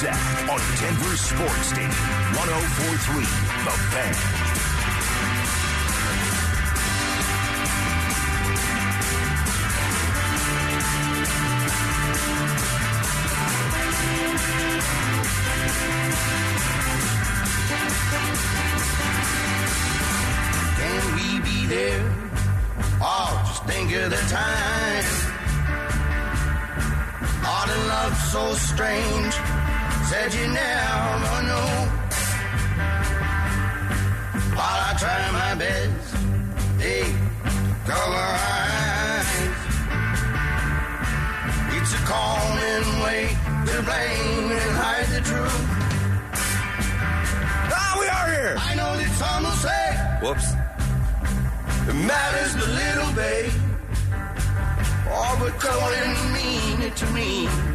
Zach 0.00 0.48
on 0.48 0.60
Denver 0.78 1.16
Sports 1.16 1.66
Station 1.66 1.90
1043 2.38 3.24
The 3.64 3.74
Fan. 3.90 4.14
Can 20.78 21.02
we 21.16 21.40
be 21.40 21.66
there? 21.66 22.04
Oh, 23.02 23.42
just 23.48 23.64
think 23.64 23.92
of 23.96 24.10
the 24.10 24.22
time. 24.28 25.04
Art 27.44 27.68
and 27.68 27.88
love 27.88 28.16
so 28.30 28.54
strange. 28.54 29.27
You 30.30 30.46
never 30.46 31.42
know. 31.48 31.70
While 34.52 34.80
I 34.88 34.94
try 34.98 35.30
my 35.32 35.54
best, 35.54 36.16
hey, 36.78 37.04
cover 37.86 38.26
eyes. 38.52 39.30
It's 41.76 41.94
a 41.94 42.02
common 42.04 42.84
way 43.04 43.22
to 43.68 43.82
blame 43.88 44.52
and 44.52 44.76
hide 44.76 45.08
the 45.16 45.22
truth. 45.22 45.64
Ah, 47.72 47.96
we 47.98 48.06
are 48.06 48.28
here. 48.36 48.56
I 48.58 48.74
know 48.74 48.96
that 48.98 49.10
some 49.16 49.44
will 49.44 49.60
say 49.66 49.86
Whoops. 50.20 50.52
it 51.88 51.96
matters 52.06 52.52
the 52.52 52.68
little, 52.82 53.12
babe. 53.14 53.52
Oh, 55.10 55.36
but 55.40 55.54
and 56.04 56.32
mean 56.34 56.82
it 56.82 56.94
to 56.96 57.06
me. 57.12 57.67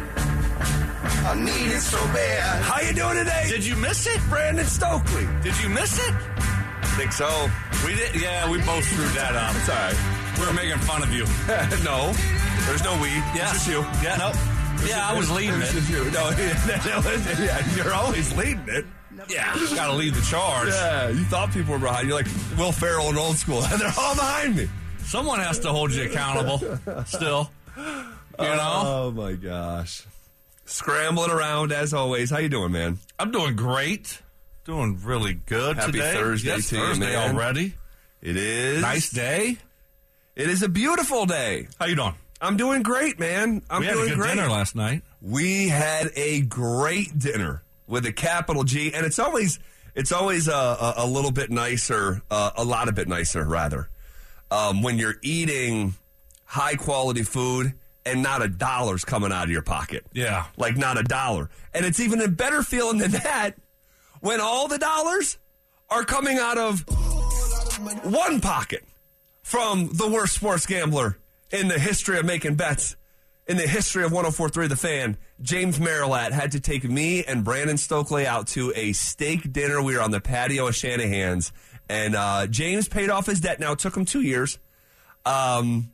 I 1.26 1.34
need 1.34 1.72
it 1.72 1.80
so 1.80 1.98
bad. 2.12 2.62
How 2.62 2.80
you 2.80 2.92
doing 2.92 3.16
today? 3.16 3.46
Did 3.48 3.64
you 3.64 3.76
miss 3.76 4.06
it? 4.06 4.20
Brandon 4.28 4.66
Stokley. 4.66 5.26
Did 5.42 5.58
you 5.62 5.68
miss 5.70 5.98
it? 5.98 6.14
I 6.14 6.94
Think 6.98 7.12
so? 7.12 7.48
We 7.86 7.94
did. 7.94 8.20
Yeah, 8.20 8.50
we 8.50 8.58
both 8.58 8.84
screwed 8.84 9.08
that 9.16 9.34
up. 9.34 9.56
It's 9.56 9.68
all 9.68 9.74
right. 9.74 10.38
We 10.38 10.46
were 10.46 10.52
making 10.52 10.78
fun 10.80 11.02
of 11.02 11.12
you. 11.12 11.24
no, 11.84 12.12
there's 12.66 12.84
no 12.84 12.92
we. 13.00 13.08
Yeah, 13.08 13.50
It's 13.50 13.64
just 13.64 13.68
you. 13.68 13.80
Yeah, 14.02 14.16
no. 14.16 14.32
Yeah, 14.86 15.08
I 15.08 15.16
was 15.16 15.30
leading 15.30 15.60
It's 15.62 15.70
it. 15.70 15.80
just 15.80 15.90
you. 15.90 16.10
No, 16.10 16.28
yeah, 17.44 17.74
you're 17.74 17.94
always 17.94 18.36
leading 18.36 18.68
it. 18.68 18.84
Yeah, 19.28 19.56
you 19.56 19.74
got 19.74 19.86
to 19.86 19.94
lead 19.94 20.12
the 20.14 20.20
charge. 20.22 20.68
Yeah, 20.68 21.08
you 21.08 21.24
thought 21.24 21.52
people 21.52 21.72
were 21.72 21.78
behind 21.78 22.08
you, 22.08 22.14
like 22.14 22.26
Will 22.58 22.72
Ferrell 22.72 23.08
and 23.08 23.16
old 23.16 23.36
school, 23.36 23.62
and 23.64 23.80
they're 23.80 23.94
all 23.98 24.14
behind 24.14 24.56
me. 24.56 24.68
Someone 24.98 25.40
has 25.40 25.58
to 25.60 25.70
hold 25.70 25.92
you 25.92 26.04
accountable. 26.04 26.58
Still, 27.06 27.50
you 27.76 27.82
oh, 28.38 28.44
know. 28.56 28.82
Oh 28.84 29.10
my 29.12 29.32
gosh, 29.34 30.04
scrambling 30.64 31.30
around 31.30 31.72
as 31.72 31.94
always. 31.94 32.30
How 32.30 32.38
you 32.38 32.48
doing, 32.48 32.72
man? 32.72 32.98
I'm 33.18 33.30
doing 33.30 33.56
great. 33.56 34.20
Doing 34.64 34.98
really 35.02 35.34
good 35.34 35.76
Happy 35.76 35.92
today. 35.92 36.14
Thursday 36.14 36.48
yes, 36.48 36.68
to 36.70 36.76
you, 36.76 36.82
Thursday 36.82 37.12
man. 37.12 37.34
already. 37.34 37.74
It 38.22 38.36
is 38.36 38.80
Nice 38.80 39.10
day. 39.10 39.58
It 40.34 40.48
is 40.48 40.62
a 40.62 40.68
beautiful 40.68 41.26
day. 41.26 41.68
How 41.78 41.86
you 41.86 41.96
doing? 41.96 42.14
I'm 42.40 42.56
doing 42.56 42.82
great, 42.82 43.18
man. 43.18 43.62
I'm 43.70 43.80
we 43.80 43.86
had 43.86 43.92
doing 43.94 44.06
a 44.06 44.08
good 44.10 44.18
great. 44.18 44.34
dinner 44.34 44.48
last 44.48 44.74
night. 44.74 45.02
We 45.20 45.68
had 45.68 46.10
a 46.16 46.40
great 46.40 47.18
dinner 47.18 47.62
with 47.86 48.06
a 48.06 48.12
capital 48.12 48.64
G, 48.64 48.92
and 48.92 49.06
it's 49.06 49.18
always 49.18 49.58
it's 49.94 50.12
always 50.12 50.48
a, 50.48 50.52
a, 50.52 50.94
a 50.98 51.06
little 51.06 51.30
bit 51.30 51.50
nicer, 51.50 52.22
uh, 52.30 52.50
a 52.56 52.64
lot 52.64 52.88
of 52.88 52.94
bit 52.94 53.06
nicer 53.06 53.44
rather, 53.44 53.88
um, 54.50 54.82
when 54.82 54.98
you're 54.98 55.14
eating 55.22 55.94
high 56.44 56.74
quality 56.74 57.22
food 57.22 57.74
and 58.06 58.22
not 58.22 58.42
a 58.42 58.48
dollar's 58.48 59.04
coming 59.04 59.32
out 59.32 59.44
of 59.44 59.50
your 59.50 59.62
pocket. 59.62 60.04
Yeah. 60.12 60.46
like 60.56 60.76
not 60.76 60.98
a 60.98 61.02
dollar, 61.02 61.50
and 61.72 61.84
it's 61.84 62.00
even 62.00 62.20
a 62.20 62.28
better 62.28 62.62
feeling 62.62 62.98
than 62.98 63.12
that 63.12 63.54
when 64.20 64.40
all 64.40 64.68
the 64.68 64.78
dollars 64.78 65.38
are 65.90 66.04
coming 66.04 66.38
out 66.38 66.58
of 66.58 66.80
one 68.04 68.40
pocket 68.40 68.84
from 69.42 69.90
the 69.92 70.08
worst 70.08 70.34
sports 70.34 70.66
gambler 70.66 71.18
in 71.50 71.68
the 71.68 71.78
history 71.78 72.18
of 72.18 72.24
making 72.24 72.54
bets, 72.54 72.96
in 73.46 73.58
the 73.58 73.66
history 73.66 74.02
of 74.04 74.10
1043 74.12 74.68
The 74.68 74.76
Fan, 74.76 75.18
James 75.42 75.78
Merilatt 75.78 76.32
had 76.32 76.52
to 76.52 76.60
take 76.60 76.84
me 76.84 77.22
and 77.24 77.44
Brandon 77.44 77.76
Stokley 77.76 78.26
out 78.26 78.46
to 78.48 78.72
a 78.74 78.92
steak 78.92 79.52
dinner. 79.52 79.82
We 79.82 79.94
were 79.96 80.02
on 80.02 80.10
the 80.10 80.20
patio 80.20 80.68
of 80.68 80.74
Shanahan's, 80.74 81.52
and 81.88 82.14
uh, 82.16 82.46
James 82.46 82.88
paid 82.88 83.10
off 83.10 83.26
his 83.26 83.40
debt. 83.40 83.60
Now, 83.60 83.72
it 83.72 83.78
took 83.78 83.94
him 83.96 84.06
two 84.06 84.22
years. 84.22 84.58
Um, 85.26 85.92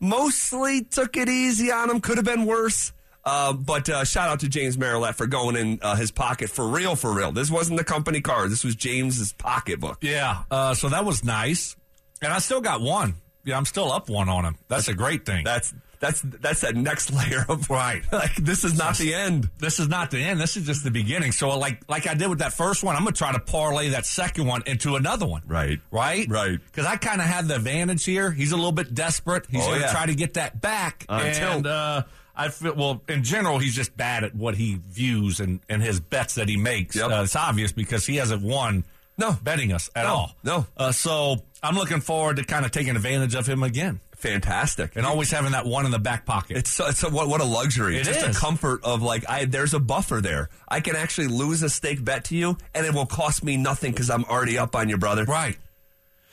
mostly 0.00 0.82
took 0.84 1.16
it 1.16 1.28
easy 1.28 1.70
on 1.70 1.90
him. 1.90 2.00
Could 2.00 2.16
have 2.16 2.26
been 2.26 2.46
worse. 2.46 2.92
Uh, 3.24 3.52
but 3.52 3.88
uh, 3.88 4.04
shout 4.04 4.30
out 4.30 4.40
to 4.40 4.48
James 4.48 4.78
Merilatt 4.78 5.14
for 5.14 5.26
going 5.26 5.54
in 5.54 5.78
uh, 5.82 5.94
his 5.94 6.10
pocket 6.10 6.48
for 6.48 6.66
real, 6.66 6.96
for 6.96 7.12
real. 7.12 7.32
This 7.32 7.50
wasn't 7.50 7.78
the 7.78 7.84
company 7.84 8.20
card. 8.20 8.50
This 8.50 8.64
was 8.64 8.74
James's 8.74 9.32
pocketbook. 9.32 9.98
Yeah. 10.00 10.44
Uh, 10.50 10.74
so 10.74 10.88
that 10.88 11.04
was 11.04 11.22
nice, 11.22 11.76
and 12.22 12.32
I 12.32 12.38
still 12.38 12.62
got 12.62 12.80
one. 12.80 13.16
Yeah, 13.44 13.56
I'm 13.56 13.66
still 13.66 13.92
up 13.92 14.08
one 14.08 14.28
on 14.28 14.44
him. 14.44 14.56
That's 14.68 14.88
a 14.88 14.94
great 14.94 15.26
thing. 15.26 15.44
That's 15.44 15.74
that's 16.00 16.20
that's 16.22 16.62
that 16.62 16.74
next 16.74 17.12
layer 17.14 17.44
of 17.48 17.70
Right. 17.70 18.02
Like 18.12 18.34
this 18.36 18.64
is 18.64 18.76
not 18.76 18.96
the 18.96 19.14
end. 19.14 19.48
this 19.58 19.78
is 19.78 19.88
not 19.88 20.10
the 20.10 20.18
end. 20.22 20.40
This 20.40 20.56
is 20.56 20.66
just 20.66 20.82
the 20.82 20.90
beginning. 20.90 21.30
So, 21.32 21.56
like, 21.58 21.82
like 21.88 22.06
I 22.08 22.14
did 22.14 22.28
with 22.28 22.40
that 22.40 22.52
first 22.52 22.82
one, 22.82 22.96
I'm 22.96 23.02
gonna 23.04 23.12
try 23.14 23.32
to 23.32 23.38
parlay 23.38 23.90
that 23.90 24.06
second 24.06 24.46
one 24.46 24.62
into 24.66 24.96
another 24.96 25.26
one. 25.26 25.42
Right. 25.46 25.78
Right. 25.90 26.26
Right. 26.28 26.58
Because 26.64 26.86
I 26.86 26.96
kind 26.96 27.20
of 27.20 27.26
have 27.28 27.46
the 27.48 27.56
advantage 27.56 28.04
here. 28.04 28.30
He's 28.32 28.52
a 28.52 28.56
little 28.56 28.72
bit 28.72 28.94
desperate. 28.94 29.46
He's 29.50 29.62
Oh, 29.62 29.68
gonna 29.68 29.80
yeah. 29.82 29.92
try 29.92 30.06
to 30.06 30.14
get 30.14 30.34
that 30.34 30.60
back. 30.60 31.04
Until- 31.08 31.48
and 31.52 31.66
uh, 31.66 32.02
I 32.34 32.48
feel 32.48 32.74
well. 32.74 33.02
In 33.08 33.22
general, 33.22 33.58
he's 33.58 33.74
just 33.74 33.94
bad 33.96 34.24
at 34.24 34.34
what 34.34 34.54
he 34.54 34.80
views 34.88 35.40
and 35.40 35.60
and 35.68 35.82
his 35.82 36.00
bets 36.00 36.36
that 36.36 36.48
he 36.48 36.56
makes. 36.56 36.96
Yep. 36.96 37.10
Uh, 37.10 37.22
it's 37.24 37.36
obvious 37.36 37.72
because 37.72 38.06
he 38.06 38.16
hasn't 38.16 38.42
won. 38.42 38.84
No. 39.18 39.36
betting 39.42 39.70
us 39.74 39.90
at 39.94 40.04
No, 40.04 40.08
all. 40.08 40.34
no. 40.42 40.66
Uh, 40.78 40.92
so 40.92 41.36
I'm 41.62 41.74
looking 41.76 42.00
forward 42.00 42.36
to 42.36 42.44
kind 42.44 42.64
of 42.64 42.70
taking 42.70 42.96
advantage 42.96 43.34
of 43.34 43.46
him 43.46 43.62
again 43.62 44.00
Fantastic. 44.20 44.96
and 44.96 45.04
always 45.06 45.30
having 45.30 45.52
that 45.52 45.66
one 45.66 45.84
in 45.86 45.90
the 45.90 45.98
back 45.98 46.24
pocket. 46.26 46.56
It's 46.56 46.70
so- 46.70 46.86
it's 46.86 47.02
a, 47.02 47.08
what 47.10 47.28
what 47.28 47.40
a 47.40 47.44
luxury. 47.44 47.96
It 47.98 48.04
Just 48.04 48.20
is. 48.26 48.36
a 48.36 48.38
comfort 48.38 48.84
of 48.84 49.02
like 49.02 49.28
I 49.28 49.44
there's 49.46 49.74
a 49.74 49.80
buffer 49.80 50.20
there. 50.20 50.48
I 50.68 50.80
can 50.80 50.94
actually 50.96 51.28
lose 51.28 51.62
a 51.62 51.68
stake 51.70 52.04
bet 52.04 52.24
to 52.26 52.36
you, 52.36 52.56
and 52.74 52.86
it 52.86 52.94
will 52.94 53.06
cost 53.06 53.42
me 53.44 53.56
nothing 53.56 53.92
because 53.92 54.10
I'm 54.10 54.24
already 54.24 54.58
up 54.58 54.76
on 54.76 54.88
you, 54.88 54.96
brother. 54.98 55.24
Right. 55.24 55.56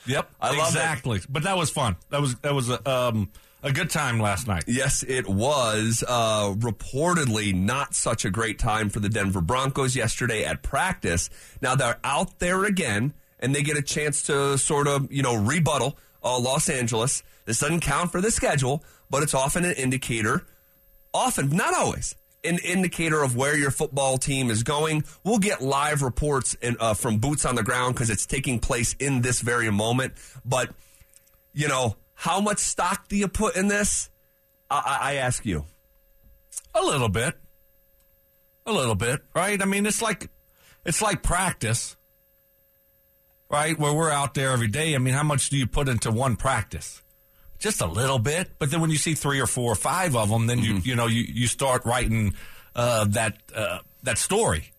Yep. 0.06 0.30
I 0.40 0.48
love 0.56 0.58
it. 0.74 0.78
exactly. 0.78 1.20
But 1.28 1.42
that 1.42 1.56
was 1.56 1.70
fun. 1.70 1.96
That 2.10 2.20
was 2.20 2.34
that 2.36 2.54
was 2.54 2.70
a, 2.70 2.88
um, 2.90 3.30
a 3.62 3.72
good 3.72 3.90
time 3.90 4.20
last 4.20 4.46
night. 4.46 4.64
Yes, 4.66 5.02
it 5.06 5.28
was 5.28 6.04
uh, 6.06 6.54
reportedly 6.56 7.54
not 7.54 7.94
such 7.94 8.24
a 8.24 8.30
great 8.30 8.58
time 8.58 8.88
for 8.88 9.00
the 9.00 9.08
Denver 9.08 9.40
Broncos 9.40 9.96
yesterday 9.96 10.44
at 10.44 10.62
practice. 10.62 11.28
Now 11.60 11.74
they're 11.74 11.98
out 12.04 12.38
there 12.38 12.64
again, 12.64 13.12
and 13.40 13.54
they 13.54 13.62
get 13.62 13.76
a 13.76 13.82
chance 13.82 14.22
to 14.24 14.56
sort 14.58 14.86
of 14.88 15.10
you 15.12 15.22
know 15.22 15.34
rebuttal 15.34 15.98
uh, 16.22 16.38
Los 16.38 16.68
Angeles. 16.68 17.22
This 17.44 17.60
doesn't 17.60 17.80
count 17.80 18.12
for 18.12 18.20
the 18.20 18.30
schedule, 18.30 18.84
but 19.10 19.22
it's 19.22 19.34
often 19.34 19.64
an 19.64 19.72
indicator. 19.72 20.46
Often, 21.14 21.50
not 21.50 21.74
always, 21.74 22.14
an 22.44 22.58
indicator 22.58 23.22
of 23.22 23.36
where 23.36 23.56
your 23.56 23.70
football 23.70 24.18
team 24.18 24.50
is 24.50 24.62
going. 24.62 25.04
We'll 25.24 25.38
get 25.38 25.62
live 25.62 26.02
reports 26.02 26.54
in, 26.54 26.76
uh, 26.78 26.94
from 26.94 27.18
boots 27.18 27.44
on 27.44 27.54
the 27.54 27.62
ground 27.62 27.94
because 27.94 28.10
it's 28.10 28.26
taking 28.26 28.58
place 28.58 28.94
in 28.98 29.22
this 29.22 29.40
very 29.40 29.70
moment. 29.70 30.14
But 30.44 30.70
you 31.52 31.68
know, 31.68 31.96
how 32.14 32.40
much 32.40 32.58
stock 32.58 33.08
do 33.08 33.16
you 33.16 33.28
put 33.28 33.56
in 33.56 33.68
this? 33.68 34.10
I, 34.70 34.98
I 35.00 35.12
I 35.12 35.14
ask 35.16 35.44
you. 35.44 35.64
A 36.74 36.82
little 36.82 37.08
bit. 37.08 37.34
A 38.66 38.72
little 38.72 38.94
bit, 38.94 39.22
right? 39.34 39.60
I 39.60 39.64
mean, 39.64 39.86
it's 39.86 40.02
like 40.02 40.28
it's 40.84 41.02
like 41.02 41.22
practice, 41.22 41.96
right? 43.50 43.78
Where 43.78 43.92
we're 43.92 44.10
out 44.10 44.34
there 44.34 44.50
every 44.50 44.68
day. 44.68 44.94
I 44.94 44.98
mean, 44.98 45.14
how 45.14 45.22
much 45.22 45.50
do 45.50 45.56
you 45.56 45.66
put 45.66 45.88
into 45.88 46.10
one 46.10 46.36
practice? 46.36 47.02
Just 47.58 47.80
a 47.80 47.86
little 47.86 48.18
bit, 48.20 48.50
but 48.58 48.70
then 48.70 48.80
when 48.80 48.90
you 48.90 48.96
see 48.96 49.14
three 49.14 49.40
or 49.40 49.46
four 49.46 49.72
or 49.72 49.76
five 49.76 50.14
of 50.14 50.28
them, 50.28 50.46
then 50.46 50.60
you 50.60 50.74
you 50.84 50.94
know 50.94 51.08
you 51.08 51.22
you 51.22 51.48
start 51.48 51.84
writing 51.84 52.34
uh, 52.76 53.04
that 53.06 53.42
uh, 53.54 53.80
that 54.04 54.16
story. 54.16 54.70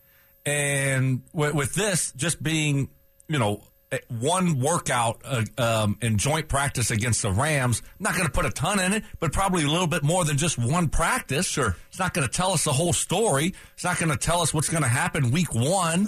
And 0.46 1.24
with, 1.34 1.54
with 1.54 1.74
this 1.74 2.14
just 2.14 2.42
being, 2.42 2.90
you 3.28 3.38
know, 3.38 3.64
eh, 3.92 3.98
one 4.08 4.60
workout 4.60 5.22
uh, 5.26 5.44
um, 5.58 5.98
in 6.02 6.18
joint 6.18 6.48
practice 6.48 6.90
against 6.90 7.22
the 7.22 7.32
Rams, 7.32 7.82
I'm 8.00 8.04
not 8.04 8.14
going 8.14 8.26
to 8.26 8.32
put 8.32 8.46
a 8.46 8.50
ton 8.50 8.80
in 8.80 8.94
it, 8.94 9.04
but 9.20 9.34
probably 9.34 9.64
a 9.64 9.68
little 9.68 9.88
bit 9.88 10.02
more 10.02 10.24
than 10.24 10.38
just 10.38 10.58
one 10.58 10.88
practice. 10.88 11.48
Sure. 11.48 11.76
It's 11.90 12.00
not 12.00 12.14
going 12.14 12.26
to 12.26 12.34
tell 12.34 12.52
us 12.54 12.64
the 12.64 12.72
whole 12.72 12.94
story. 12.94 13.54
It's 13.74 13.84
not 13.84 14.00
going 14.00 14.12
to 14.12 14.18
tell 14.18 14.42
us 14.42 14.54
what's 14.54 14.70
going 14.70 14.84
to 14.84 14.90
happen 14.90 15.32
week 15.32 15.54
one 15.54 16.08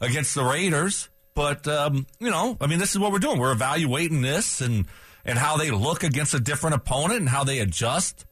against 0.00 0.34
the 0.34 0.44
Raiders. 0.44 1.08
But, 1.34 1.66
um, 1.66 2.06
you 2.20 2.30
know, 2.30 2.56
I 2.60 2.66
mean, 2.66 2.78
this 2.78 2.90
is 2.92 2.98
what 2.98 3.12
we're 3.12 3.18
doing. 3.18 3.38
We're 3.38 3.52
evaluating 3.52 4.22
this 4.22 4.60
and, 4.60 4.86
and 5.24 5.38
how 5.38 5.56
they 5.56 5.70
look 5.70 6.04
against 6.04 6.32
a 6.34 6.40
different 6.40 6.76
opponent 6.76 7.20
and 7.20 7.28
how 7.28 7.44
they 7.44 7.58
adjust. 7.58 8.24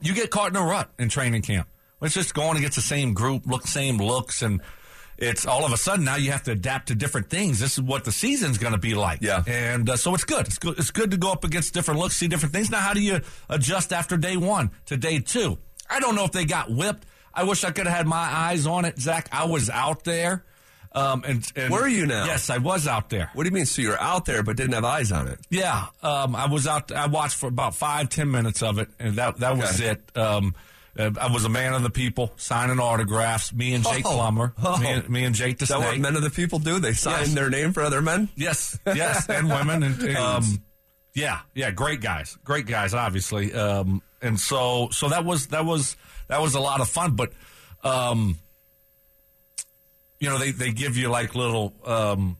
You 0.00 0.14
get 0.14 0.30
caught 0.30 0.50
in 0.50 0.56
a 0.56 0.62
rut 0.62 0.90
in 0.98 1.08
training 1.08 1.42
camp. 1.42 1.68
It's 2.02 2.14
just 2.14 2.34
going 2.34 2.56
against 2.56 2.76
the 2.76 2.82
same 2.82 3.14
group, 3.14 3.46
look, 3.46 3.66
same 3.66 3.98
looks, 3.98 4.42
and 4.42 4.60
it's 5.16 5.46
all 5.46 5.64
of 5.64 5.72
a 5.72 5.76
sudden 5.76 6.04
now 6.04 6.16
you 6.16 6.32
have 6.32 6.42
to 6.44 6.52
adapt 6.52 6.88
to 6.88 6.94
different 6.94 7.30
things. 7.30 7.60
This 7.60 7.74
is 7.74 7.82
what 7.82 8.04
the 8.04 8.12
season's 8.12 8.58
going 8.58 8.72
to 8.72 8.78
be 8.78 8.94
like. 8.94 9.20
Yeah. 9.22 9.42
and 9.46 9.88
uh, 9.88 9.96
so 9.96 10.14
it's 10.14 10.24
good. 10.24 10.46
It's 10.46 10.58
good. 10.58 10.78
It's 10.78 10.90
good 10.90 11.12
to 11.12 11.16
go 11.16 11.30
up 11.32 11.44
against 11.44 11.72
different 11.72 12.00
looks, 12.00 12.16
see 12.16 12.28
different 12.28 12.52
things. 12.52 12.70
Now, 12.70 12.80
how 12.80 12.94
do 12.94 13.00
you 13.00 13.20
adjust 13.48 13.92
after 13.92 14.16
day 14.16 14.36
one 14.36 14.70
to 14.86 14.96
day 14.96 15.20
two? 15.20 15.58
I 15.88 16.00
don't 16.00 16.14
know 16.14 16.24
if 16.24 16.32
they 16.32 16.44
got 16.44 16.70
whipped. 16.70 17.06
I 17.32 17.44
wish 17.44 17.64
I 17.64 17.70
could 17.70 17.86
have 17.86 17.96
had 17.96 18.06
my 18.06 18.16
eyes 18.16 18.66
on 18.66 18.84
it, 18.84 18.98
Zach. 18.98 19.28
I 19.32 19.46
was 19.46 19.70
out 19.70 20.04
there. 20.04 20.44
Um, 20.94 21.24
and, 21.26 21.44
and 21.56 21.72
Were 21.72 21.88
you 21.88 22.06
now? 22.06 22.24
Yes, 22.26 22.50
I 22.50 22.58
was 22.58 22.86
out 22.86 23.10
there. 23.10 23.30
What 23.34 23.42
do 23.42 23.48
you 23.48 23.54
mean? 23.54 23.66
So 23.66 23.82
you're 23.82 24.00
out 24.00 24.24
there 24.26 24.42
but 24.44 24.56
didn't 24.56 24.74
have 24.74 24.84
eyes 24.84 25.10
on 25.10 25.26
it? 25.26 25.40
Yeah, 25.50 25.86
um, 26.02 26.36
I 26.36 26.46
was 26.46 26.66
out. 26.68 26.92
I 26.92 27.06
watched 27.06 27.36
for 27.36 27.48
about 27.48 27.74
five, 27.74 28.08
ten 28.10 28.30
minutes 28.30 28.62
of 28.62 28.78
it, 28.78 28.88
and 29.00 29.16
that 29.16 29.38
that 29.38 29.56
was 29.56 29.80
Okay. 29.80 29.90
it. 29.90 30.16
Um, 30.16 30.54
I 30.96 31.26
was 31.32 31.44
a 31.44 31.48
man 31.48 31.74
of 31.74 31.82
the 31.82 31.90
people, 31.90 32.32
signing 32.36 32.78
autographs. 32.78 33.52
Me 33.52 33.74
and 33.74 33.82
Jake 33.82 34.06
Oh. 34.06 34.12
Plummer, 34.14 34.54
Oh. 34.62 34.78
me, 34.78 34.86
and, 34.90 35.08
me 35.10 35.24
and 35.24 35.34
Jake 35.34 35.58
the 35.58 35.64
Is 35.64 35.70
that 35.70 35.80
what 35.80 35.98
men 35.98 36.14
of 36.14 36.22
the 36.22 36.30
people 36.30 36.60
do? 36.60 36.78
They 36.78 36.92
sign 36.92 37.22
Yes. 37.22 37.34
their 37.34 37.50
name 37.50 37.72
for 37.72 37.82
other 37.82 38.00
men? 38.00 38.28
Yes, 38.36 38.78
yes, 38.86 39.28
and 39.28 39.48
women, 39.48 39.82
and 39.82 40.16
um, 40.16 40.62
yeah, 41.12 41.40
yeah, 41.56 41.72
great 41.72 42.00
guys, 42.00 42.38
great 42.44 42.66
guys, 42.66 42.94
obviously. 42.94 43.52
Um, 43.52 44.00
and 44.22 44.38
so, 44.38 44.90
so 44.92 45.08
that 45.08 45.24
was 45.24 45.48
that 45.48 45.64
was 45.64 45.96
that 46.28 46.40
was 46.40 46.54
a 46.54 46.60
lot 46.60 46.80
of 46.80 46.88
fun. 46.88 47.16
But, 47.16 47.32
um, 47.82 48.38
you 50.24 50.30
know, 50.30 50.38
they 50.38 50.50
they 50.52 50.72
give 50.72 50.96
you 50.96 51.08
like 51.10 51.34
little 51.34 51.74
um, 51.84 52.38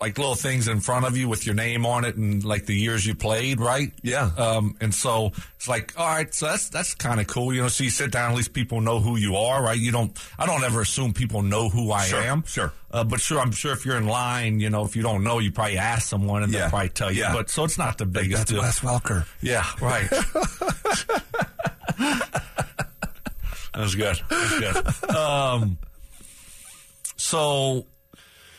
like 0.00 0.18
little 0.18 0.34
things 0.34 0.66
in 0.68 0.80
front 0.80 1.06
of 1.06 1.16
you 1.16 1.28
with 1.28 1.46
your 1.46 1.54
name 1.54 1.86
on 1.86 2.04
it 2.04 2.16
and 2.16 2.44
like 2.44 2.66
the 2.66 2.74
years 2.74 3.06
you 3.06 3.14
played, 3.14 3.60
right? 3.60 3.90
Yeah. 4.02 4.30
Um, 4.36 4.76
and 4.80 4.92
so 4.94 5.30
it's 5.56 5.68
like, 5.68 5.94
all 5.96 6.06
right, 6.06 6.34
so 6.34 6.46
that's 6.46 6.68
that's 6.68 6.94
kind 6.94 7.20
of 7.20 7.26
cool, 7.28 7.54
you 7.54 7.62
know. 7.62 7.68
So 7.68 7.84
you 7.84 7.90
sit 7.90 8.10
down, 8.10 8.32
at 8.32 8.36
least 8.36 8.52
people 8.52 8.80
know 8.82 8.98
who 9.00 9.16
you 9.16 9.36
are, 9.36 9.62
right? 9.62 9.78
You 9.78 9.92
don't. 9.92 10.12
I 10.38 10.44
don't 10.44 10.62
ever 10.64 10.80
assume 10.82 11.12
people 11.14 11.40
know 11.42 11.68
who 11.70 11.90
I 11.92 12.04
Sure, 12.04 12.20
am. 12.20 12.44
sure. 12.46 12.72
Uh, 12.90 13.04
but 13.04 13.20
sure, 13.20 13.40
I'm 13.40 13.52
sure 13.52 13.72
if 13.72 13.86
you're 13.86 13.96
in 13.96 14.06
line, 14.06 14.60
you 14.60 14.68
know, 14.68 14.84
if 14.84 14.94
you 14.96 15.02
don't 15.02 15.24
know, 15.24 15.38
you 15.38 15.50
probably 15.52 15.78
ask 15.78 16.06
someone 16.08 16.42
and 16.42 16.52
Yeah, 16.52 16.60
they'll 16.62 16.70
probably 16.70 16.88
tell 16.90 17.10
you. 17.10 17.20
yeah. 17.22 17.32
But 17.32 17.48
so 17.48 17.64
it's 17.64 17.78
not 17.78 17.96
the 17.96 18.04
biggest 18.04 18.48
That's 18.48 18.50
deal. 18.50 18.60
Wes 18.60 18.80
Welker. 18.80 19.24
Yeah, 19.40 19.64
right. 19.80 20.10
that 23.72 23.78
was 23.78 23.94
good. 23.94 24.16
That 24.28 24.84
was 24.84 24.98
good. 25.00 25.10
Um, 25.16 25.78
so, 27.32 27.86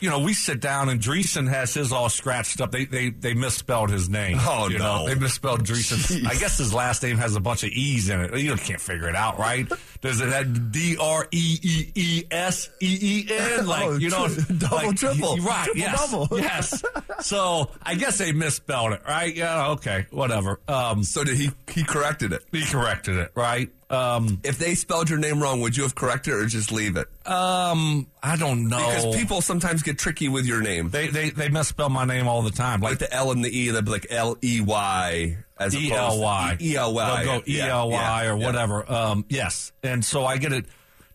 you 0.00 0.10
know, 0.10 0.18
we 0.18 0.34
sit 0.34 0.60
down 0.60 0.88
and 0.90 1.00
Dreessen 1.00 1.48
has 1.48 1.72
his 1.72 1.92
all 1.92 2.08
scratched 2.10 2.60
up. 2.60 2.72
They 2.72 2.84
they 2.84 3.08
they 3.10 3.32
misspelled 3.32 3.90
his 3.90 4.08
name. 4.10 4.36
Oh, 4.40 4.68
you 4.68 4.78
no. 4.78 4.98
Know? 4.98 5.06
They 5.06 5.14
misspelled 5.14 5.64
Dreessen. 5.64 6.26
I 6.26 6.34
guess 6.34 6.58
his 6.58 6.74
last 6.74 7.02
name 7.02 7.16
has 7.16 7.36
a 7.36 7.40
bunch 7.40 7.62
of 7.62 7.70
E's 7.70 8.10
in 8.10 8.20
it. 8.20 8.36
You 8.38 8.54
can't 8.56 8.80
figure 8.80 9.08
it 9.08 9.14
out, 9.14 9.38
right? 9.38 9.66
Does 10.02 10.20
it 10.20 10.28
have 10.28 10.72
D 10.72 10.96
R 11.00 11.26
E 11.30 11.58
E 11.62 11.92
E 11.94 12.24
S 12.30 12.68
E 12.82 12.98
E 13.00 13.26
N? 13.32 13.66
Like, 13.74 13.84
Oh, 13.84 13.96
you 13.96 14.10
know, 14.10 14.28
double, 14.58 14.76
like, 14.76 14.96
triple. 14.96 15.36
Right. 15.38 15.64
Triple, 15.64 15.80
yes. 15.80 16.10
double. 16.10 16.28
Yes. 16.38 16.82
So 17.20 17.70
I 17.82 17.94
guess 17.94 18.18
they 18.18 18.32
misspelled 18.32 18.92
it, 18.92 19.02
right? 19.08 19.34
Yeah. 19.34 19.68
Okay. 19.70 20.06
Whatever. 20.10 20.60
Um, 20.68 21.02
So 21.04 21.24
did 21.24 21.38
he? 21.38 21.50
He 21.70 21.82
corrected 21.84 22.32
it. 22.34 22.42
he 22.52 22.64
corrected 22.66 23.16
it, 23.16 23.30
right? 23.34 23.70
Um, 23.90 24.40
If 24.44 24.58
they 24.58 24.74
spelled 24.74 25.10
your 25.10 25.18
name 25.18 25.42
wrong, 25.42 25.60
would 25.60 25.76
you 25.76 25.82
have 25.82 25.94
corrected 25.94 26.34
it 26.34 26.36
or 26.36 26.46
just 26.46 26.72
leave 26.72 26.96
it? 26.96 27.06
um, 27.26 28.06
I 28.22 28.36
don't 28.36 28.68
know. 28.68 28.78
Because 28.78 29.14
people 29.16 29.40
sometimes 29.40 29.82
get 29.82 29.98
tricky 29.98 30.28
with 30.28 30.46
your 30.46 30.60
name. 30.62 30.90
they, 30.90 31.08
they 31.08 31.30
they 31.30 31.48
misspell 31.48 31.90
my 31.90 32.04
name 32.04 32.26
all 32.26 32.42
the 32.42 32.50
time. 32.50 32.80
like 32.80 32.92
Like 32.92 32.98
the 33.00 33.12
L 33.12 33.30
and 33.30 33.44
the 33.44 33.50
E, 33.56 33.70
they'd 33.70 33.84
be 33.84 33.90
like 33.90 34.06
L 34.10 34.36
E 34.42 34.60
Y 34.60 35.36
as 35.58 35.74
opposed 35.74 35.90
E 35.90 35.92
L 35.92 36.20
Y. 36.20 36.56
E 36.60 36.76
L 36.76 36.94
Y. 36.94 37.24
They'll 37.24 37.38
go 37.40 37.44
E 37.46 37.60
L 37.60 37.90
Y 37.90 38.26
or 38.26 38.36
whatever. 38.36 38.90
Um, 38.90 39.24
yes, 39.28 39.72
and 39.82 40.04
so 40.04 40.24
I 40.24 40.38
get 40.38 40.52
it. 40.52 40.64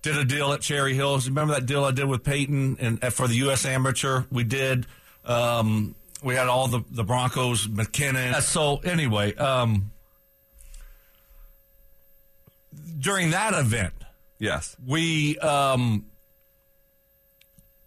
Did 0.01 0.15
a 0.17 0.23
deal 0.23 0.53
at 0.53 0.61
Cherry 0.61 0.93
Hills. 0.93 1.27
Remember 1.27 1.55
that 1.55 1.65
deal 1.65 1.83
I 1.83 1.91
did 1.91 2.05
with 2.05 2.23
Peyton 2.23 2.77
and 2.79 3.03
uh, 3.03 3.09
for 3.09 3.27
the 3.27 3.35
U.S. 3.37 3.65
Amateur? 3.65 4.23
We 4.31 4.45
did. 4.45 4.85
Um, 5.25 5.95
we 6.23 6.35
had 6.35 6.47
all 6.47 6.67
the 6.69 6.83
the 6.89 7.03
Broncos, 7.03 7.67
McKinnon. 7.67 8.39
So 8.41 8.77
anyway, 8.77 9.35
um, 9.35 9.91
during 12.99 13.31
that 13.31 13.53
event, 13.53 13.93
Yes. 14.39 14.75
we 14.85 15.37
um 15.39 16.05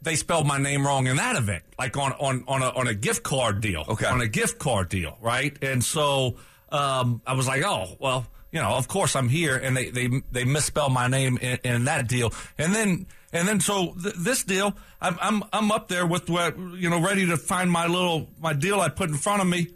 they 0.01 0.17
spelled 0.17 0.47
my 0.47 0.59
name 0.59 0.85
wrong 0.87 1.07
in 1.07 1.17
that 1.17 1.37
event 1.37 1.63
like 1.79 1.97
on 1.97 2.13
on 2.15 2.45
on 2.49 2.63
a, 2.63 2.69
on 2.71 2.89
a 2.89 2.95
gift 2.95 3.23
card 3.23 3.61
deal. 3.61 3.85
Okay. 3.89 4.07
on 4.07 4.21
a 4.21 4.27
gift 4.27 4.59
card 4.59 4.89
deal 4.89 5.17
right? 5.21 5.57
And 5.63 5.83
so 5.85 6.37
um 6.71 7.21
i 7.27 7.35
was 7.35 7.47
like 7.47 7.63
oh 7.65 7.97
well 8.01 8.27
you 8.51 8.59
know 8.61 8.71
of 8.71 8.89
course 8.89 9.15
i'm 9.15 9.29
here 9.29 9.57
and 9.57 9.77
they 9.77 9.91
they 9.91 10.09
they 10.31 10.45
misspelled 10.45 10.93
my 10.93 11.07
name 11.07 11.37
in, 11.39 11.59
in 11.65 11.85
that 11.85 12.09
deal. 12.09 12.33
And 12.59 12.75
then 12.75 13.07
and 13.33 13.47
then 13.47 13.61
so 13.61 13.95
th- 14.03 14.15
this 14.17 14.43
deal 14.45 14.75
I'm, 15.01 15.19
I'm 15.21 15.43
i'm 15.53 15.71
up 15.71 15.89
there 15.89 16.07
with 16.07 16.29
what 16.31 16.57
you 16.59 16.89
know 16.91 17.01
ready 17.01 17.27
to 17.27 17.37
find 17.37 17.71
my 17.71 17.87
little 17.87 18.29
my 18.41 18.53
deal 18.55 18.81
i 18.81 18.89
put 18.89 19.09
in 19.11 19.17
front 19.17 19.43
of 19.43 19.49
me. 19.49 19.69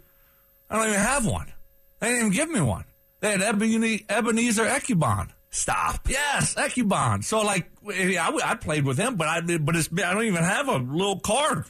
I 0.69 0.75
don't 0.77 0.87
even 0.89 0.99
have 0.99 1.25
one. 1.25 1.51
They 1.99 2.07
didn't 2.07 2.19
even 2.19 2.31
give 2.33 2.49
me 2.49 2.61
one 2.61 2.83
they 3.19 3.31
had 3.31 3.41
Ebene- 3.41 4.05
ebenezer 4.09 4.65
Ekuban 4.65 5.29
Stop. 5.49 6.07
Yes, 6.09 6.55
Ekuban. 6.55 7.23
So 7.23 7.41
like, 7.41 7.69
yeah, 7.83 8.27
I, 8.27 8.51
I 8.51 8.55
played 8.55 8.85
with 8.85 8.97
him, 8.97 9.15
but 9.15 9.27
I 9.27 9.41
but 9.41 9.75
it's 9.75 9.89
I 9.91 10.13
don't 10.13 10.25
even 10.25 10.43
have 10.43 10.67
a 10.67 10.77
little 10.77 11.19
card. 11.19 11.63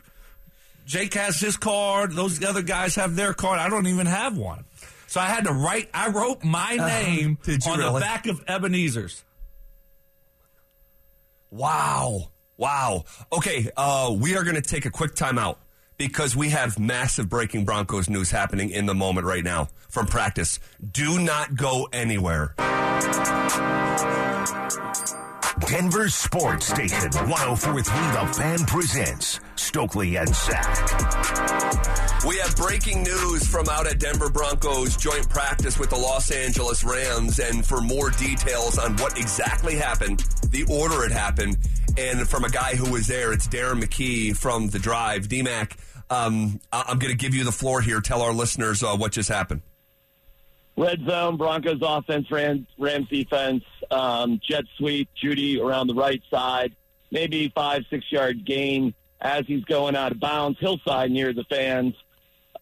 Jake 0.86 1.14
has 1.14 1.40
his 1.40 1.58
card. 1.58 2.14
Those 2.14 2.44
other 2.44 2.62
guys 2.62 2.96
have 2.96 3.16
their 3.16 3.34
card. 3.34 3.60
I 3.60 3.70
don't 3.70 3.88
even 3.88 4.08
have 4.08 4.38
one. 4.38 4.66
So 5.08 5.22
I 5.22 5.28
had 5.28 5.46
to 5.46 5.54
write. 5.54 5.90
I 5.94 6.10
wrote 6.10 6.44
my 6.44 6.76
name 6.76 7.38
did 7.44 7.64
you 7.66 7.72
on 7.72 7.80
really? 7.80 7.94
the 7.94 8.00
back 8.00 8.28
of 8.28 8.44
Ebenezer's. 8.48 9.24
Wow. 11.50 12.32
Wow. 12.58 13.06
Okay, 13.32 13.70
uh, 13.78 14.14
we 14.18 14.36
are 14.36 14.44
going 14.44 14.56
to 14.56 14.62
take 14.62 14.86
a 14.86 14.90
quick 14.90 15.14
timeout 15.14 15.58
because 15.98 16.36
we 16.36 16.50
have 16.50 16.80
massive 16.80 17.30
breaking 17.30 17.66
Broncos 17.66 18.10
news 18.10 18.32
happening 18.32 18.70
in 18.70 18.86
the 18.86 18.96
moment 18.96 19.26
right 19.26 19.44
now 19.44 19.70
from 19.90 20.06
practice. 20.06 20.60
Do 20.92 21.20
not 21.20 21.56
go 21.56 21.88
anywhere. 21.92 22.54
Denver 25.66 26.08
Sports 26.10 26.68
Station 26.68 27.10
1043 27.12 27.82
The 27.84 28.34
Fan 28.34 28.60
presents 28.66 29.40
Stokley 29.56 30.16
and 30.20 30.30
Zach. 30.34 32.26
We 32.26 32.38
have 32.38 32.56
breaking 32.56 33.04
news 33.04 33.48
from 33.48 33.68
out 33.70 33.88
at 33.88 34.00
Denver 34.00 34.30
Broncos 34.30 34.96
joint 34.98 35.28
practice 35.30 35.80
with 35.80 35.90
the 35.90 35.96
Los 35.98 36.32
Angeles 36.32 36.84
Rams. 36.84 37.40
And 37.40 37.66
for 37.66 37.82
more 37.82 38.12
details 38.12 38.78
on 38.78 38.96
what 38.98 39.18
exactly 39.18 39.76
happened, 39.76 40.20
the 40.50 40.64
order 40.70 41.04
it 41.04 41.12
happened, 41.12 41.58
and 41.98 42.28
from 42.28 42.44
a 42.44 42.50
guy 42.50 42.76
who 42.76 42.92
was 42.92 43.08
there, 43.08 43.34
it's 43.34 43.48
Darren 43.48 43.82
McKee 43.84 44.38
from 44.38 44.68
The 44.70 44.80
Drive. 44.80 45.28
DMAC, 45.28 45.74
um, 46.10 46.60
I- 46.72 46.86
I'm 46.88 47.00
going 47.00 47.12
to 47.12 47.18
give 47.18 47.34
you 47.34 47.44
the 47.44 47.52
floor 47.52 47.82
here. 47.82 48.00
Tell 48.00 48.22
our 48.22 48.34
listeners 48.34 48.84
uh, 48.84 48.96
what 48.96 49.12
just 49.12 49.30
happened. 49.30 49.62
Red 50.78 51.04
zone, 51.08 51.38
Broncos 51.38 51.80
offense, 51.82 52.30
Rams, 52.30 52.68
Rams 52.78 53.10
defense, 53.10 53.64
um, 53.90 54.40
jet 54.48 54.64
sweep, 54.78 55.10
Jeudy 55.22 55.60
around 55.60 55.88
the 55.88 55.96
right 55.96 56.22
side, 56.30 56.76
maybe 57.10 57.52
five, 57.56 57.84
six 57.90 58.10
yard 58.12 58.46
gain 58.46 58.94
as 59.20 59.46
he's 59.48 59.64
going 59.66 59.96
out 59.96 60.12
of 60.12 60.20
bounds, 60.20 60.60
hillside 60.60 61.10
near 61.10 61.34
the 61.34 61.44
fans, 61.46 61.96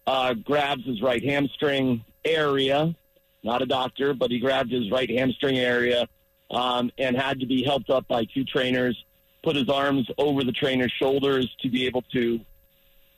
uh, 0.07 0.34
grabs 0.34 0.86
his 0.86 1.01
right 1.01 1.22
hamstring 1.22 2.05
area. 2.24 2.95
Not 3.43 3.62
a 3.62 3.65
doctor, 3.65 4.13
but 4.13 4.31
he 4.31 4.39
grabbed 4.39 4.72
his 4.72 4.89
right 4.89 5.10
hamstring 5.10 5.57
area 5.57 6.07
um, 6.50 6.91
and 6.98 7.17
had 7.17 7.41
to 7.41 7.45
be 7.45 7.63
helped 7.63 7.89
up 7.89 8.07
by 8.07 8.24
two 8.24 8.45
trainers, 8.45 8.98
put 9.43 9.57
his 9.57 9.67
arms 9.67 10.10
over 10.17 10.45
the 10.45 10.53
trainer's 10.53 10.93
shoulders 10.98 11.53
to 11.62 11.69
be 11.69 11.86
able 11.86 12.03
to 12.13 12.39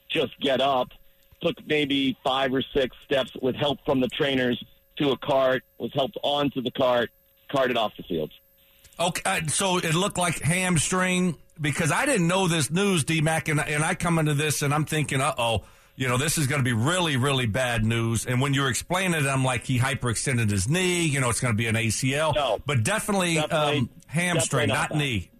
just 0.08 0.38
get 0.40 0.60
up. 0.60 0.88
Took 1.40 1.54
maybe 1.68 2.18
five 2.24 2.52
or 2.52 2.62
six 2.62 2.96
steps 3.04 3.30
with 3.40 3.54
help 3.54 3.78
from 3.86 4.00
the 4.00 4.08
trainers 4.08 4.60
to 4.98 5.10
a 5.10 5.16
cart, 5.18 5.62
was 5.78 5.92
helped 5.94 6.18
onto 6.22 6.60
the 6.62 6.70
cart, 6.70 7.10
carted 7.50 7.76
off 7.76 7.92
the 7.96 8.02
field. 8.02 8.30
Okay, 9.00 9.22
uh, 9.24 9.46
so 9.48 9.78
it 9.78 9.94
looked 9.94 10.18
like 10.18 10.40
hamstring 10.40 11.36
because 11.60 11.92
I 11.92 12.04
didn't 12.06 12.26
know 12.26 12.48
this 12.48 12.70
news, 12.70 13.04
D 13.04 13.20
Mac, 13.20 13.48
and, 13.48 13.60
and 13.60 13.84
I 13.84 13.94
come 13.94 14.18
into 14.18 14.34
this 14.34 14.62
and 14.62 14.74
I'm 14.74 14.84
thinking, 14.84 15.20
uh 15.20 15.34
oh, 15.38 15.64
you 15.96 16.06
know, 16.08 16.16
this 16.16 16.38
is 16.38 16.46
going 16.46 16.60
to 16.60 16.64
be 16.64 16.72
really, 16.72 17.16
really 17.16 17.46
bad 17.46 17.84
news. 17.84 18.24
And 18.26 18.40
when 18.40 18.54
you're 18.54 18.68
explaining 18.68 19.14
it, 19.24 19.26
I'm 19.28 19.44
like, 19.44 19.64
he 19.64 19.78
hyperextended 19.80 20.48
his 20.50 20.68
knee. 20.68 21.04
You 21.06 21.20
know, 21.20 21.28
it's 21.30 21.40
going 21.40 21.52
to 21.52 21.56
be 21.58 21.66
an 21.66 21.74
ACL, 21.74 22.34
No. 22.36 22.58
but 22.66 22.84
definitely, 22.84 23.34
Definitely- 23.34 23.78
um, 23.78 23.90
hamstring, 24.06 24.68
definitely 24.68 24.68
not 24.68 24.90
not 24.90 24.98
knee. 24.98 25.30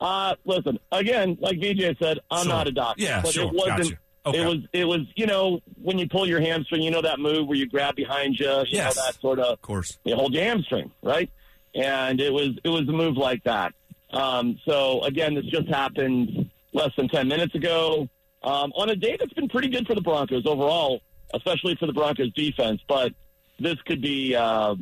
Uh, 0.00 0.34
listen, 0.44 0.78
again, 0.92 1.38
like 1.40 1.58
VJ 1.60 1.96
said, 1.98 2.18
I'm 2.30 2.44
Sure. 2.44 2.52
not 2.52 2.66
a 2.66 2.72
doctor. 2.72 3.02
Yeah, 3.02 3.22
but 3.22 3.32
sure. 3.32 3.44
it 3.46 3.52
wasn't. 3.54 3.78
Gotcha. 3.78 3.98
Okay. 4.26 4.40
It 4.42 4.46
was. 4.46 4.56
It 4.72 4.84
was. 4.86 5.00
You 5.16 5.26
know, 5.26 5.60
when 5.82 5.98
you 5.98 6.08
pull 6.08 6.26
your 6.26 6.40
hamstring, 6.40 6.82
you 6.82 6.90
know 6.90 7.02
that 7.02 7.18
move 7.20 7.46
where 7.46 7.56
you 7.58 7.66
grab 7.68 7.94
behind 7.94 8.38
you. 8.38 8.46
You 8.46 8.64
Yes. 8.70 8.96
know 8.96 9.02
that 9.04 9.20
sort 9.20 9.38
of. 9.38 9.46
Of 9.46 9.60
course. 9.62 9.98
you 10.04 10.14
hold 10.16 10.32
your 10.34 10.44
hamstring, 10.44 10.90
right? 11.02 11.30
And 11.74 12.20
it 12.20 12.32
was 12.32 12.50
it 12.64 12.68
was 12.68 12.82
a 12.88 12.92
move 12.92 13.16
like 13.16 13.42
that. 13.44 13.72
Um, 14.12 14.58
so 14.64 15.02
again, 15.02 15.34
this 15.34 15.44
just 15.46 15.68
happened 15.68 16.50
less 16.72 16.90
than 16.96 17.08
ten 17.08 17.28
minutes 17.28 17.54
ago 17.54 18.08
um, 18.42 18.72
on 18.76 18.88
a 18.90 18.96
day 18.96 19.16
that's 19.18 19.32
been 19.32 19.48
pretty 19.48 19.68
good 19.68 19.86
for 19.86 19.94
the 19.94 20.00
Broncos 20.00 20.46
overall, 20.46 21.00
especially 21.34 21.74
for 21.76 21.86
the 21.86 21.92
Broncos 21.92 22.32
defense. 22.32 22.80
But 22.88 23.12
this 23.58 23.76
could 23.84 24.00
be 24.00 24.34
uh, 24.34 24.74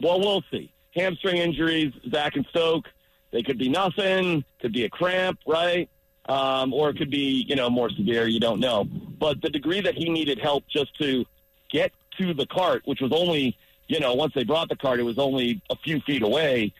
well, 0.00 0.18
we'll 0.20 0.42
see. 0.50 0.72
Hamstring 0.94 1.36
injuries, 1.36 1.92
Zach 2.10 2.34
and 2.36 2.44
Stoke, 2.50 2.86
they 3.30 3.42
could 3.42 3.58
be 3.58 3.68
nothing. 3.68 4.44
Could 4.60 4.72
be 4.72 4.84
a 4.84 4.90
cramp, 4.90 5.38
right? 5.46 5.88
Um, 6.26 6.72
or 6.72 6.90
it 6.90 6.96
could 6.98 7.10
be 7.10 7.44
you 7.48 7.56
know 7.56 7.68
more 7.68 7.90
severe. 7.90 8.28
You 8.28 8.40
don't 8.40 8.60
know. 8.60 8.84
But 8.84 9.42
the 9.42 9.50
degree 9.50 9.80
that 9.80 9.94
he 9.94 10.08
needed 10.08 10.38
help 10.38 10.64
just 10.68 10.96
to 10.98 11.24
get 11.70 11.92
to 12.18 12.34
the 12.34 12.46
cart, 12.46 12.82
which 12.84 13.00
was 13.00 13.12
only, 13.12 13.56
you 13.88 13.98
know, 13.98 14.14
once 14.14 14.32
they 14.34 14.44
brought 14.44 14.68
the 14.68 14.76
cart, 14.76 15.00
it 15.00 15.04
was 15.04 15.18
only 15.18 15.62
a 15.70 15.76
few 15.76 16.00
feet 16.00 16.22
away. 16.22 16.72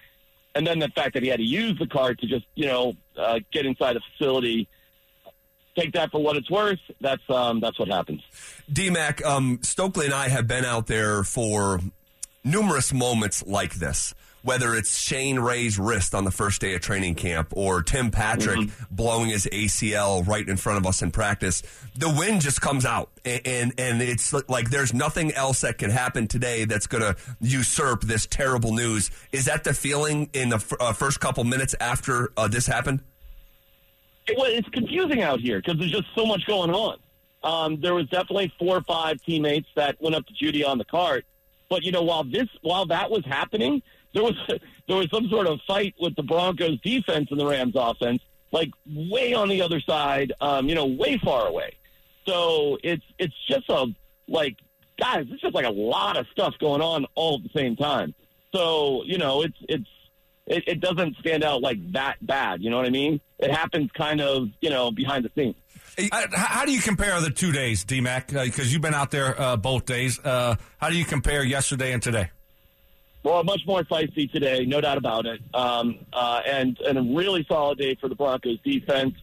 and 0.55 0.67
then 0.67 0.79
the 0.79 0.89
fact 0.89 1.15
that 1.15 1.23
he 1.23 1.29
had 1.29 1.39
to 1.39 1.45
use 1.45 1.79
the 1.79 1.87
cart 1.87 2.21
to 2.21 2.27
just 2.27 2.45
you 2.55 2.67
know 2.67 2.95
uh, 3.17 3.41
get 3.53 3.67
inside 3.67 3.97
the 3.97 4.01
facility. 4.13 4.69
Take 5.77 5.95
that 5.95 6.11
for 6.11 6.23
what 6.23 6.37
it's 6.37 6.51
worth. 6.51 6.81
That's 7.01 7.23
um, 7.31 7.61
that's 7.61 7.79
what 7.79 7.89
happens. 7.89 8.21
DMAC, 8.71 9.25
um, 9.25 9.59
Stokley 9.63 10.05
and 10.05 10.15
I 10.15 10.29
have 10.29 10.47
been 10.47 10.67
out 10.67 10.87
there 10.87 11.25
for 11.25 11.81
numerous 12.45 12.93
moments 12.93 13.43
like 13.47 13.75
this. 13.77 14.15
Whether 14.43 14.75
it's 14.75 14.99
Shane 14.99 15.39
Ray's 15.39 15.79
wrist 15.79 16.15
on 16.15 16.25
the 16.25 16.31
first 16.31 16.61
day 16.61 16.75
of 16.75 16.81
training 16.81 17.15
camp 17.15 17.53
or 17.55 17.83
Tim 17.83 18.11
Patrick 18.11 18.71
blowing 18.91 19.31
his 19.31 19.47
ACL 19.47 20.27
right 20.27 20.49
in 20.49 20.57
front 20.57 20.79
of 20.79 20.87
us 20.87 21.01
in 21.01 21.11
practice, 21.13 21.63
the 21.97 22.09
wind 22.09 22.41
just 22.41 22.61
comes 22.61 22.85
out, 22.85 23.11
and 23.25 23.41
and, 23.45 23.75
and 23.79 24.03
it's 24.03 24.33
like 24.49 24.71
there's 24.71 24.93
nothing 24.93 25.33
else 25.33 25.61
that 25.61 25.79
can 25.79 25.91
happen 25.91 26.27
today 26.27 26.65
that's 26.65 26.87
going 26.87 27.03
to 27.03 27.17
usurp 27.41 28.03
this 28.03 28.27
terrible 28.27 28.73
news. 28.73 29.11
Is 29.31 29.45
that 29.45 29.65
the 29.65 29.75
feeling 29.75 30.29
in 30.33 30.49
the 30.49 30.57
f- 30.57 30.73
uh, 30.81 30.93
first 30.93 31.21
couple 31.21 31.45
minutes 31.45 31.75
after 31.81 32.33
uh, 32.37 32.49
this 32.49 32.67
happened? 32.67 33.01
it 34.27 34.37
was, 34.37 34.51
it's 34.53 34.69
confusing 34.69 35.23
out 35.23 35.41
here 35.41 35.61
because 35.61 35.79
there's 35.79 35.91
just 35.91 36.09
so 36.15 36.27
much 36.27 36.47
going 36.47 36.71
on. 36.71 36.99
Um, 37.43 37.81
there 37.81 37.95
was 37.95 38.07
definitely 38.09 38.53
four 38.59 38.77
or 38.77 38.83
five 38.83 39.21
teammates 39.23 39.69
that 39.75 40.01
went 40.01 40.15
up 40.15 40.25
to 40.27 40.33
Jeudy 40.33 40.65
on 40.67 40.79
the 40.79 40.85
cart, 40.85 41.25
but 41.69 41.83
you 41.83 41.91
know, 41.91 42.03
while 42.03 42.25
this, 42.25 42.49
while 42.63 42.87
that 42.87 43.11
was 43.11 43.25
happening, 43.25 43.83
there 44.15 44.23
was 44.23 44.35
there 44.89 44.97
was 44.97 45.09
some 45.11 45.29
sort 45.29 45.47
of 45.47 45.61
fight 45.67 45.95
with 46.01 46.15
the 46.17 46.23
Broncos 46.23 46.81
defense 46.81 47.29
and 47.31 47.39
the 47.39 47.47
Rams 47.47 47.75
offense, 47.77 48.23
like 48.51 48.71
way 48.87 49.35
on 49.35 49.49
the 49.49 49.63
other 49.63 49.81
side, 49.81 50.33
um, 50.41 50.69
you 50.69 50.75
know, 50.75 50.87
way 50.87 51.19
far 51.19 51.47
away. 51.47 51.77
So 52.27 52.79
it's 52.83 53.05
it's 53.19 53.35
just 53.49 53.69
a 53.69 53.87
like 54.29 54.57
guys, 54.99 55.27
it's 55.31 55.43
just 55.43 55.55
like 55.55 55.67
a 55.67 55.71
lot 55.71 56.17
of 56.17 56.27
stuff 56.29 56.55
going 56.61 56.81
on 56.81 57.07
all 57.15 57.37
at 57.37 57.43
the 57.43 57.59
same 57.59 57.77
time. 57.77 58.15
So 58.55 59.03
you 59.05 59.19
know, 59.19 59.43
it's 59.43 59.57
it's 59.69 59.89
it, 60.47 60.65
it 60.67 60.81
doesn't 60.81 61.17
stand 61.19 61.45
out 61.45 61.63
like 61.63 61.79
that 61.93 62.17
bad. 62.21 62.63
You 62.63 62.71
know 62.71 62.77
what 62.77 62.87
I 62.87 62.91
mean? 62.91 63.21
It 63.39 63.51
happens 63.51 63.91
kind 63.93 64.21
of 64.21 64.49
you 64.61 64.71
know 64.71 64.91
behind 64.91 65.25
the 65.25 65.31
scenes. 65.35 65.57
How 66.11 66.65
do 66.65 66.73
you 66.73 66.81
compare 66.81 67.21
the 67.21 67.31
two 67.31 67.53
days, 67.53 67.85
DMAC? 67.85 68.29
Because 68.29 68.73
you've 68.73 68.81
been 68.81 68.95
out 68.95 69.11
there 69.11 69.39
uh, 69.39 69.57
both 69.57 69.85
days. 69.85 70.19
Uh, 70.19 70.57
how 70.79 70.89
do 70.89 70.97
you 70.97 71.05
compare 71.05 71.45
yesterday 71.45 71.93
and 71.93 72.03
today? 72.03 72.31
Well, 73.25 73.45
much 73.45 73.61
more 73.67 73.85
feisty 73.85 74.31
today, 74.31 74.65
no 74.67 74.81
doubt 74.81 74.99
about 74.99 75.27
it. 75.27 75.41
Um, 75.55 76.01
uh, 76.13 76.43
and 76.45 76.79
and 76.81 76.99
a 76.99 77.03
really 77.03 77.47
solid 77.49 77.79
day 77.79 77.95
for 77.95 78.09
the 78.09 78.17
Broncos 78.17 78.59
defense. 78.65 79.15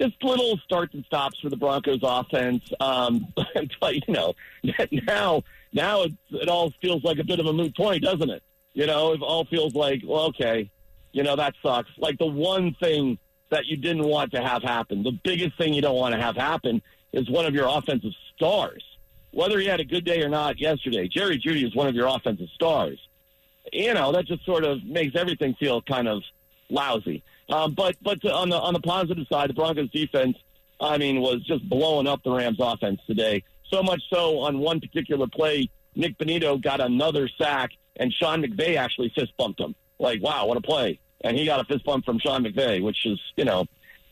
Just 0.00 0.22
little 0.22 0.56
starts 0.58 0.94
and 0.94 1.04
stops 1.04 1.38
for 1.40 1.50
the 1.50 1.56
Broncos 1.56 2.00
offense. 2.02 2.62
Um, 2.78 3.32
but 3.80 3.94
you 3.94 4.14
know, 4.14 4.34
now 4.92 5.42
now 5.72 6.02
it, 6.02 6.12
it 6.30 6.48
all 6.48 6.72
feels 6.80 7.02
like 7.02 7.18
a 7.18 7.24
bit 7.24 7.40
of 7.40 7.46
a 7.46 7.52
moot 7.52 7.76
point, 7.76 8.04
doesn't 8.04 8.30
it? 8.30 8.42
You 8.72 8.86
know, 8.86 9.12
it 9.12 9.20
all 9.20 9.44
feels 9.46 9.74
like 9.74 10.02
well, 10.06 10.26
okay, 10.26 10.70
you 11.10 11.24
know 11.24 11.34
that 11.34 11.54
sucks. 11.60 11.90
Like 11.98 12.18
the 12.18 12.26
one 12.26 12.74
thing 12.74 13.18
that 13.50 13.66
you 13.66 13.76
didn't 13.76 14.04
want 14.04 14.32
to 14.32 14.42
have 14.42 14.62
happen, 14.62 15.02
the 15.02 15.18
biggest 15.24 15.58
thing 15.58 15.74
you 15.74 15.82
don't 15.82 15.96
want 15.96 16.14
to 16.14 16.20
have 16.20 16.36
happen, 16.36 16.82
is 17.12 17.28
one 17.28 17.46
of 17.46 17.54
your 17.54 17.66
offensive 17.68 18.12
stars. 18.36 18.84
Whether 19.32 19.58
he 19.58 19.66
had 19.66 19.80
a 19.80 19.84
good 19.84 20.04
day 20.04 20.22
or 20.22 20.28
not 20.28 20.60
yesterday, 20.60 21.08
Jerry 21.08 21.40
Jeudy 21.40 21.66
is 21.66 21.74
one 21.74 21.88
of 21.88 21.96
your 21.96 22.06
offensive 22.06 22.48
stars 22.54 23.00
you 23.72 23.94
know 23.94 24.12
that 24.12 24.26
just 24.26 24.44
sort 24.44 24.64
of 24.64 24.84
makes 24.84 25.16
everything 25.16 25.54
feel 25.54 25.82
kind 25.82 26.08
of 26.08 26.22
lousy. 26.68 27.22
Um, 27.48 27.74
but 27.74 27.96
but 28.02 28.20
to, 28.22 28.32
on 28.32 28.48
the 28.48 28.56
on 28.56 28.74
the 28.74 28.80
positive 28.80 29.26
side, 29.28 29.50
the 29.50 29.54
Broncos 29.54 29.90
defense, 29.90 30.36
I 30.80 30.98
mean, 30.98 31.20
was 31.20 31.42
just 31.44 31.68
blowing 31.68 32.06
up 32.06 32.22
the 32.22 32.32
Rams 32.32 32.58
offense 32.60 33.00
today. 33.06 33.42
So 33.70 33.82
much 33.82 34.02
so 34.10 34.40
on 34.40 34.58
one 34.58 34.80
particular 34.80 35.26
play, 35.26 35.68
Nik 35.94 36.18
Bonitto 36.18 36.60
got 36.60 36.80
another 36.80 37.28
sack, 37.38 37.70
and 37.96 38.12
Sean 38.12 38.42
McVay 38.42 38.76
actually 38.76 39.10
fist 39.10 39.32
bumped 39.36 39.60
him. 39.60 39.74
Like, 39.98 40.22
wow, 40.22 40.46
what 40.46 40.56
a 40.56 40.60
play! 40.60 41.00
And 41.22 41.36
he 41.36 41.44
got 41.44 41.60
a 41.60 41.64
fist 41.64 41.84
bump 41.84 42.04
from 42.04 42.18
Sean 42.18 42.44
McVay, 42.44 42.82
which 42.82 43.06
is 43.06 43.20
you 43.36 43.44
know, 43.44 43.66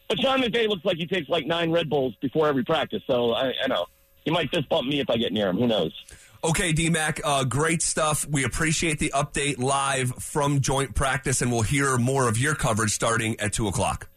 but 0.09 0.21
Sean 0.21 0.43
McVay 0.43 0.69
looks 0.69 0.85
like 0.85 0.97
he 0.97 1.07
takes 1.07 1.29
like 1.29 1.47
nine 1.47 1.71
Red 1.71 1.89
Bulls 1.89 2.15
before 2.21 2.49
every 2.49 2.65
practice. 2.65 3.03
So 3.07 3.33
I, 3.33 3.55
I 3.63 3.67
know 3.67 3.87
he 4.25 4.31
might 4.31 4.51
fist 4.51 4.69
bump 4.69 4.87
me 4.87 5.01
if 5.01 5.11
I 5.11 5.17
get 5.17 5.33
near 5.33 5.49
him. 5.49 5.57
Who 5.57 5.67
knows? 5.67 5.93
Okay, 6.45 6.73
DMAC, 6.73 7.21
uh, 7.25 7.45
great 7.45 7.83
stuff. 7.83 8.27
We 8.29 8.43
appreciate 8.45 8.99
the 8.99 9.11
update 9.15 9.59
live 9.59 10.11
from 10.17 10.61
joint 10.61 10.93
practice, 10.95 11.41
and 11.41 11.53
we'll 11.53 11.63
hear 11.63 11.97
more 11.99 12.27
of 12.29 12.37
your 12.37 12.57
coverage 12.57 12.91
starting 12.91 13.39
at 13.39 13.53
2 13.53 13.69
o'clock. 13.69 14.09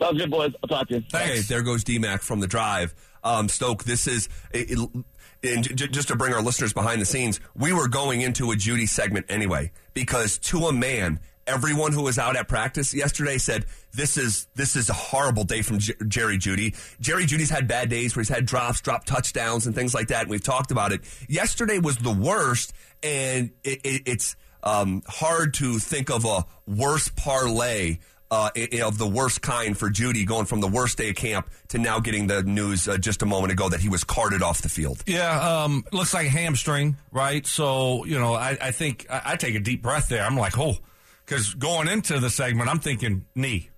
Sounds 0.00 0.18
good, 0.18 0.30
boys. 0.30 0.52
I'll 0.62 0.68
talk 0.68 0.88
to 0.88 0.94
you. 0.94 1.02
Okay, 1.14 1.40
there 1.40 1.62
goes 1.62 1.84
DMAC 1.84 2.22
from 2.22 2.40
the 2.40 2.46
drive. 2.46 2.94
Um, 3.22 3.48
Stoke, 3.50 3.84
this 3.84 4.06
is, 4.06 4.28
it, 4.52 4.70
it- 4.70 5.04
and 5.44 5.76
j- 5.76 5.88
just 5.88 6.08
to 6.08 6.16
bring 6.16 6.32
our 6.32 6.40
listeners 6.40 6.72
behind 6.72 7.00
the 7.02 7.04
scenes, 7.04 7.38
we 7.54 7.72
were 7.72 7.88
going 7.88 8.20
into 8.22 8.50
a 8.52 8.54
Jeudy 8.56 8.88
segment 8.88 9.26
anyway, 9.28 9.72
because 9.92 10.38
to 10.38 10.66
a 10.68 10.72
man, 10.72 11.20
everyone 11.46 11.92
who 11.92 12.02
was 12.02 12.18
out 12.18 12.36
at 12.36 12.48
practice 12.48 12.94
yesterday 12.94 13.38
said, 13.38 13.66
this 13.92 14.16
is, 14.16 14.46
this 14.54 14.76
is 14.76 14.88
a 14.88 14.94
horrible 14.94 15.44
day 15.44 15.62
from 15.62 15.78
J- 15.78 15.94
Jerry 16.08 16.38
Jeudy. 16.38 16.76
Jerry 17.00 17.24
Jeudy's 17.24 17.50
had 17.50 17.68
bad 17.68 17.88
days 17.88 18.14
where 18.14 18.22
he's 18.22 18.28
had 18.28 18.46
drops, 18.46 18.80
drop 18.80 19.04
touchdowns 19.04 19.66
and 19.66 19.74
things 19.74 19.94
like 19.94 20.08
that, 20.08 20.22
and 20.22 20.30
we've 20.30 20.42
talked 20.42 20.70
about 20.70 20.92
it. 20.92 21.00
Yesterday 21.28 21.78
was 21.78 21.96
the 21.96 22.12
worst, 22.12 22.72
and 23.02 23.50
it, 23.64 23.80
it, 23.84 24.02
it's, 24.06 24.36
um, 24.64 25.02
hard 25.08 25.54
to 25.54 25.78
think 25.78 26.08
of 26.08 26.24
a 26.24 26.44
worse 26.68 27.08
parlay 27.08 27.98
uh, 28.30 28.50
of 28.82 28.96
the 28.96 29.06
worst 29.06 29.42
kind 29.42 29.76
for 29.76 29.90
Jeudy, 29.90 30.24
going 30.24 30.46
from 30.46 30.60
the 30.60 30.68
worst 30.68 30.96
day 30.96 31.10
of 31.10 31.16
camp 31.16 31.50
to 31.68 31.78
now 31.78 32.00
getting 32.00 32.28
the 32.28 32.42
news 32.42 32.88
uh, 32.88 32.96
just 32.96 33.22
a 33.22 33.26
moment 33.26 33.52
ago 33.52 33.68
that 33.68 33.80
he 33.80 33.90
was 33.90 34.04
carted 34.04 34.42
off 34.42 34.62
the 34.62 34.70
field. 34.70 35.02
Yeah, 35.06 35.64
um, 35.64 35.84
looks 35.92 36.14
like 36.14 36.28
a 36.28 36.30
hamstring, 36.30 36.96
right? 37.10 37.46
So, 37.46 38.06
you 38.06 38.18
know, 38.18 38.32
I, 38.32 38.56
I 38.60 38.70
think 38.70 39.06
I, 39.10 39.22
I 39.24 39.36
take 39.36 39.54
a 39.54 39.60
deep 39.60 39.82
breath 39.82 40.08
there. 40.08 40.24
I'm 40.24 40.36
like, 40.36 40.58
oh, 40.58 40.76
because 41.32 41.54
going 41.54 41.88
into 41.88 42.20
the 42.20 42.28
segment, 42.28 42.68
I'm 42.68 42.78
thinking 42.78 43.24
knee. 43.34 43.70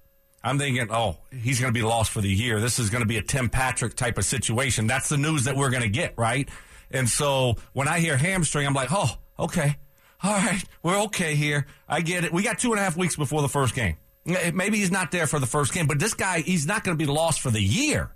I'm 0.42 0.58
thinking, 0.58 0.88
oh, 0.90 1.18
he's 1.30 1.61
going 1.61 1.73
to 1.73 1.78
be 1.78 1.84
lost 1.84 2.11
for 2.11 2.20
the 2.20 2.28
year. 2.28 2.61
This 2.61 2.80
is 2.80 2.90
going 2.90 3.02
to 3.02 3.06
be 3.06 3.16
a 3.16 3.23
Tim 3.23 3.49
Patrick 3.49 3.94
type 3.94 4.18
of 4.18 4.25
situation. 4.25 4.88
That's 4.88 5.08
the 5.08 5.16
news 5.16 5.44
that 5.44 5.54
we're 5.56 5.70
going 5.70 5.84
to 5.84 5.88
get, 5.88 6.14
right? 6.18 6.49
And 6.90 7.08
so 7.08 7.54
when 7.73 7.87
I 7.87 8.00
hear 8.00 8.16
hamstring, 8.16 8.66
I'm 8.66 8.75
like, 8.75 8.88
oh, 8.90 9.16
okay. 9.38 9.76
All 10.25 10.37
right. 10.37 10.64
We're 10.82 11.02
okay 11.04 11.37
here. 11.37 11.66
I 11.88 12.00
get 12.00 12.25
it. 12.25 12.32
We 12.32 12.42
got 12.42 12.58
two 12.58 12.73
and 12.73 12.80
a 12.80 12.82
half 12.82 12.96
weeks 12.96 13.14
before 13.14 13.40
the 13.40 13.49
first 13.49 13.76
game. 13.76 13.99
Eh, 14.26 14.50
maybe 14.52 14.78
he's 14.78 14.90
not 14.90 15.12
there 15.12 15.28
for 15.28 15.38
the 15.38 15.46
first 15.46 15.73
game, 15.73 15.87
but 15.87 16.00
this 16.00 16.14
guy, 16.14 16.40
he's 16.40 16.66
not 16.66 16.82
going 16.82 16.99
to 16.99 17.06
be 17.06 17.11
lost 17.11 17.40
for 17.40 17.50
the 17.50 17.62
year 17.62 18.11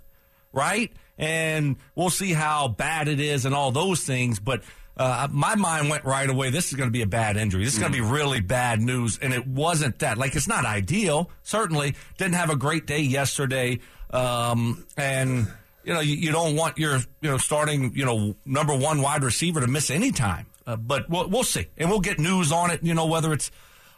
right? 0.51 0.91
And 1.17 1.77
we'll 1.95 2.09
see 2.09 2.33
how 2.33 2.69
bad 2.69 3.07
it 3.07 3.19
is 3.19 3.45
and 3.45 3.53
all 3.53 3.71
those 3.71 4.01
things. 4.01 4.39
But 4.39 4.63
uh, 4.99 5.29
my 5.31 5.55
mind 5.55 5.89
went 5.89 6.03
right 6.03 6.29
away. 6.29 6.49
This 6.49 6.67
is 6.67 6.73
going 6.73 6.89
to 6.89 6.91
be 6.91 7.01
a 7.01 7.07
bad 7.07 7.37
injury. 7.37 7.63
This 7.63 7.73
is 7.73 7.79
going 7.79 7.91
to 7.91 7.97
be 7.97 8.05
really 8.05 8.41
bad 8.41 8.81
news. 8.81 9.17
And 9.21 9.33
it 9.33 9.47
wasn't 9.47 9.99
that. 9.99 10.17
Like, 10.17 10.35
it's 10.35 10.47
not 10.47 10.65
ideal. 10.65 11.31
Certainly 11.41 11.95
didn't 12.17 12.35
have 12.35 12.49
a 12.49 12.57
great 12.57 12.85
day 12.85 12.99
yesterday. 12.99 13.79
Um, 14.09 14.85
and, 14.97 15.47
you 15.85 15.93
know, 15.93 16.01
you, 16.01 16.15
you 16.15 16.31
don't 16.33 16.57
want 16.57 16.77
your, 16.77 16.97
you 17.21 17.29
know, 17.29 17.37
starting, 17.37 17.93
you 17.95 18.03
know, 18.03 18.35
number 18.45 18.75
one 18.75 19.01
wide 19.01 19.23
receiver 19.23 19.61
to 19.61 19.67
miss 19.67 19.89
any 19.89 20.11
time. 20.11 20.47
Uh, 20.67 20.75
but 20.75 21.09
we'll, 21.09 21.29
we'll 21.29 21.43
see. 21.43 21.67
And 21.77 21.89
we'll 21.89 22.01
get 22.01 22.19
news 22.19 22.51
on 22.51 22.69
it, 22.69 22.83
you 22.83 22.93
know, 22.93 23.05
whether 23.05 23.31
it's 23.31 23.51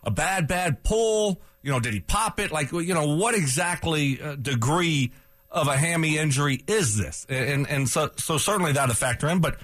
a 0.03 0.11
bad, 0.11 0.47
bad 0.47 0.83
pull, 0.83 1.41
you 1.63 1.71
know, 1.71 1.79
did 1.79 1.95
he 1.95 1.99
pop 1.99 2.39
it? 2.39 2.51
Like, 2.51 2.71
you 2.71 2.93
know, 2.93 3.15
what 3.15 3.33
exactly 3.33 4.21
uh, 4.21 4.35
degree 4.35 5.11
of 5.49 5.67
a 5.67 5.75
hammy 5.75 6.17
injury 6.17 6.63
is 6.67 6.97
this? 6.97 7.25
And 7.27 7.67
and 7.67 7.89
so 7.89 8.11
so 8.17 8.37
certainly 8.37 8.71
that'll 8.71 8.95
factor 8.95 9.27
in. 9.27 9.39
But 9.39 9.59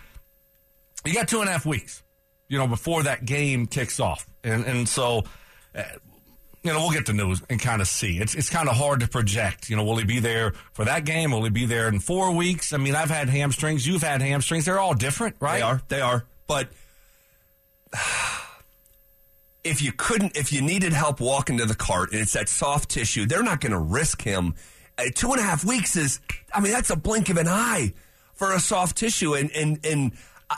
you 1.06 1.14
got 1.14 1.28
two 1.28 1.40
and 1.40 1.50
a 1.50 1.52
half 1.52 1.66
weeks, 1.66 2.04
you 2.48 2.58
know, 2.58 2.68
before 2.68 3.04
that 3.04 3.26
game 3.26 3.68
kicks 3.68 4.00
off, 4.00 4.28
and 4.44 4.66
and 4.66 4.88
so. 4.88 5.24
Uh, 5.76 5.84
you 6.64 6.74
know, 6.74 6.80
we'll 6.80 6.92
get 6.92 7.06
the 7.06 7.14
news 7.14 7.42
and 7.50 7.62
kind 7.62 7.82
of 7.82 7.88
see. 7.88 8.18
It's 8.18 8.36
it's 8.36 8.50
kind 8.50 8.68
of 8.68 8.76
hard 8.76 9.00
to 9.00 9.08
project. 9.08 9.70
You 9.70 9.78
know, 9.78 9.86
will 9.86 9.96
he 9.96 10.04
be 10.04 10.20
there 10.20 10.52
for 10.74 10.84
that 10.84 11.06
game? 11.06 11.32
Will 11.32 11.44
he 11.46 11.50
be 11.50 11.66
there 11.66 11.88
in 11.88 12.00
four 12.00 12.32
weeks? 12.36 12.74
I 12.74 12.78
mean, 12.78 12.94
I've 12.94 13.10
had 13.10 13.30
hamstrings. 13.30 13.88
You've 13.88 14.04
had 14.04 14.22
hamstrings. 14.22 14.66
They're 14.66 14.80
all 14.80 14.94
different, 14.94 15.38
right? 15.40 15.60
They 15.60 15.62
are. 15.62 15.82
They 15.88 16.02
are. 16.02 16.26
But 16.46 16.70
if 19.64 19.82
you 19.82 19.92
couldn't, 19.92 20.36
if 20.36 20.52
you 20.52 20.62
needed 20.62 20.94
help 20.94 21.20
walking 21.20 21.58
to 21.60 21.66
the 21.66 21.76
cart 21.76 22.12
and 22.12 22.22
it's 22.22 22.34
that 22.34 22.50
soft 22.50 22.90
tissue, 22.90 23.26
they're 23.26 23.44
not 23.44 23.62
going 23.62 23.74
to 23.74 23.80
risk 23.80 24.22
him. 24.22 24.56
Uh, 24.98 25.04
two 25.14 25.32
and 25.32 25.40
a 25.40 25.44
half 25.44 25.64
weeks 25.64 25.96
is, 25.96 26.20
I 26.54 26.60
mean, 26.60 26.72
that's 26.72 26.90
a 26.90 26.96
blink 26.96 27.30
of 27.30 27.38
an 27.38 27.48
eye 27.48 27.94
for 28.34 28.54
a 28.54 28.60
soft 28.60 28.98
tissue. 28.98 29.36
And, 29.36 29.52
and, 29.52 29.86
and 29.86 30.12
uh, 30.50 30.56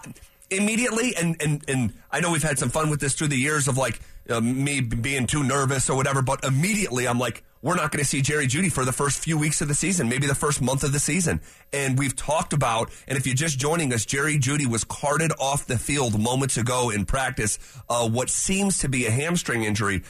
immediately, 0.51 1.15
and, 1.15 1.41
and, 1.41 1.63
and 1.67 1.93
I 2.11 2.19
know 2.19 2.31
we've 2.31 2.43
had 2.43 2.59
some 2.59 2.69
fun 2.69 2.89
with 2.89 2.99
this 2.99 3.13
through 3.15 3.27
the 3.29 3.37
years 3.37 3.67
of 3.67 3.77
like 3.77 3.99
uh, 4.29 4.41
me 4.41 4.81
being 4.81 5.27
too 5.27 5.43
nervous 5.43 5.89
or 5.89 5.95
whatever, 5.95 6.21
but 6.21 6.43
immediately 6.43 7.07
I'm 7.07 7.19
like, 7.19 7.43
we're 7.61 7.75
not 7.75 7.91
going 7.91 8.01
to 8.01 8.07
see 8.07 8.21
Jerry 8.21 8.47
Jeudy 8.47 8.71
for 8.71 8.85
the 8.85 8.93
first 8.93 9.19
few 9.19 9.37
weeks 9.37 9.59
of 9.59 9.67
the 9.67 9.73
season, 9.73 10.07
maybe 10.07 10.27
the 10.27 10.35
first 10.35 10.61
month 10.61 10.83
of 10.83 10.93
the 10.93 10.99
season. 10.99 11.41
And 11.73 11.99
we've 11.99 12.15
talked 12.15 12.53
about, 12.53 12.89
and 13.07 13.17
if 13.17 13.25
you're 13.25 13.35
just 13.35 13.59
joining 13.59 13.93
us, 13.93 14.05
Jerry 14.05 14.37
Jeudy 14.37 14.65
was 14.65 14.85
carted 14.85 15.33
off 15.39 15.65
the 15.65 15.77
field 15.77 16.19
moments 16.19 16.55
ago 16.55 16.89
in 16.89 17.05
practice, 17.05 17.59
uh, 17.89 18.07
what 18.07 18.29
seems 18.29 18.77
to 18.79 18.87
be 18.87 19.05
a 19.07 19.11
hamstring 19.11 19.63
injury. 19.63 20.03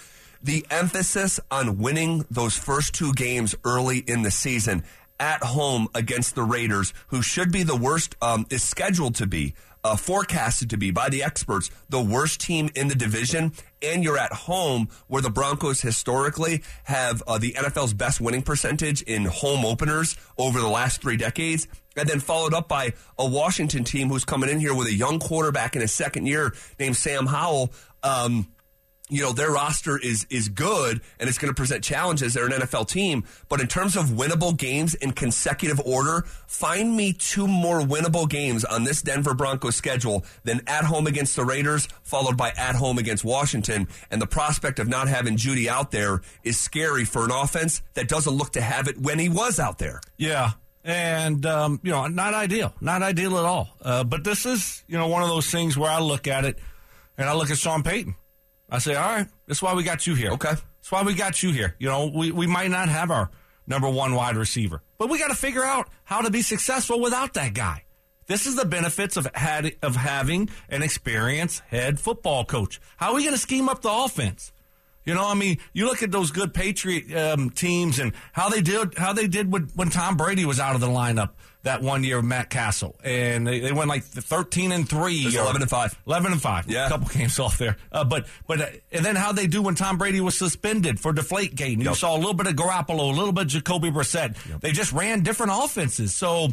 The 0.44 0.66
emphasis 0.70 1.40
on 1.50 1.80
winning 1.80 2.26
those 2.30 2.56
first 2.56 2.94
two 2.94 3.14
games 3.14 3.56
early 3.66 3.98
in 3.98 4.22
the 4.22 4.32
season 4.32 4.84
at 5.20 5.44
home 5.44 5.88
against 5.94 6.36
the 6.36 6.44
Raiders, 6.44 6.94
who 7.08 7.22
should 7.22 7.52
be 7.52 7.64
the 7.64 7.76
worst, 7.76 8.16
um, 8.22 8.46
is 8.50 8.64
scheduled 8.64 9.16
to 9.16 9.28
be 9.28 9.54
uh, 9.84 9.96
forecasted 9.96 10.70
to 10.70 10.78
be 10.78 10.92
by 10.92 11.10
the 11.10 11.24
experts 11.24 11.70
the 11.90 12.02
worst 12.02 12.42
team 12.42 12.70
in 12.76 12.88
the 12.88 12.96
division, 12.96 13.54
and 13.82 14.04
you're 14.04 14.18
at 14.18 14.32
home 14.34 14.90
where 15.08 15.22
the 15.22 15.30
Broncos 15.30 15.82
historically 15.82 16.64
have 16.84 17.24
uh, 17.28 17.38
the 17.38 17.54
NFL's 17.54 17.94
best 17.94 18.20
winning 18.20 18.42
percentage 18.42 19.02
in 19.04 19.26
home 19.26 19.66
openers 19.66 20.18
over 20.38 20.60
the 20.60 20.68
last 20.68 21.02
three 21.02 21.18
decades, 21.18 21.68
and 21.96 22.08
then 22.08 22.20
followed 22.20 22.54
up 22.54 22.68
by 22.68 22.94
a 23.18 23.28
Washington 23.28 23.84
team 23.84 24.10
who's 24.10 24.26
coming 24.26 24.50
in 24.50 24.60
here 24.60 24.74
with 24.74 24.88
a 24.88 24.94
young 24.94 25.20
quarterback 25.20 25.76
in 25.76 25.82
his 25.82 25.94
second 25.94 26.26
year 26.26 26.54
named 26.80 26.96
Sam 26.96 27.26
Howell. 27.26 27.72
Um, 28.04 28.48
you 29.10 29.22
know 29.22 29.34
their 29.34 29.52
roster 29.52 29.98
is 29.98 30.26
is 30.30 30.50
good 30.50 31.02
and 31.20 31.28
it's 31.28 31.38
going 31.38 31.52
to 31.52 31.56
present 31.56 31.84
challenges. 31.84 32.34
They're 32.34 32.46
an 32.46 32.52
NFL 32.52 32.88
team, 32.88 33.26
but 33.50 33.60
in 33.60 33.68
terms 33.68 33.96
of 33.96 34.06
winnable 34.06 34.56
games 34.56 34.94
in 34.96 35.12
consecutive 35.12 35.80
order, 35.82 36.26
find 36.48 36.96
me 36.96 37.14
two 37.14 37.48
more 37.48 37.82
winnable 37.82 38.30
games 38.30 38.64
on 38.64 38.84
this 38.84 39.02
Denver 39.02 39.34
Broncos 39.34 39.76
schedule 39.76 40.24
than 40.44 40.62
at 40.68 40.86
home 40.86 41.08
against 41.08 41.36
the 41.36 41.44
Raiders, 41.44 41.88
followed 42.04 42.38
by 42.38 42.52
at 42.52 42.76
home 42.76 42.98
against 42.98 43.24
Washington. 43.24 43.88
And 44.12 44.22
the 44.22 44.28
prospect 44.28 44.80
of 44.80 44.88
not 44.88 45.08
having 45.08 45.36
Jeudy 45.36 45.68
out 45.68 45.92
there 45.92 46.22
is 46.44 46.60
scary 46.60 47.06
for 47.06 47.26
an 47.26 47.32
offense 47.32 47.82
that 47.96 48.08
doesn't 48.08 48.34
look 48.34 48.52
to 48.54 48.62
have 48.62 48.88
it 48.88 49.00
when 49.00 49.20
he 49.20 49.30
was 49.30 49.60
out 49.60 49.80
there. 49.80 50.02
Yeah. 50.18 50.52
And, 50.84 51.46
um, 51.46 51.80
you 51.84 51.92
know, 51.92 52.08
not 52.08 52.34
ideal. 52.34 52.74
Not 52.80 53.02
ideal 53.02 53.38
at 53.38 53.46
all. 53.46 53.70
Uh, 53.82 54.04
but 54.04 54.24
this 54.24 54.46
is, 54.46 54.84
you 54.88 54.98
know, 54.98 55.08
one 55.08 55.24
of 55.24 55.30
those 55.30 55.50
things 55.50 55.78
where 55.78 55.92
I 55.92 56.00
look 56.00 56.28
at 56.28 56.46
it 56.46 56.58
and 57.18 57.30
I 57.30 57.34
look 57.34 57.52
at 57.52 57.58
Sean 57.58 57.84
Payton. 57.84 58.16
I 58.72 58.80
say, 58.80 58.96
all 58.96 59.16
right, 59.16 59.28
that's 59.48 59.62
why 59.62 59.74
we 59.74 59.84
got 59.84 60.06
you 60.06 60.16
here. 60.16 60.32
Okay. 60.32 60.50
That's 60.52 60.92
why 60.92 61.04
we 61.04 61.14
got 61.14 61.42
you 61.44 61.52
here. 61.52 61.76
You 61.80 61.90
know, 61.90 62.12
we, 62.14 62.32
we 62.32 62.48
might 62.48 62.72
not 62.72 62.90
have 62.90 63.12
our 63.12 63.30
number 63.68 63.90
one 63.90 64.14
wide 64.14 64.38
receiver, 64.38 64.82
but 64.98 65.10
we 65.10 65.20
got 65.20 65.30
to 65.30 65.36
figure 65.36 65.64
out 65.64 65.90
how 66.04 66.22
to 66.22 66.30
be 66.30 66.42
successful 66.42 67.00
without 67.00 67.34
that 67.34 67.54
guy. 67.54 67.84
This 68.28 68.46
is 68.46 68.56
the 68.56 68.66
benefits 68.66 69.18
of 69.18 69.28
had, 69.34 69.76
of 69.82 69.96
having 69.96 70.50
an 70.70 70.84
experienced 70.84 71.62
head 71.68 72.00
football 72.00 72.46
coach. 72.46 72.80
How 72.98 73.10
are 73.10 73.16
we 73.16 73.24
going 73.24 73.34
to 73.34 73.42
scheme 73.42 73.68
up 73.68 73.82
the 73.82 73.92
offense? 73.92 74.52
You 75.04 75.16
know, 75.16 75.28
I 75.28 75.34
mean, 75.34 75.58
you 75.74 75.86
look 75.86 76.04
at 76.04 76.12
those 76.12 76.30
good 76.30 76.54
Patriot 76.54 77.12
um, 77.16 77.50
teams 77.50 77.98
and 77.98 78.14
how 78.32 78.50
they 78.50 78.62
did 78.62 78.96
how 78.98 79.14
they 79.14 79.28
did 79.28 79.52
when, 79.52 79.64
when 79.74 79.90
Tom 79.90 80.18
Brady 80.18 80.46
was 80.46 80.60
out 80.60 80.76
of 80.76 80.82
the 80.82 80.88
lineup 80.88 81.32
that 81.64 81.82
one 81.82 82.04
year 82.04 82.18
with 82.18 82.26
Matt 82.26 82.50
Cassel, 82.50 82.96
and 83.04 83.46
they, 83.46 83.60
they 83.60 83.72
went 83.74 83.90
like 83.90 84.04
thirteen 84.04 84.72
and 84.72 84.88
three, 84.88 85.26
or 85.28 85.42
11 85.42 85.62
and 85.62 85.70
five. 85.70 85.98
eleven 86.08 86.32
and 86.32 86.42
five. 86.42 86.70
Yeah. 86.70 86.86
a 86.86 86.90
couple 86.90 87.08
games 87.10 87.38
off 87.40 87.58
there, 87.58 87.76
uh, 87.92 88.04
but 88.06 88.28
but 88.48 88.62
uh, 88.62 88.66
and 88.92 89.04
then 89.04 89.16
how 89.16 89.32
they 89.34 89.46
do 89.48 89.62
when 89.62 89.76
Tom 89.76 89.98
Brady 89.98 90.22
was 90.22 90.38
suspended 90.38 91.00
for 91.00 91.12
Deflate 91.14 91.56
Gate. 91.56 91.74
And 91.74 91.82
You 91.84 91.90
Yep. 91.90 91.98
saw 91.98 92.16
a 92.16 92.18
little 92.18 92.34
bit 92.34 92.48
of 92.48 92.54
Garoppolo, 92.56 93.12
a 93.12 93.16
little 93.16 93.34
bit 93.34 93.42
of 93.44 93.48
Jacoby 93.50 93.92
Brissett. 93.92 94.36
They 94.62 94.72
just 94.72 94.94
ran 94.94 95.22
different 95.22 95.52
offenses. 95.54 96.16
So, 96.16 96.46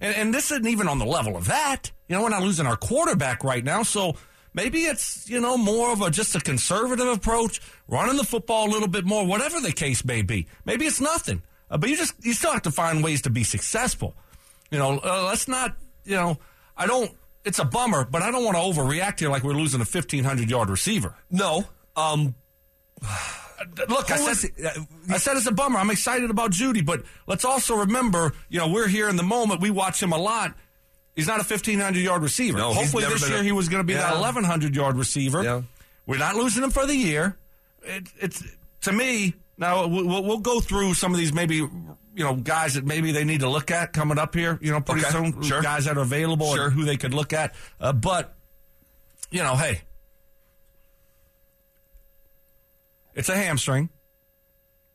and, 0.00 0.14
and 0.16 0.34
this 0.34 0.50
isn't 0.52 0.66
even 0.66 0.86
on 0.88 0.98
the 0.98 1.06
level 1.06 1.36
of 1.36 1.46
that. 1.46 1.90
You 2.08 2.16
know, 2.16 2.22
we're 2.22 2.28
not 2.28 2.42
losing 2.42 2.66
our 2.66 2.76
quarterback 2.76 3.44
right 3.44 3.64
now, 3.64 3.82
so. 3.82 4.16
Maybe 4.54 4.80
it's, 4.80 5.30
you 5.30 5.40
know, 5.40 5.56
more 5.56 5.92
of 5.94 6.02
a 6.02 6.10
just 6.10 6.36
a 6.36 6.38
conservative 6.38 7.06
approach, 7.08 7.62
running 7.88 8.18
the 8.18 8.22
football 8.24 8.68
a 8.68 8.70
little 8.70 8.86
bit 8.86 9.06
more, 9.06 9.24
whatever 9.24 9.60
the 9.62 9.72
case 9.72 10.04
may 10.04 10.20
be. 10.20 10.46
Maybe 10.66 10.84
it's 10.84 11.00
nothing. 11.00 11.40
Uh, 11.70 11.78
but 11.78 11.88
you 11.88 11.96
just 11.96 12.12
you 12.22 12.34
still 12.34 12.52
have 12.52 12.60
to 12.64 12.70
find 12.70 13.02
ways 13.02 13.22
to 13.22 13.30
be 13.30 13.44
successful. 13.44 14.14
You 14.72 14.78
know, 14.78 14.98
uh, 14.98 15.26
let's 15.26 15.46
not, 15.46 15.76
you 16.04 16.16
know, 16.16 16.38
I 16.76 16.86
don't 16.86 17.12
it's 17.44 17.58
a 17.58 17.64
bummer, 17.64 18.04
but 18.04 18.22
I 18.22 18.30
don't 18.30 18.44
want 18.44 18.56
to 18.56 18.62
overreact 18.62 19.20
here 19.20 19.28
like 19.28 19.42
we're 19.42 19.52
losing 19.52 19.80
a 19.80 19.84
1500 19.84 20.48
yard 20.48 20.70
receiver. 20.70 21.14
No. 21.30 21.64
Um, 21.96 22.34
Look, 23.88 24.10
I 24.10 24.16
said. 24.16 24.50
I 25.08 25.18
said 25.18 25.36
it's 25.36 25.46
a 25.46 25.52
bummer. 25.52 25.78
I'm 25.78 25.90
excited 25.90 26.30
about 26.30 26.50
Jeudy, 26.50 26.84
but 26.84 27.04
let's 27.28 27.44
also 27.44 27.76
remember, 27.76 28.32
you 28.48 28.58
know, 28.58 28.68
we're 28.68 28.88
here 28.88 29.08
in 29.08 29.14
the 29.16 29.22
moment. 29.22 29.60
We 29.60 29.70
watch 29.70 30.02
him 30.02 30.12
a 30.12 30.18
lot. 30.18 30.54
He's 31.14 31.28
not 31.28 31.36
a 31.36 31.46
1,500 31.46 31.96
yard 32.00 32.22
receiver. 32.22 32.58
No, 32.58 32.72
Hopefully 32.72 33.04
this 33.04 33.28
year 33.28 33.38
a- 33.38 33.42
he 33.42 33.52
was 33.52 33.68
going 33.68 33.80
to 33.80 33.86
be 33.86 33.94
that 33.94 34.14
1,100 34.14 34.74
yard 34.74 34.96
receiver. 34.96 35.44
Yeah. 35.44 35.62
We're 36.06 36.18
not 36.18 36.34
losing 36.34 36.64
him 36.64 36.70
for 36.70 36.86
the 36.86 36.96
year. 36.96 37.36
It, 37.82 38.08
it's 38.20 38.42
to 38.82 38.92
me 38.92 39.34
now. 39.58 39.86
We'll, 39.86 40.24
we'll 40.24 40.38
go 40.38 40.60
through 40.60 40.94
some 40.94 41.12
of 41.12 41.18
these 41.18 41.32
maybe 41.32 41.68
you 42.14 42.24
know 42.24 42.34
guys 42.36 42.74
that 42.74 42.84
maybe 42.84 43.12
they 43.12 43.24
need 43.24 43.40
to 43.40 43.48
look 43.48 43.70
at 43.70 43.92
coming 43.92 44.18
up 44.18 44.34
here. 44.34 44.58
You 44.60 44.72
know, 44.72 44.80
pretty 44.80 45.02
Okay, 45.02 45.10
soon 45.10 45.42
sure. 45.42 45.62
guys 45.62 45.84
that 45.86 45.96
are 45.96 46.02
available 46.02 46.54
Sure. 46.54 46.66
and 46.66 46.72
who 46.74 46.84
they 46.84 46.96
could 46.96 47.14
look 47.14 47.32
at. 47.32 47.54
Uh, 47.80 47.92
but 47.92 48.34
you 49.30 49.42
know, 49.42 49.56
hey, 49.56 49.80
it's 53.14 53.28
a 53.28 53.36
hamstring. 53.36 53.90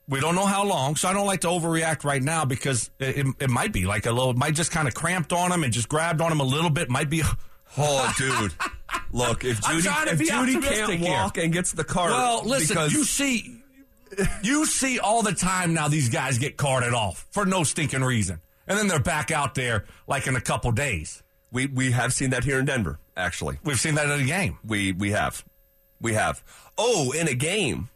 We 0.10 0.22
don't 0.22 0.36
know 0.36 0.46
how 0.46 0.64
long, 0.64 0.96
so 0.96 1.10
I 1.10 1.14
don't 1.14 1.28
like 1.28 1.42
to 1.42 1.48
overreact 1.48 2.06
right 2.06 2.24
now 2.24 2.46
because 2.46 2.90
it, 2.98 3.18
it, 3.18 3.28
it 3.42 3.50
might 3.50 3.74
be 3.74 3.86
like 3.86 4.06
a 4.06 4.12
little, 4.12 4.30
it 4.32 4.38
might 4.38 4.56
just 4.56 4.72
kind 4.72 4.88
of 4.88 4.94
cramped 4.94 5.34
on 5.34 5.52
him 5.52 5.66
and 5.66 5.74
just 5.74 5.90
grabbed 5.90 6.22
on 6.22 6.32
him 6.32 6.40
a 6.40 6.46
little 6.46 6.70
bit. 6.70 6.90
Might 6.90 7.10
be. 7.10 7.24
oh, 7.78 8.14
dude. 8.18 8.54
Look, 9.12 9.44
if 9.44 9.60
Jeudy, 9.60 10.14
if 10.14 10.20
Jeudy 10.20 10.62
can't 10.64 10.94
here. 10.94 11.12
walk 11.12 11.38
and 11.38 11.52
gets 11.52 11.74
the 11.74 11.84
card, 11.84 12.12
Well, 12.12 12.44
listen, 12.46 12.78
you 12.90 13.04
see, 13.04 13.57
you 14.44 14.66
see 14.66 15.00
all 15.00 15.22
the 15.24 15.34
time 15.34 15.74
now 15.74 15.88
these 15.88 16.10
guys 16.10 16.38
get 16.38 16.58
carted 16.58 16.94
off 16.94 17.26
for 17.32 17.46
no 17.46 17.64
stinking 17.64 18.04
reason, 18.04 18.40
and 18.68 18.78
then 18.78 18.88
they're 18.88 19.00
back 19.00 19.32
out 19.32 19.56
there 19.56 19.86
like 20.08 20.28
in 20.28 20.36
a 20.36 20.42
couple 20.42 20.72
days. 20.72 21.24
we 21.52 21.68
we 21.68 21.92
have 21.92 22.14
seen 22.14 22.30
that 22.32 22.44
here 22.44 22.60
in 22.60 22.66
Denver. 22.66 23.00
Actually, 23.16 23.58
We've 23.64 23.80
seen 23.80 23.96
that 23.96 24.10
in 24.10 24.22
a 24.22 24.26
game. 24.26 24.58
we 24.64 24.92
we 24.92 25.12
have, 25.12 25.44
we 26.00 26.14
have. 26.14 26.44
Oh, 26.78 27.12
in 27.12 27.28
a 27.28 27.34
game. 27.34 27.90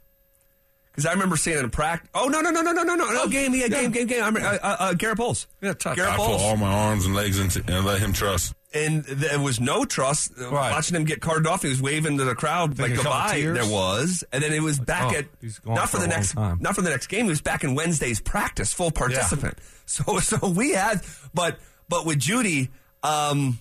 Because 0.92 1.06
I 1.06 1.14
remember 1.14 1.38
seeing 1.38 1.58
it 1.58 1.64
in 1.64 1.70
practice. 1.70 2.10
Oh 2.14 2.28
no 2.28 2.42
no 2.42 2.50
no 2.52 2.62
no 2.62 2.72
no 2.74 2.84
no 2.84 2.96
no 2.96 3.12
no 3.12 3.28
game 3.28 3.54
yeah, 3.56 3.68
game 3.70 3.92
game 3.92 4.08
game. 4.08 4.24
I 4.24 4.28
remember, 4.28 4.48
uh, 4.48 4.58
uh, 4.62 4.76
uh, 4.80 4.94
Garett 4.94 5.18
Bolles. 5.18 5.48
Yeah, 5.62 5.74
tough. 5.74 5.96
Garett 5.96 6.12
I 6.14 6.18
put 6.18 6.28
Bolles. 6.28 6.42
all 6.42 6.58
my 6.58 6.68
arms 6.72 7.06
and 7.06 7.16
legs 7.16 7.40
into 7.40 7.64
and 7.74 7.86
let 7.86 8.00
him 8.00 8.12
trust. 8.12 8.54
and 8.74 9.04
there 9.06 9.40
was 9.40 9.60
no 9.62 9.86
trust. 9.86 10.32
Uh, 10.40 10.50
Right. 10.52 10.72
Watching 10.72 10.96
him 10.98 11.06
get 11.06 11.22
carted 11.22 11.48
off, 11.48 11.62
he 11.62 11.70
was 11.70 11.82
waving 11.82 12.18
to 12.18 12.26
the 12.26 12.36
crowd 12.36 12.78
Like 12.78 12.90
like 12.92 13.00
a 13.00 13.04
couple 13.04 13.12
goodbye. 13.14 13.36
tears? 13.36 13.58
There 13.58 13.72
was, 13.72 14.24
and 14.34 14.44
then 14.44 14.52
it 14.54 14.62
was 14.62 14.80
back 14.80 15.14
oh, 15.14 15.18
at 15.20 15.26
he's 15.40 15.60
gone 15.60 15.76
not 15.76 15.90
for, 15.90 15.98
for 15.98 16.04
the 16.04 16.10
long 16.10 16.18
next 16.18 16.34
time. 16.34 16.58
not 16.62 16.76
for 16.76 16.82
the 16.82 16.90
next 16.90 17.08
game. 17.08 17.24
He 17.26 17.30
was 17.30 17.42
back 17.42 17.64
in 17.64 17.74
Wednesday's 17.76 18.20
practice, 18.20 18.74
full 18.74 18.92
participant. 18.92 19.58
So 19.86 20.20
so 20.20 20.48
we 20.50 20.72
had, 20.72 21.02
but 21.34 21.58
but 21.90 22.06
with 22.06 22.18
Jeudy, 22.20 22.70
um, 23.04 23.60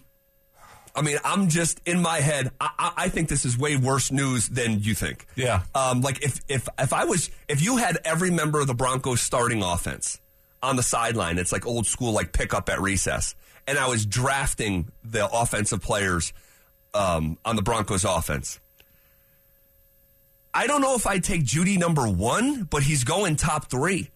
I 0.94 1.03
mean, 1.03 1.18
I'm 1.24 1.48
just 1.48 1.81
in 1.87 2.03
my 2.03 2.18
head. 2.18 2.50
I, 2.61 2.70
I, 2.79 2.92
I 2.96 3.09
think 3.09 3.29
this 3.29 3.44
is 3.44 3.57
way 3.57 3.76
worse 3.76 4.11
news 4.11 4.48
than 4.48 4.81
you 4.81 4.94
think. 4.94 5.26
Yeah. 5.37 5.62
Um, 5.74 6.00
like 6.00 6.22
if 6.22 6.40
if 6.48 6.68
if 6.79 6.92
I 6.92 7.05
was 7.05 7.31
if 7.48 7.62
you 7.62 7.76
had 7.76 7.98
every 8.05 8.31
member 8.31 8.61
of 8.61 8.66
the 8.66 8.74
Broncos 8.74 9.20
starting 9.20 9.62
offense 9.62 10.20
on 10.62 10.76
the 10.76 10.83
sideline, 10.83 11.38
it's 11.38 11.53
like 11.53 11.66
old 11.66 11.87
school, 11.87 12.12
like 12.12 12.33
pick 12.33 12.53
up 12.53 12.68
at 12.68 12.81
recess, 12.81 13.35
and 13.66 13.79
I 13.79 13.88
was 13.88 14.05
drafting 14.05 14.90
the 15.05 15.29
offensive 15.31 15.81
players 15.81 16.33
um, 16.94 17.38
on 17.44 17.57
the 17.57 17.62
Broncos 17.62 18.05
offense. 18.05 18.61
I 20.53 20.66
don't 20.66 20.81
know 20.81 20.96
if 20.96 21.07
I'd 21.07 21.22
take 21.22 21.44
Jeudy 21.44 21.79
number 21.79 22.09
one, 22.09 22.64
but 22.64 22.83
he's 22.83 23.05
going 23.05 23.37
top 23.37 23.70
three. 23.70 24.11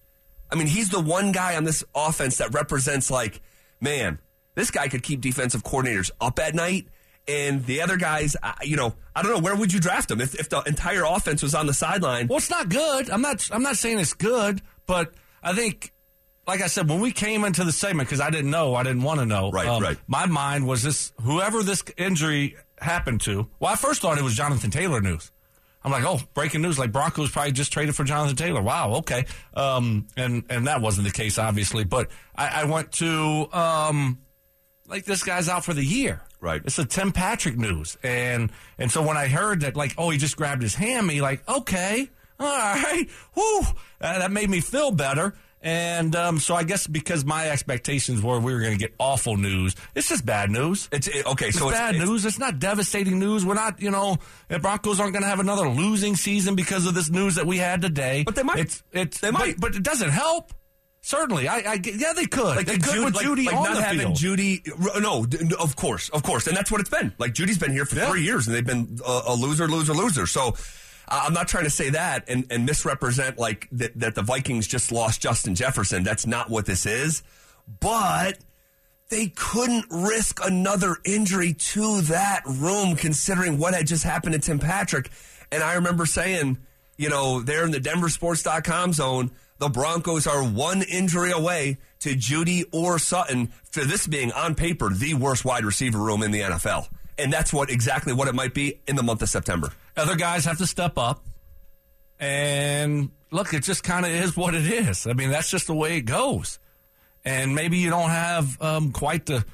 I 0.50 0.56
mean, 0.56 0.66
he's 0.66 0.90
the 0.90 1.00
one 1.00 1.32
guy 1.32 1.56
on 1.56 1.64
this 1.64 1.84
offense 1.94 2.38
that 2.38 2.52
represents 2.52 3.10
like, 3.10 3.40
man, 3.80 4.18
this 4.54 4.70
guy 4.70 4.88
could 4.88 5.02
keep 5.02 5.20
defensive 5.20 5.62
coordinators 5.62 6.10
up 6.20 6.38
at 6.38 6.54
night. 6.54 6.86
And 7.26 7.64
the 7.64 7.80
other 7.80 7.96
guys, 7.96 8.36
you 8.62 8.76
know, 8.76 8.94
I 9.16 9.22
don't 9.22 9.32
know 9.32 9.38
where 9.38 9.56
would 9.56 9.72
you 9.72 9.80
draft 9.80 10.10
him 10.10 10.20
if, 10.20 10.34
if 10.34 10.50
the 10.50 10.60
entire 10.62 11.04
offense 11.04 11.42
was 11.42 11.54
on 11.54 11.66
the 11.66 11.72
sideline. 11.72 12.26
Well, 12.26 12.36
it's 12.36 12.50
not 12.50 12.68
good. 12.68 13.08
I'm 13.08 13.22
not. 13.22 13.48
I'm 13.50 13.62
not 13.62 13.76
saying 13.76 13.98
it's 13.98 14.12
good, 14.12 14.60
but 14.84 15.14
I 15.42 15.54
think, 15.54 15.94
like 16.46 16.60
I 16.60 16.66
said, 16.66 16.86
when 16.86 17.00
we 17.00 17.12
came 17.12 17.44
into 17.44 17.64
the 17.64 17.72
segment, 17.72 18.10
because 18.10 18.20
I 18.20 18.28
didn't 18.28 18.50
know, 18.50 18.74
I 18.74 18.82
didn't 18.82 19.04
want 19.04 19.20
to 19.20 19.26
know. 19.26 19.46
um, 19.46 19.52
Right, 19.54 19.80
right. 19.80 19.98
My 20.06 20.26
mind 20.26 20.66
was 20.66 20.82
this: 20.82 21.14
whoever 21.22 21.62
this 21.62 21.82
injury 21.96 22.56
happened 22.78 23.22
to. 23.22 23.48
Well, 23.58 23.72
I 23.72 23.76
first 23.76 24.02
thought 24.02 24.18
it 24.18 24.24
was 24.24 24.34
Jonathan 24.34 24.70
Taylor 24.70 25.00
news. 25.00 25.30
I'm 25.82 25.92
like, 25.92 26.04
oh, 26.04 26.20
breaking 26.34 26.60
news! 26.60 26.78
Like 26.78 26.92
Broncos 26.92 27.30
probably 27.30 27.52
just 27.52 27.72
traded 27.72 27.96
for 27.96 28.04
Jonathan 28.04 28.36
Taylor. 28.36 28.60
Wow, 28.60 28.96
okay. 28.96 29.24
Um, 29.54 30.08
and 30.16 30.44
and 30.50 30.66
that 30.66 30.82
wasn't 30.82 31.06
the 31.06 31.12
case, 31.12 31.38
obviously. 31.38 31.84
But 31.84 32.10
I, 32.36 32.62
I 32.62 32.64
went 32.64 32.92
to 32.92 33.48
um, 33.52 34.18
like 34.88 35.04
this 35.04 35.22
guy's 35.22 35.48
out 35.48 35.64
for 35.64 35.74
the 35.74 35.84
year. 35.84 36.20
Right. 36.40 36.60
It's 36.64 36.78
a 36.78 36.84
Tim 36.84 37.12
Patrick 37.12 37.56
news, 37.56 37.96
and 38.02 38.50
and 38.78 38.90
so 38.90 39.02
when 39.02 39.16
I 39.16 39.28
heard 39.28 39.60
that, 39.62 39.76
like, 39.76 39.94
oh, 39.96 40.10
he 40.10 40.18
just 40.18 40.36
grabbed 40.36 40.62
his 40.62 40.74
hammy, 40.74 41.20
like, 41.20 41.48
okay, 41.48 42.10
all 42.38 42.46
right, 42.46 43.06
whoo, 43.34 43.60
uh, 44.00 44.18
that 44.18 44.30
made 44.30 44.50
me 44.50 44.60
feel 44.60 44.90
better. 44.90 45.34
And 45.62 46.14
um, 46.14 46.40
so 46.40 46.54
I 46.54 46.62
guess 46.62 46.86
because 46.86 47.24
my 47.24 47.48
expectations 47.48 48.20
were 48.20 48.38
we 48.38 48.52
were 48.52 48.60
going 48.60 48.72
to 48.74 48.78
get 48.78 48.94
awful 49.00 49.38
news, 49.38 49.74
it's 49.94 50.10
just 50.10 50.26
bad 50.26 50.50
news. 50.50 50.90
It's 50.92 51.08
it, 51.08 51.24
okay, 51.24 51.46
It's 51.48 51.58
so 51.58 51.70
it's, 51.70 51.78
bad 51.78 51.94
it's- 51.94 52.06
news. 52.06 52.26
It's 52.26 52.38
not 52.38 52.58
devastating 52.58 53.18
news. 53.18 53.46
We're 53.46 53.54
not, 53.54 53.80
you 53.80 53.90
know, 53.90 54.18
the 54.48 54.58
Broncos 54.58 55.00
aren't 55.00 55.14
going 55.14 55.22
to 55.22 55.28
have 55.30 55.40
another 55.40 55.66
losing 55.70 56.16
season 56.16 56.54
because 56.54 56.84
of 56.84 56.92
this 56.94 57.08
news 57.08 57.36
that 57.36 57.46
we 57.46 57.56
had 57.56 57.80
today. 57.80 58.24
But 58.26 58.34
they 58.34 58.42
might. 58.42 58.58
It's, 58.58 58.82
it's, 58.92 59.20
They 59.20 59.30
might. 59.30 59.58
But, 59.58 59.70
but 59.70 59.76
it 59.76 59.82
doesn't 59.82 60.10
help. 60.10 60.52
Certainly, 61.06 61.48
I, 61.48 61.56
I 61.58 61.80
yeah, 61.84 62.14
they 62.14 62.24
could. 62.24 62.56
Like 62.56 62.64
they 62.64 62.78
could 62.78 62.94
Ju- 62.94 63.04
with 63.04 63.14
like- 63.14 63.26
Jeudy 63.26 63.44
like 63.44 63.54
on 63.56 63.64
not 63.64 63.74
the 63.76 63.82
having 63.82 64.14
field. 64.16 64.38
Jeudy. 64.38 65.00
No, 65.02 65.20
no, 65.22 65.56
of 65.56 65.76
course, 65.76 66.08
of 66.08 66.22
course, 66.22 66.46
and 66.46 66.56
that's 66.56 66.72
what 66.72 66.80
it's 66.80 66.88
been. 66.88 67.12
Like 67.18 67.34
Jeudy's 67.34 67.58
been 67.58 67.72
here 67.72 67.84
for 67.84 67.96
Yeah. 67.96 68.08
three 68.10 68.22
years, 68.22 68.46
and 68.46 68.56
they've 68.56 68.64
been 68.64 68.98
a, 69.06 69.20
a 69.26 69.34
loser, 69.34 69.68
loser, 69.68 69.92
loser. 69.92 70.26
So 70.26 70.56
I'm 71.06 71.34
not 71.34 71.46
trying 71.46 71.64
to 71.64 71.70
say 71.70 71.90
that 71.90 72.24
and, 72.28 72.46
and 72.50 72.64
misrepresent 72.64 73.36
like 73.38 73.68
that, 73.72 73.98
that 74.00 74.14
the 74.14 74.22
Vikings 74.22 74.66
just 74.66 74.90
lost 74.92 75.20
Justin 75.20 75.54
Jefferson. 75.54 76.04
That's 76.04 76.26
not 76.26 76.48
what 76.48 76.64
this 76.64 76.86
is. 76.86 77.22
But 77.80 78.38
they 79.10 79.26
couldn't 79.28 79.84
risk 79.90 80.40
another 80.42 80.96
injury 81.04 81.52
to 81.52 82.00
that 82.00 82.40
room 82.46 82.96
considering 82.96 83.58
what 83.58 83.74
had 83.74 83.86
just 83.86 84.04
happened 84.04 84.32
to 84.32 84.38
Tim 84.38 84.58
Patrick. 84.58 85.10
And 85.52 85.62
I 85.62 85.74
remember 85.74 86.06
saying, 86.06 86.56
you 86.96 87.10
know, 87.10 87.40
there 87.42 87.64
in 87.66 87.72
the 87.72 87.78
denversports.com 87.80 88.94
zone, 88.94 89.30
the 89.58 89.68
Broncos 89.68 90.26
are 90.26 90.42
one 90.42 90.82
injury 90.82 91.30
away 91.30 91.78
to 92.00 92.14
Jeudy 92.14 92.64
or 92.72 92.98
Sutton 92.98 93.52
for 93.70 93.84
this 93.84 94.06
being 94.06 94.32
on 94.32 94.54
paper 94.54 94.90
the 94.92 95.14
worst 95.14 95.44
wide 95.44 95.64
receiver 95.64 95.98
room 95.98 96.22
in 96.22 96.30
the 96.30 96.40
NFL. 96.40 96.88
And 97.16 97.32
that's 97.32 97.52
what 97.52 97.70
exactly 97.70 98.12
what 98.12 98.28
it 98.28 98.34
might 98.34 98.54
be 98.54 98.80
in 98.88 98.96
the 98.96 99.02
month 99.02 99.22
of 99.22 99.28
September. 99.28 99.70
Other 99.96 100.16
guys 100.16 100.44
have 100.44 100.58
to 100.58 100.66
step 100.66 100.98
up. 100.98 101.24
And 102.18 103.10
look, 103.30 103.54
it 103.54 103.62
just 103.62 103.84
kind 103.84 104.04
of 104.04 104.12
is 104.12 104.36
what 104.36 104.54
it 104.54 104.66
is. 104.66 105.06
I 105.06 105.12
mean, 105.12 105.30
that's 105.30 105.50
just 105.50 105.66
the 105.66 105.74
way 105.74 105.96
it 105.96 106.02
goes. 106.02 106.58
And 107.24 107.54
maybe 107.54 107.78
you 107.78 107.90
don't 107.90 108.10
have 108.10 108.60
um, 108.60 108.92
quite 108.92 109.26
the 109.26 109.44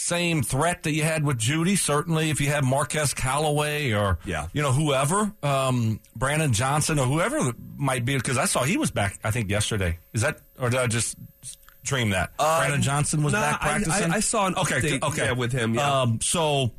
same 0.00 0.42
threat 0.42 0.82
that 0.84 0.92
you 0.92 1.02
had 1.02 1.24
with 1.24 1.38
Jeudy. 1.38 1.76
Certainly, 1.76 2.30
if 2.30 2.40
you 2.40 2.48
had 2.48 2.64
Marquez 2.64 3.12
Callaway 3.14 3.92
or 3.92 4.18
Yeah. 4.24 4.48
you 4.52 4.62
know 4.62 4.72
whoever, 4.72 5.32
um, 5.42 6.00
Brandon 6.16 6.52
Johnson 6.52 6.98
or 6.98 7.06
whoever 7.06 7.52
might 7.76 8.04
be, 8.04 8.16
because 8.16 8.38
I 8.38 8.46
saw 8.46 8.62
he 8.64 8.76
was 8.76 8.90
back. 8.90 9.18
I 9.22 9.30
think 9.30 9.50
yesterday. 9.50 9.98
Is 10.12 10.22
that 10.22 10.38
or 10.58 10.70
did 10.70 10.80
I 10.80 10.86
just 10.86 11.16
dream 11.84 12.10
that 12.10 12.36
Brandon 12.36 12.82
Johnson 12.82 13.22
was 13.22 13.32
nah, 13.32 13.40
back 13.40 13.62
I- 13.62 13.66
I- 13.66 13.70
practicing? 13.78 14.12
I 14.12 14.20
saw 14.20 14.46
an 14.46 14.54
okay, 14.56 14.80
update, 14.80 15.02
okay, 15.02 15.24
yeah, 15.26 15.32
with 15.32 15.52
him, 15.52 15.74
yeah. 15.74 16.00
Um, 16.02 16.20
so 16.22 16.72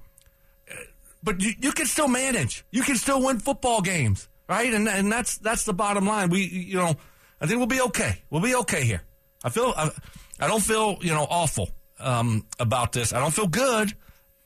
but 1.24 1.40
you, 1.42 1.54
you 1.60 1.72
can 1.72 1.86
still 1.86 2.08
manage. 2.08 2.66
You 2.72 2.82
can 2.82 2.96
still 2.96 3.22
win 3.24 3.40
football 3.40 3.82
games, 3.82 4.28
right? 4.50 4.74
And 4.74 4.88
and 4.88 5.12
that's 5.12 5.38
that's 5.38 5.66
the 5.66 5.74
bottom 5.74 6.06
line. 6.08 6.30
We 6.30 6.42
you 6.46 6.78
know, 6.78 6.96
I 7.40 7.46
think 7.46 7.60
we'll 7.60 7.68
be 7.68 7.82
okay. 7.82 8.24
We'll 8.30 8.42
be 8.42 8.56
okay 8.56 8.84
here. 8.84 9.04
I 9.44 9.50
feel 9.50 9.74
I, 9.78 9.92
I 10.40 10.48
don't 10.48 10.64
feel 10.64 10.98
you 11.02 11.12
know 11.14 11.28
awful 11.30 11.70
um, 12.02 12.46
about 12.60 12.92
this. 12.92 13.14
I 13.14 13.20
don't 13.20 13.34
feel 13.34 13.48
good, 13.48 13.94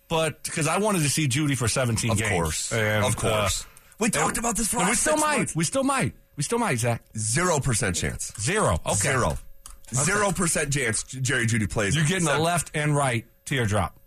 but 0.08 0.44
because 0.44 0.68
I 0.68 0.78
wanted 0.80 1.02
to 1.04 1.10
see 1.10 1.28
Jeudy 1.28 1.58
for 1.58 1.68
17 1.68 2.12
Of 2.12 2.18
games. 2.18 2.30
course. 2.32 2.72
And, 2.72 3.06
of 3.06 3.16
course. 3.16 3.64
uh, 3.64 3.68
we 4.00 4.10
talked 4.10 4.38
about 4.38 4.56
this 4.58 4.68
for 4.70 4.84
we 4.86 4.94
still 4.96 5.18
might. 5.18 5.38
months. 5.38 5.56
We 5.56 5.64
still 5.64 5.84
might. 5.84 6.14
We 6.36 6.44
still 6.44 6.60
might, 6.60 6.80
Zach. 6.80 7.02
Zero 7.18 7.60
percent 7.60 7.96
chance. 7.96 8.34
Zero. 8.40 8.74
Okay. 8.86 8.96
Zero. 8.96 9.38
Zero 9.94 10.32
percent 10.32 10.74
chance 10.74 11.04
Jerry 11.04 11.46
Jeudy 11.48 11.70
plays. 11.70 11.96
You're 11.96 12.04
getting 12.06 12.24
Except 12.24 12.40
a 12.40 12.44
left 12.44 12.72
and 12.76 12.96
right 12.96 13.26
teardrop. 13.46 13.98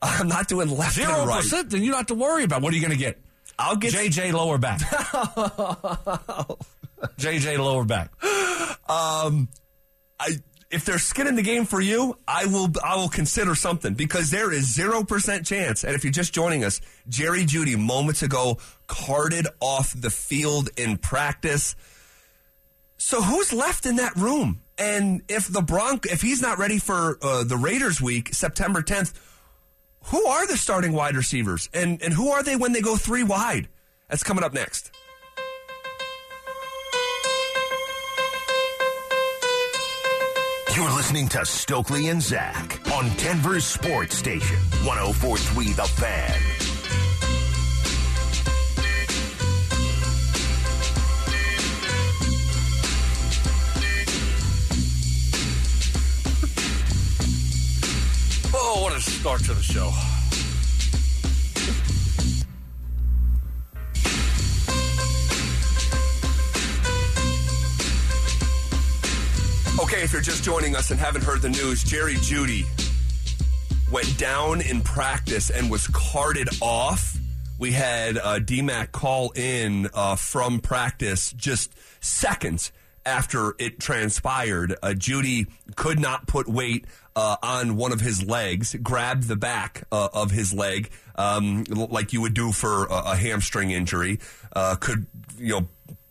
I'm 0.00 0.28
not 0.28 0.48
doing 0.48 0.70
left 0.70 0.94
Zero 0.94 1.20
and 1.20 1.28
right. 1.28 1.42
percent. 1.42 1.70
Then 1.70 1.82
you 1.82 1.90
don't 1.90 1.98
have 1.98 2.06
to 2.06 2.14
worry 2.14 2.44
about. 2.44 2.62
What 2.62 2.72
are 2.72 2.76
you 2.76 2.82
going 2.82 2.92
to 2.92 2.98
get? 2.98 3.20
I'll 3.58 3.76
get 3.76 3.92
JJ 3.92 4.32
lower 4.32 4.58
back. 4.58 4.80
JJ 7.18 7.58
lower 7.58 7.84
back. 7.84 8.10
Um, 8.88 9.48
I 10.18 10.30
if 10.74 10.84
there's 10.84 11.04
skin 11.04 11.28
in 11.28 11.36
the 11.36 11.42
game 11.42 11.66
for 11.66 11.80
you, 11.80 12.18
I 12.26 12.46
will 12.46 12.68
I 12.82 12.96
will 12.96 13.08
consider 13.08 13.54
something 13.54 13.94
because 13.94 14.32
there 14.32 14.52
is 14.52 14.74
zero 14.74 15.04
percent 15.04 15.46
chance. 15.46 15.84
And 15.84 15.94
if 15.94 16.02
you're 16.02 16.12
just 16.12 16.34
joining 16.34 16.64
us, 16.64 16.80
Jerry 17.08 17.44
Jeudy 17.44 17.78
moments 17.78 18.22
ago 18.22 18.58
carted 18.88 19.46
off 19.60 19.94
the 19.96 20.10
field 20.10 20.70
in 20.76 20.96
practice. 20.98 21.76
So 22.96 23.22
who's 23.22 23.52
left 23.52 23.86
in 23.86 23.96
that 23.96 24.16
room? 24.16 24.62
And 24.76 25.22
if 25.28 25.46
the 25.46 25.62
Bronc, 25.62 26.06
if 26.06 26.20
he's 26.20 26.42
not 26.42 26.58
ready 26.58 26.80
for 26.80 27.18
uh, 27.22 27.44
the 27.44 27.56
Raiders 27.56 28.02
week, 28.02 28.34
September 28.34 28.82
10th, 28.82 29.12
who 30.06 30.26
are 30.26 30.46
the 30.48 30.56
starting 30.56 30.92
wide 30.92 31.14
receivers? 31.14 31.68
And 31.72 32.02
and 32.02 32.12
who 32.12 32.30
are 32.30 32.42
they 32.42 32.56
when 32.56 32.72
they 32.72 32.80
go 32.80 32.96
three 32.96 33.22
wide? 33.22 33.68
That's 34.08 34.24
coming 34.24 34.42
up 34.42 34.52
next. 34.52 34.90
Listening 41.04 41.28
to 41.28 41.44
Stokley 41.44 42.08
and 42.08 42.22
Zach 42.22 42.80
on 42.90 43.10
Denver's 43.16 43.66
Sports 43.66 44.16
Station, 44.16 44.56
1043 44.86 45.72
The 45.74 45.82
Fan. 45.82 46.40
Oh, 58.54 58.82
what 58.84 58.96
a 58.96 59.00
start 59.02 59.44
to 59.44 59.52
the 59.52 59.62
show. 59.62 60.13
If 70.04 70.12
you're 70.12 70.20
just 70.20 70.44
joining 70.44 70.76
us 70.76 70.90
and 70.90 71.00
haven't 71.00 71.24
heard 71.24 71.40
the 71.40 71.48
news, 71.48 71.82
Jerry 71.82 72.16
Jeudy 72.16 72.64
went 73.90 74.18
down 74.18 74.60
in 74.60 74.82
practice 74.82 75.48
and 75.48 75.70
was 75.70 75.86
carted 75.86 76.46
off. 76.60 77.16
We 77.58 77.72
had 77.72 78.18
uh, 78.18 78.38
DMAC 78.38 78.92
call 78.92 79.30
in 79.30 79.88
uh, 79.94 80.16
from 80.16 80.60
practice 80.60 81.32
just 81.32 81.72
seconds 82.04 82.70
after 83.06 83.54
it 83.58 83.80
transpired. 83.80 84.76
Uh, 84.82 84.88
Jeudy 84.88 85.46
could 85.74 85.98
not 85.98 86.26
put 86.26 86.48
weight 86.48 86.84
uh, 87.16 87.36
on 87.42 87.76
one 87.76 87.90
of 87.90 88.02
his 88.02 88.22
legs, 88.22 88.76
grabbed 88.82 89.26
the 89.26 89.36
back 89.36 89.84
uh, 89.90 90.10
of 90.12 90.30
his 90.30 90.52
leg, 90.52 90.90
um, 91.14 91.64
like 91.70 92.12
you 92.12 92.20
would 92.20 92.34
do 92.34 92.52
for 92.52 92.84
a, 92.84 93.12
a 93.12 93.16
hamstring 93.16 93.70
injury. 93.70 94.18
Uh, 94.52 94.76
could 94.76 95.06
you 95.38 95.60
know? 95.60 95.68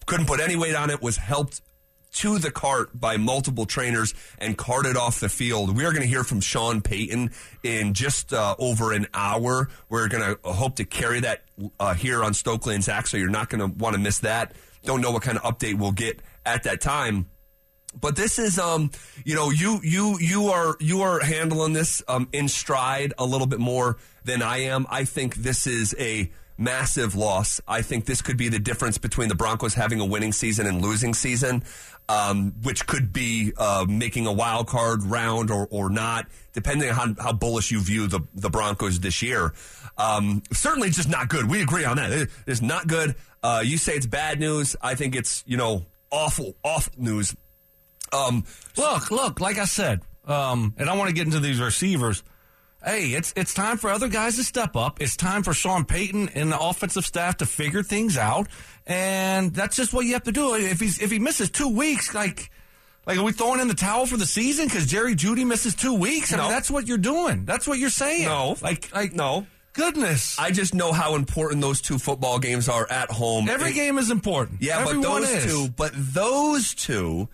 Couldn't 0.08 0.26
put 0.26 0.40
any 0.40 0.56
weight 0.56 0.76
on 0.76 0.90
it. 0.90 1.02
Was 1.02 1.16
helped 1.16 1.62
to 2.14 2.40
the 2.40 2.52
cart 2.52 2.90
by 3.00 3.18
multiple 3.18 3.66
trainers 3.66 4.14
and 4.38 4.58
carted 4.58 4.96
off 4.96 5.20
the 5.20 5.30
field. 5.30 5.76
We 5.76 5.86
are 5.86 5.92
going 5.92 6.04
to 6.04 6.08
hear 6.08 6.24
from 6.24 6.42
Sean 6.42 6.82
Payton 6.82 7.32
in 7.64 7.94
just 7.94 8.34
uh, 8.34 8.56
over 8.60 8.94
an 8.94 9.08
hour. 9.14 9.70
We're 9.90 10.08
going 10.08 10.36
to 10.36 10.52
hope 10.52 10.78
to 10.78 10.86
carry 10.86 11.20
that 11.22 11.44
uh, 11.80 11.94
here 11.94 12.24
on 12.24 12.34
Stokley 12.34 12.76
and 12.76 12.84
Zach, 12.84 13.08
so 13.08 13.18
you're 13.18 13.30
not 13.30 13.50
going 13.50 13.60
to 13.60 13.78
want 13.78 13.96
to 13.96 14.02
miss 14.02 14.20
that. 14.20 14.54
Don't 14.86 15.02
know 15.02 15.12
what 15.12 15.22
kind 15.24 15.38
of 15.38 15.44
update 15.44 15.78
we'll 15.78 15.92
get 15.92 16.22
at 16.46 16.64
that 16.64 16.82
time. 16.82 17.30
But 18.00 18.16
this 18.16 18.40
is, 18.40 18.58
um, 18.58 18.92
you 19.24 19.36
know, 19.36 19.52
you 19.52 19.80
you 19.84 20.18
you 20.20 20.48
are 20.48 20.76
you 20.80 21.04
are 21.04 21.20
handling 21.20 21.74
this 21.74 22.02
um, 22.08 22.28
in 22.34 22.48
stride 22.48 23.14
a 23.20 23.26
little 23.26 23.48
bit 23.48 23.60
more 23.60 23.98
than 24.24 24.42
I 24.42 24.62
am. 24.64 24.88
I 24.90 25.06
think 25.06 25.36
this 25.36 25.68
is 25.68 25.96
a 26.00 26.32
massive 26.58 27.16
loss. 27.16 27.62
I 27.68 27.82
think 27.82 28.06
this 28.06 28.22
could 28.22 28.38
be 28.38 28.50
the 28.50 28.60
difference 28.60 28.98
between 28.98 29.30
the 29.30 29.36
Broncos 29.36 29.74
having 29.74 30.00
a 30.00 30.06
winning 30.06 30.32
season 30.32 30.66
and 30.66 30.82
losing 30.82 31.14
season, 31.14 31.64
um, 32.10 32.54
which 32.64 32.86
could 32.88 33.14
be 33.14 33.54
uh, 33.58 33.86
making 33.88 34.28
a 34.28 34.32
wild 34.34 34.68
card 34.68 35.04
round 35.04 35.50
or, 35.52 35.68
or 35.72 35.90
not, 35.90 36.28
depending 36.54 36.90
on 36.90 37.16
how, 37.16 37.24
how 37.24 37.34
bullish 37.34 37.72
you 37.72 37.80
view 37.82 38.08
the, 38.08 38.20
the 38.36 38.50
Broncos 38.50 39.00
this 39.00 39.22
year. 39.22 39.54
Um, 39.98 40.44
certainly 40.52 40.90
just 40.90 41.10
not 41.10 41.30
good. 41.30 41.50
We 41.50 41.62
agree 41.62 41.86
on 41.86 41.98
that. 41.98 42.12
It- 42.12 42.30
It's 42.48 42.62
not 42.62 42.88
good. 42.88 43.16
Uh, 43.42 43.62
you 43.66 43.78
say 43.78 43.94
it's 43.94 44.06
bad 44.06 44.40
news. 44.40 44.76
I 44.82 44.96
think 44.96 45.16
it's, 45.16 45.44
you 45.46 45.58
know, 45.58 45.86
awful, 46.12 46.56
awful 46.64 46.94
news. 46.98 47.36
Um, 48.12 48.44
Look, 48.78 49.10
look, 49.12 49.40
like 49.40 49.58
I 49.58 49.66
said, 49.66 50.02
um, 50.28 50.74
and 50.78 50.90
I 50.90 50.96
want 50.96 51.10
to 51.10 51.14
get 51.16 51.26
into 51.26 51.40
these 51.40 51.60
receivers. 51.60 52.24
Hey, 52.86 53.10
it's 53.14 53.34
it's 53.38 53.54
time 53.54 53.78
for 53.78 53.90
other 53.90 54.10
guys 54.10 54.36
to 54.36 54.44
step 54.44 54.76
up. 54.76 55.02
It's 55.02 55.16
time 55.16 55.42
for 55.44 55.54
Sean 55.54 55.86
Payton 55.86 56.30
and 56.36 56.52
the 56.52 56.60
offensive 56.60 57.06
staff 57.06 57.38
to 57.38 57.46
figure 57.46 57.82
things 57.82 58.18
out, 58.18 58.48
and 58.86 59.54
that's 59.54 59.76
just 59.78 59.94
what 59.94 60.06
you 60.06 60.14
have 60.14 60.24
to 60.24 60.32
do. 60.34 60.54
If 60.56 60.80
he's 60.82 61.02
if 61.02 61.10
he 61.10 61.18
misses 61.20 61.50
two 61.50 61.70
weeks, 61.70 62.14
like 62.14 62.52
like 63.08 63.18
are 63.18 63.24
we 63.24 63.32
throwing 63.32 63.62
in 63.62 63.70
the 63.70 63.74
towel 63.74 64.06
for 64.06 64.18
the 64.18 64.26
season 64.26 64.66
because 64.68 64.86
Jerry 64.86 65.16
Jeudy 65.16 65.46
misses 65.48 65.76
two 65.76 65.94
weeks? 65.94 66.34
I 66.34 66.38
No. 66.38 66.44
mean, 66.44 66.52
that's 66.52 66.70
what 66.70 66.86
you're 66.88 66.98
doing. 66.98 67.46
That's 67.46 67.66
what 67.68 67.80
you're 67.80 67.90
saying. 67.90 68.26
No. 68.26 68.58
like 68.62 68.90
like 68.94 69.14
No. 69.14 69.48
Goodness, 69.72 70.38
I 70.38 70.52
just 70.52 70.76
know 70.76 70.92
how 70.92 71.16
important 71.16 71.62
those 71.62 71.82
two 71.82 71.98
football 71.98 72.38
games 72.38 72.70
are 72.70 72.86
at 72.92 73.10
home. 73.10 73.50
every 73.50 73.72
It- 73.72 73.76
game 73.76 73.98
is 73.98 74.12
important. 74.12 74.62
Yeah, 74.62 74.80
Everyone 74.82 75.02
but 75.02 75.20
those 75.22 75.30
is. 75.30 75.46
two, 75.46 75.68
but 75.70 75.92
those 75.96 76.74
two, 76.76 77.28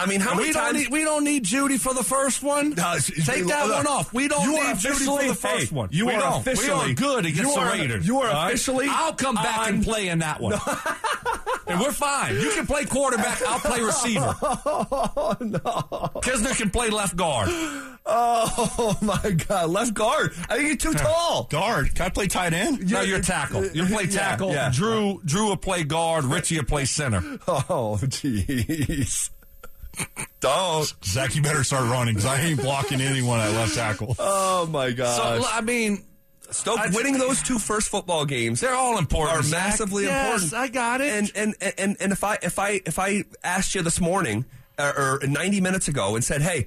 I 0.00 0.06
mean, 0.06 0.20
how 0.20 0.30
And 0.30 0.38
many 0.38 0.48
we 0.48 0.52
don't 0.54 0.62
times? 0.64 0.78
need 0.78 0.88
we 0.90 1.04
don't 1.04 1.24
need 1.24 1.44
Jeudy 1.44 1.78
for 1.78 1.94
the 1.94 2.02
first 2.04 2.42
one. 2.42 2.70
No, 2.70 2.96
Take 3.24 3.46
that 3.46 3.66
look, 3.66 3.76
one 3.76 3.86
off. 3.86 4.12
We 4.12 4.28
don't 4.28 4.46
need 4.48 4.76
Jeudy 4.76 5.04
for 5.06 5.22
the 5.28 5.34
first 5.34 5.68
hey, 5.70 5.74
one. 5.76 5.88
you 5.92 6.06
we 6.06 6.14
are 6.14 6.20
don't. 6.20 6.40
officially- 6.40 6.86
we 6.86 6.92
are 6.92 6.94
good 6.94 7.26
against 7.26 7.56
are- 7.56 7.64
the 7.66 7.70
Raiders. 7.72 8.06
you 8.06 8.18
are 8.20 8.28
right? 8.28 8.48
officially 8.48 8.86
I'll 8.88 9.12
come 9.14 9.34
back 9.34 9.58
on- 9.68 9.74
and 9.74 9.84
play 9.84 10.08
in 10.08 10.20
that 10.20 10.40
one. 10.40 10.54
and 11.66 11.80
we're 11.80 11.92
fine. 11.92 12.34
You 12.36 12.50
can 12.50 12.66
play 12.66 12.84
quarterback. 12.84 13.40
I'll 13.46 13.60
play 13.60 13.80
receiver. 13.80 14.34
Oh 15.22 15.36
no. 15.40 15.58
Kisner 16.22 16.56
can 16.56 16.70
play 16.70 16.88
left 16.90 17.16
guard. 17.16 17.48
oh 18.06 18.96
my 19.02 19.30
God, 19.48 19.70
left 19.70 19.94
guard! 19.94 20.32
I 20.48 20.56
think 20.56 20.68
you're 20.68 20.92
too 20.92 20.98
tall. 20.98 21.44
Guard. 21.50 21.94
Can 21.94 22.06
I 22.06 22.08
play 22.08 22.26
tight 22.26 22.52
end? 22.52 22.90
No, 22.90 23.00
you're 23.02 23.20
tackle. 23.20 23.66
You 23.66 23.84
play 23.86 24.04
Yeah, 24.04 24.18
tackle. 24.18 24.50
yeah. 24.52 24.70
Drew 24.72 25.20
Drew 25.24 25.46
will 25.48 25.56
play 25.56 25.84
guard. 25.84 26.24
Richie 26.24 26.56
will 26.58 26.64
play 26.64 26.84
center. 26.86 27.22
Oh 27.46 27.98
jeez, 28.02 29.30
don't. 30.40 30.92
Zach, 31.04 31.34
you 31.34 31.42
better 31.42 31.64
start 31.64 31.90
running 31.90 32.14
because 32.14 32.26
I 32.26 32.40
ain't 32.40 32.60
blocking 32.60 33.00
anyone 33.00 33.40
at 33.40 33.52
left 33.52 33.74
tackle. 33.74 34.16
Oh 34.18 34.66
my 34.66 34.90
God. 34.92 35.16
So 35.16 35.42
God. 35.42 35.50
I 35.52 35.60
mean, 35.60 36.04
Stoke 36.50 36.80
I- 36.80 36.88
winning 36.90 37.18
those 37.18 37.42
two 37.42 37.58
first 37.58 37.88
football 37.88 38.24
games. 38.24 38.60
they're 38.60 38.74
all 38.74 38.98
important. 38.98 39.38
are 39.38 39.42
Zach. 39.42 39.66
massively 39.68 40.04
Yes, 40.04 40.42
important. 40.42 40.54
I 40.60 40.68
got 40.68 41.00
it. 41.00 41.12
And 41.12 41.32
and 41.62 41.74
and 41.78 41.96
and 42.00 42.12
if 42.12 42.24
I 42.24 42.38
if 42.42 42.58
I 42.58 42.80
if 42.86 42.98
I 42.98 43.24
asked 43.44 43.74
you 43.74 43.82
this 43.82 44.00
morning 44.00 44.44
uh, 44.78 44.92
or 44.96 45.20
90 45.26 45.60
minutes 45.60 45.88
ago 45.88 46.14
and 46.16 46.24
said, 46.24 46.42
"Hey, 46.42 46.66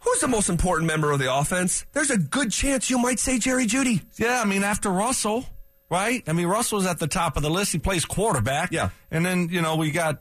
Who's 0.00 0.20
the 0.20 0.28
most 0.28 0.50
important 0.50 0.86
member 0.86 1.12
of 1.12 1.18
the 1.18 1.34
offense? 1.34 1.86
There's 1.94 2.10
a 2.10 2.18
good 2.18 2.52
chance 2.52 2.90
you 2.90 2.98
might 2.98 3.18
say 3.18 3.38
Jerry 3.38 3.64
Jeudy. 3.66 4.02
Yeah, 4.18 4.38
I 4.38 4.44
mean, 4.44 4.62
after 4.62 4.90
Russell, 4.90 5.46
right? 5.88 6.22
I 6.26 6.34
mean, 6.34 6.46
Russell's 6.46 6.84
at 6.84 6.98
the 6.98 7.06
top 7.06 7.38
of 7.38 7.42
the 7.42 7.48
list. 7.48 7.72
He 7.72 7.78
plays 7.78 8.04
quarterback. 8.04 8.70
Yeah. 8.70 8.90
And 9.10 9.24
then, 9.24 9.48
you 9.48 9.62
know, 9.62 9.76
we 9.76 9.90
got 9.92 10.18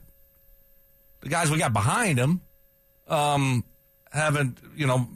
the 1.24 1.30
guys 1.30 1.50
we 1.50 1.58
got 1.58 1.74
behind 1.74 2.20
him 2.20 2.42
um, 3.08 3.64
haven't, 4.12 4.60
you 4.76 4.86
know, 4.86 5.08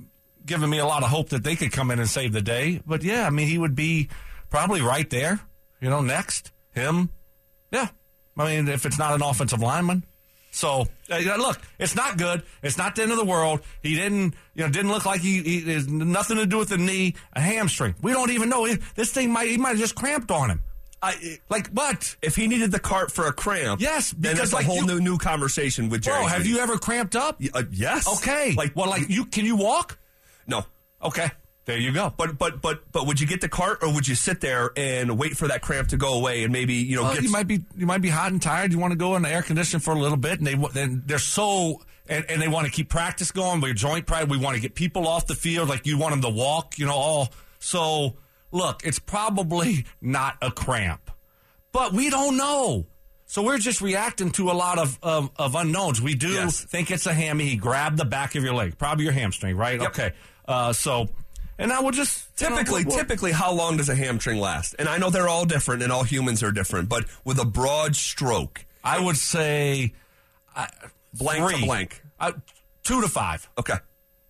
given 0.45 0.69
me 0.69 0.79
a 0.79 0.85
lot 0.85 1.03
of 1.03 1.09
hope 1.09 1.29
that 1.29 1.43
they 1.43 1.55
could 1.55 1.71
come 1.71 1.91
in 1.91 1.99
and 1.99 2.09
save 2.09 2.31
the 2.33 2.41
day. 2.41 2.81
But 2.85 3.03
yeah, 3.03 3.27
I 3.27 3.29
mean, 3.29 3.47
he 3.47 3.57
would 3.57 3.75
be 3.75 4.09
probably 4.49 4.81
right 4.81 5.09
there, 5.09 5.39
you 5.81 5.89
know, 5.89 6.01
next. 6.01 6.51
Him. 6.71 7.09
Yeah. 7.71 7.87
I 8.37 8.55
mean, 8.55 8.67
if 8.67 8.85
it's 8.85 8.99
not 8.99 9.15
an 9.15 9.23
offensive 9.23 9.61
lineman. 9.61 10.05
So 10.51 10.87
uh, 11.11 11.17
look, 11.37 11.59
it's 11.79 11.95
not 11.95 12.17
good. 12.17 12.43
It's 12.63 12.77
not 12.77 12.95
the 12.95 13.03
end 13.03 13.11
of 13.11 13.17
the 13.17 13.25
world. 13.25 13.61
He 13.81 13.95
didn't, 13.95 14.35
you 14.53 14.63
know, 14.63 14.69
didn't 14.69 14.91
look 14.91 15.05
like 15.05 15.21
he, 15.21 15.41
he 15.41 15.83
nothing 15.87 16.37
to 16.37 16.45
do 16.45 16.57
with 16.57 16.69
the 16.69 16.77
knee, 16.77 17.15
a 17.33 17.41
hamstring. 17.41 17.95
We 18.01 18.11
don't 18.11 18.31
even 18.31 18.49
know. 18.49 18.67
This 18.95 19.11
thing 19.11 19.31
might 19.31 19.49
he 19.49 19.57
might 19.57 19.71
have 19.71 19.79
just 19.79 19.95
cramped 19.95 20.31
on 20.31 20.49
him. 20.51 20.61
I, 21.01 21.37
Like 21.49 21.67
what? 21.69 22.15
if 22.21 22.35
he 22.35 22.47
needed 22.47 22.71
the 22.71 22.79
cart 22.79 23.11
for 23.11 23.27
a 23.27 23.33
cramp, 23.33 23.79
Yes, 23.81 24.11
then 24.11 24.33
because, 24.33 24.51
that's 24.51 24.53
like, 24.53 24.63
a 24.65 24.67
whole 24.67 24.77
you- 24.77 24.87
new 24.87 24.99
new 24.99 25.17
conversation 25.17 25.89
with 25.89 26.01
Jerry. 26.01 26.17
Bro, 26.19 26.27
have 26.27 26.45
you 26.47 26.59
ever 26.59 26.77
cramped 26.77 27.15
up? 27.15 27.39
Uh, 27.53 27.63
yes. 27.71 28.07
Okay. 28.17 28.53
Like 28.55 28.75
well, 28.75 28.89
like 28.89 29.09
you 29.09 29.25
can 29.25 29.45
you 29.45 29.55
walk? 29.55 29.99
no. 30.47 30.65
Okay, 31.03 31.29
there 31.65 31.77
you 31.77 31.91
go. 31.91 32.11
But 32.17 32.39
but 32.39 32.59
but 32.61 32.91
but 32.91 33.05
would 33.05 33.19
you 33.21 33.27
get 33.27 33.41
the 33.41 33.47
cart 33.49 33.79
or 33.83 33.93
would 33.93 34.07
you 34.07 34.15
sit 34.15 34.41
there 34.41 34.71
and 34.75 35.19
wait 35.19 35.37
for 35.37 35.47
that 35.49 35.61
cramp 35.61 35.89
to 35.89 35.97
go 35.97 36.15
away 36.15 36.43
and 36.43 36.51
maybe 36.51 36.73
you 36.73 36.95
know 36.95 37.03
Well, 37.03 37.21
you 37.21 37.29
might 37.29 37.45
be 37.47 37.63
you 37.75 37.85
might 37.85 38.01
be 38.01 38.09
hot 38.09 38.31
and 38.31 38.41
tired. 38.41 38.71
You 38.71 38.79
want 38.79 38.91
to 38.93 38.97
go 38.97 39.15
in 39.15 39.21
the 39.21 39.29
air 39.29 39.43
conditioner 39.43 39.79
for 39.79 39.93
a 39.93 39.99
little 39.99 40.17
bit, 40.17 40.39
and 40.39 40.47
they 40.47 40.55
then 40.73 41.03
they're 41.05 41.19
so 41.19 41.81
and, 42.09 42.25
and 42.29 42.41
they 42.41 42.47
want 42.47 42.65
to 42.65 42.71
keep 42.71 42.89
practice 42.89 43.31
going. 43.31 43.61
With 43.61 43.75
joint 43.75 44.07
pride, 44.07 44.27
we 44.31 44.37
want 44.37 44.55
to 44.55 44.61
get 44.61 44.73
people 44.73 45.07
off 45.07 45.27
the 45.27 45.35
field. 45.35 45.69
Like 45.69 45.85
you 45.85 45.99
want 45.99 46.13
them 46.13 46.21
to 46.23 46.29
walk, 46.29 46.79
you 46.79 46.87
know. 46.87 46.95
All 46.95 47.29
so 47.59 48.15
look, 48.51 48.81
it's 48.85 48.99
probably 48.99 49.85
not 50.01 50.35
a 50.41 50.51
cramp, 50.51 51.11
but 51.71 51.93
we 51.93 52.09
don't 52.09 52.37
know. 52.37 52.85
So 53.29 53.43
we're 53.43 53.57
just 53.57 53.81
reacting 53.81 54.31
to 54.31 54.49
a 54.49 54.53
lot 54.53 54.79
of 54.79 54.97
of, 55.03 55.29
of 55.35 55.55
unknowns. 55.55 56.01
We 56.01 56.15
do 56.15 56.29
Yes. 56.29 56.63
think 56.63 56.91
it's 56.91 57.05
a 57.05 57.13
hammy. 57.13 57.45
He 57.47 57.57
grabbed 57.57 57.97
the 57.97 58.05
back 58.05 58.35
of 58.35 58.43
your 58.43 58.53
leg, 58.53 58.77
probably 58.77 59.03
your 59.03 59.13
hamstring, 59.13 59.57
right? 59.57 59.79
Yep. 59.81 59.89
Okay. 59.89 60.11
Uh, 60.47 60.71
so, 60.71 61.09
and 61.57 61.73
I 61.73 61.81
will 61.81 61.91
just 61.91 62.29
you 62.39 62.49
know, 62.49 62.55
Typically, 62.55 62.85
we'll- 62.85 62.97
typically, 62.97 63.31
how 63.33 63.51
long 63.51 63.75
does 63.77 63.89
a 63.89 63.95
hamstring 63.95 64.39
last? 64.39 64.75
And 64.79 64.87
I 64.87 64.97
know 64.97 65.09
they're 65.09 65.27
all 65.27 65.43
different, 65.45 65.83
and 65.83 65.91
all 65.91 66.03
humans 66.03 66.41
are 66.41 66.53
different. 66.53 66.87
But 66.87 67.03
with 67.25 67.37
a 67.37 67.45
broad 67.45 67.97
stroke, 67.97 68.65
I 68.83 68.99
would 69.03 69.17
say 69.17 69.93
uh, 70.55 70.67
Blank 71.13 71.51
to 71.59 71.65
blank. 71.65 72.01
Uh, 72.19 72.31
two 72.83 73.01
to 73.01 73.09
five. 73.09 73.49
okay, 73.57 73.75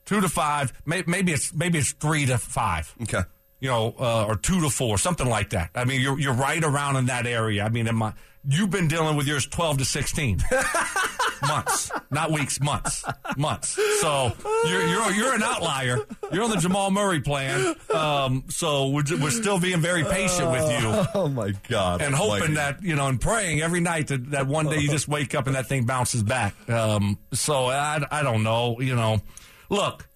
Two 0.06 0.22
to 0.22 0.30
five. 0.30 0.74
May, 0.86 1.04
maybe 1.06 1.34
it's 1.34 1.54
maybe 1.54 1.78
it's 1.78 1.92
three 1.92 2.26
to 2.26 2.38
five. 2.40 2.96
okay. 3.04 3.22
You 3.60 3.70
know, 3.70 3.96
uh, 4.00 4.26
or 4.26 4.36
two 4.36 4.62
to 4.62 4.70
four, 4.70 4.98
something 5.00 5.28
like 5.28 5.50
that. 5.50 5.72
I 5.74 5.86
mean, 5.86 6.00
you're 6.02 6.20
you're 6.20 6.34
right 6.34 6.64
around 6.64 6.96
in 6.98 7.08
that 7.08 7.26
area. 7.26 7.64
I 7.64 7.70
mean, 7.70 7.88
in 7.88 7.96
my, 7.96 8.14
you've 8.48 8.70
been 8.70 8.88
dealing 8.88 9.16
with 9.18 9.26
yours 9.26 9.48
twelve 9.48 9.80
to 9.80 9.86
sixteen 9.86 10.38
months, 11.42 11.92
not 12.12 12.32
weeks, 12.32 12.60
months, 12.62 13.04
months. 13.36 13.80
So 14.02 14.32
you're 14.66 14.86
you're 14.86 15.12
you're 15.12 15.34
an 15.34 15.42
outlier. 15.42 15.98
You're 16.32 16.44
on 16.44 16.52
the 16.52 16.58
Jamal 16.58 16.92
Murray 16.92 17.20
plan. 17.22 17.76
Um, 17.94 18.44
so 18.50 18.90
we're, 18.90 19.04
we're 19.20 19.32
still 19.32 19.60
being 19.60 19.80
very 19.82 20.04
patient 20.04 20.52
with 20.52 20.70
you 20.70 21.06
Oh 21.16 21.28
my 21.28 21.54
God! 21.68 22.02
and 22.02 22.14
hoping 22.14 22.56
that 22.56 22.84
you 22.84 22.96
know 22.96 23.08
and 23.08 23.20
praying 23.20 23.62
every 23.62 23.80
night 23.80 24.08
that, 24.10 24.32
that 24.32 24.46
one 24.48 24.68
day 24.68 24.78
you 24.78 24.90
just 24.90 25.08
wake 25.08 25.34
up 25.34 25.48
and 25.48 25.56
that 25.56 25.68
thing 25.68 25.86
bounces 25.86 26.22
back. 26.22 26.54
Um, 26.70 27.18
so 27.34 27.66
I, 27.66 28.02
I 28.12 28.22
don't 28.22 28.44
know. 28.44 28.80
You 28.80 28.96
know, 28.96 29.20
look. 29.70 30.08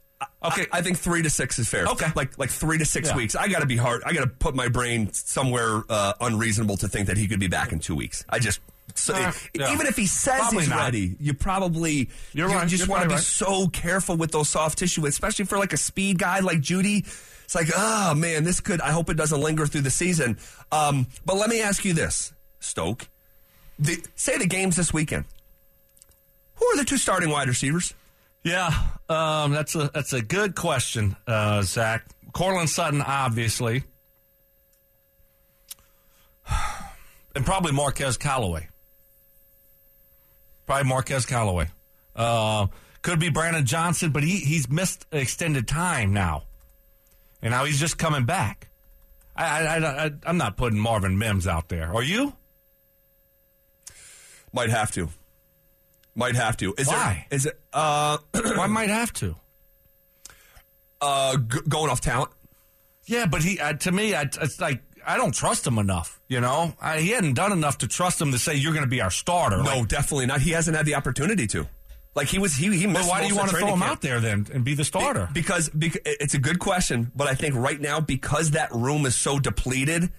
Okay, 0.43 0.65
I 0.71 0.81
think 0.81 0.97
three 0.97 1.21
to 1.21 1.29
six 1.29 1.59
is 1.59 1.69
fair. 1.69 1.85
Okay. 1.87 2.07
like 2.15 2.37
like 2.37 2.49
three 2.49 2.77
to 2.77 2.85
six 2.85 3.09
Yeah. 3.09 3.15
weeks. 3.15 3.35
I 3.35 3.47
got 3.47 3.59
to 3.59 3.65
be 3.65 3.77
hard. 3.77 4.01
I 4.05 4.13
got 4.13 4.21
to 4.21 4.27
put 4.27 4.55
my 4.55 4.67
brain 4.67 5.11
somewhere 5.13 5.83
uh, 5.89 6.13
unreasonable 6.21 6.77
to 6.77 6.87
think 6.87 7.07
that 7.07 7.17
he 7.17 7.27
could 7.27 7.39
be 7.39 7.47
back 7.47 7.71
in 7.71 7.79
two 7.79 7.95
weeks. 7.95 8.25
I 8.29 8.39
just. 8.39 8.59
So, 8.95 9.13
Uh, 9.13 9.31
yeah. 9.53 9.73
Even 9.73 9.87
if 9.87 9.95
he 9.95 10.05
says 10.05 10.39
Probably 10.39 10.59
he's 10.61 10.69
not. 10.69 10.79
ready, 10.79 11.15
you 11.19 11.33
probably 11.33 12.09
You're 12.33 12.49
you 12.49 12.55
right. 12.55 12.67
just 12.67 12.87
want 12.89 13.03
to 13.03 13.07
be 13.07 13.15
right. 13.15 13.23
so 13.23 13.67
careful 13.67 14.17
with 14.17 14.31
those 14.31 14.49
soft 14.49 14.79
tissue, 14.79 15.05
especially 15.05 15.45
for 15.45 15.57
like 15.57 15.71
a 15.73 15.77
speed 15.77 16.19
guy 16.19 16.39
like 16.39 16.59
Jeudy. 16.59 17.05
It's 17.45 17.55
like, 17.55 17.67
oh 17.75 18.13
man, 18.15 18.43
this 18.43 18.59
could. 18.59 18.81
I 18.81 18.91
hope 18.91 19.09
it 19.09 19.15
doesn't 19.15 19.39
linger 19.39 19.65
through 19.65 19.81
the 19.81 19.89
season. 19.91 20.37
Um, 20.71 21.07
but 21.25 21.35
let 21.37 21.49
me 21.49 21.61
ask 21.61 21.85
you 21.85 21.93
this, 21.93 22.33
Stoke. 22.59 23.07
The, 23.79 24.03
say 24.15 24.37
the 24.37 24.45
games 24.47 24.75
this 24.75 24.93
weekend. 24.93 25.25
Who 26.55 26.65
are 26.67 26.77
the 26.77 26.85
two 26.85 26.97
starting 26.97 27.29
wide 27.29 27.47
receivers? 27.47 27.93
Yeah, 28.43 28.71
um, 29.07 29.51
that's 29.51 29.75
a 29.75 29.91
that's 29.93 30.13
a 30.13 30.21
good 30.21 30.55
question, 30.55 31.15
uh, 31.27 31.61
Zach. 31.61 32.05
Courtland 32.33 32.69
Sutton, 32.69 33.01
obviously, 33.01 33.83
and 37.35 37.45
probably 37.45 37.71
Marquez 37.71 38.17
Callaway. 38.17 38.67
Probably 40.65 40.89
Marquez 40.89 41.25
Callaway. 41.25 41.69
Uh, 42.15 42.67
could 43.01 43.19
be 43.19 43.29
Brandon 43.29 43.65
Johnson, 43.65 44.11
but 44.11 44.23
he 44.23 44.37
he's 44.37 44.69
missed 44.69 45.05
extended 45.11 45.67
time 45.67 46.13
now, 46.13 46.43
and 47.43 47.51
now 47.51 47.65
he's 47.65 47.79
just 47.79 47.99
coming 47.99 48.25
back. 48.25 48.69
I, 49.35 49.65
I, 49.65 50.05
I 50.05 50.11
I'm 50.25 50.37
not 50.37 50.57
putting 50.57 50.79
Marvin 50.79 51.17
Mims 51.17 51.45
out 51.45 51.69
there. 51.69 51.93
Are 51.93 52.03
you? 52.03 52.33
Might 54.51 54.69
have 54.69 54.91
to. 54.91 55.09
Might 56.15 56.35
have 56.35 56.57
to. 56.57 56.73
Is 56.77 56.87
Why? 56.87 57.25
There, 57.29 57.37
is 57.37 57.45
it 57.45 57.59
uh, 57.73 58.17
I 58.33 58.67
might 58.67 58.89
have 58.89 59.13
to. 59.13 59.35
uh, 61.01 61.37
g- 61.37 61.59
going 61.67 61.89
off 61.89 62.01
talent? 62.01 62.31
Yeah, 63.05 63.25
but 63.25 63.41
he 63.41 63.59
uh, 63.59 63.73
to 63.73 63.91
me, 63.91 64.13
I, 64.13 64.23
it's 64.23 64.59
like 64.59 64.81
I 65.05 65.17
don't 65.17 65.33
trust 65.33 65.65
him 65.65 65.77
enough. 65.77 66.19
You 66.27 66.41
know, 66.41 66.73
I, 66.81 66.99
he 66.99 67.09
hadn't 67.11 67.33
done 67.33 67.51
enough 67.51 67.79
to 67.79 67.87
trust 67.87 68.21
him 68.21 68.31
to 68.31 68.39
say 68.39 68.55
you're 68.55 68.73
going 68.73 68.85
to 68.85 68.89
be 68.89 69.01
our 69.01 69.09
starter. 69.11 69.57
No, 69.57 69.63
Like, 69.79 69.87
definitely 69.87 70.27
not. 70.27 70.41
He 70.41 70.51
hasn't 70.51 70.77
had 70.77 70.85
the 70.85 70.95
opportunity 70.95 71.47
to. 71.47 71.67
Like 72.13 72.27
he 72.27 72.39
was, 72.39 72.53
he 72.55 72.75
he 72.77 72.87
missed. 72.87 73.09
why 73.09 73.21
do 73.21 73.27
you 73.27 73.35
want 73.37 73.49
to 73.51 73.55
throw 73.55 73.67
him 73.73 73.79
camp. 73.79 73.91
out 73.91 74.01
there 74.01 74.19
then 74.19 74.45
and 74.53 74.65
be 74.65 74.73
the 74.73 74.83
starter? 74.83 75.29
Because, 75.31 75.69
because 75.69 76.01
it's 76.05 76.33
a 76.33 76.39
good 76.39 76.59
question, 76.59 77.09
but 77.15 77.27
I 77.27 77.35
think 77.35 77.55
right 77.55 77.79
now 77.79 78.01
because 78.01 78.51
that 78.51 78.69
room 78.73 79.05
is 79.05 79.15
so 79.15 79.39
depleted, 79.39 80.11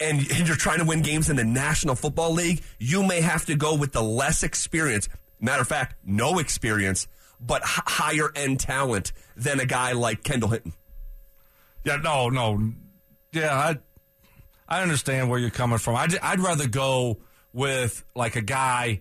and 0.00 0.26
you're 0.48 0.56
trying 0.56 0.78
to 0.78 0.84
win 0.84 1.02
games 1.02 1.28
in 1.30 1.36
the 1.36 1.44
National 1.44 1.94
Football 1.94 2.32
League, 2.32 2.62
you 2.78 3.02
may 3.02 3.20
have 3.20 3.46
to 3.46 3.54
go 3.54 3.74
with 3.74 3.92
the 3.92 4.02
less 4.02 4.42
experience. 4.42 5.08
Matter 5.40 5.62
of 5.62 5.68
fact, 5.68 5.96
no 6.04 6.38
experience, 6.38 7.06
but 7.40 7.62
h- 7.62 7.68
higher 7.86 8.30
end 8.34 8.60
talent 8.60 9.12
than 9.36 9.60
a 9.60 9.66
guy 9.66 9.92
like 9.92 10.22
Kendall 10.24 10.50
Hinton. 10.50 10.72
yeah, 11.84 11.96
no, 11.96 12.28
no, 12.28 12.72
yeah, 13.32 13.54
I 13.54 13.78
I 14.68 14.82
understand 14.82 15.30
where 15.30 15.38
you're 15.38 15.50
coming 15.50 15.78
from. 15.78 15.96
I'd, 15.96 16.18
I'd 16.18 16.40
rather 16.40 16.68
go 16.68 17.18
with 17.52 18.04
like 18.14 18.36
a 18.36 18.42
guy. 18.42 19.00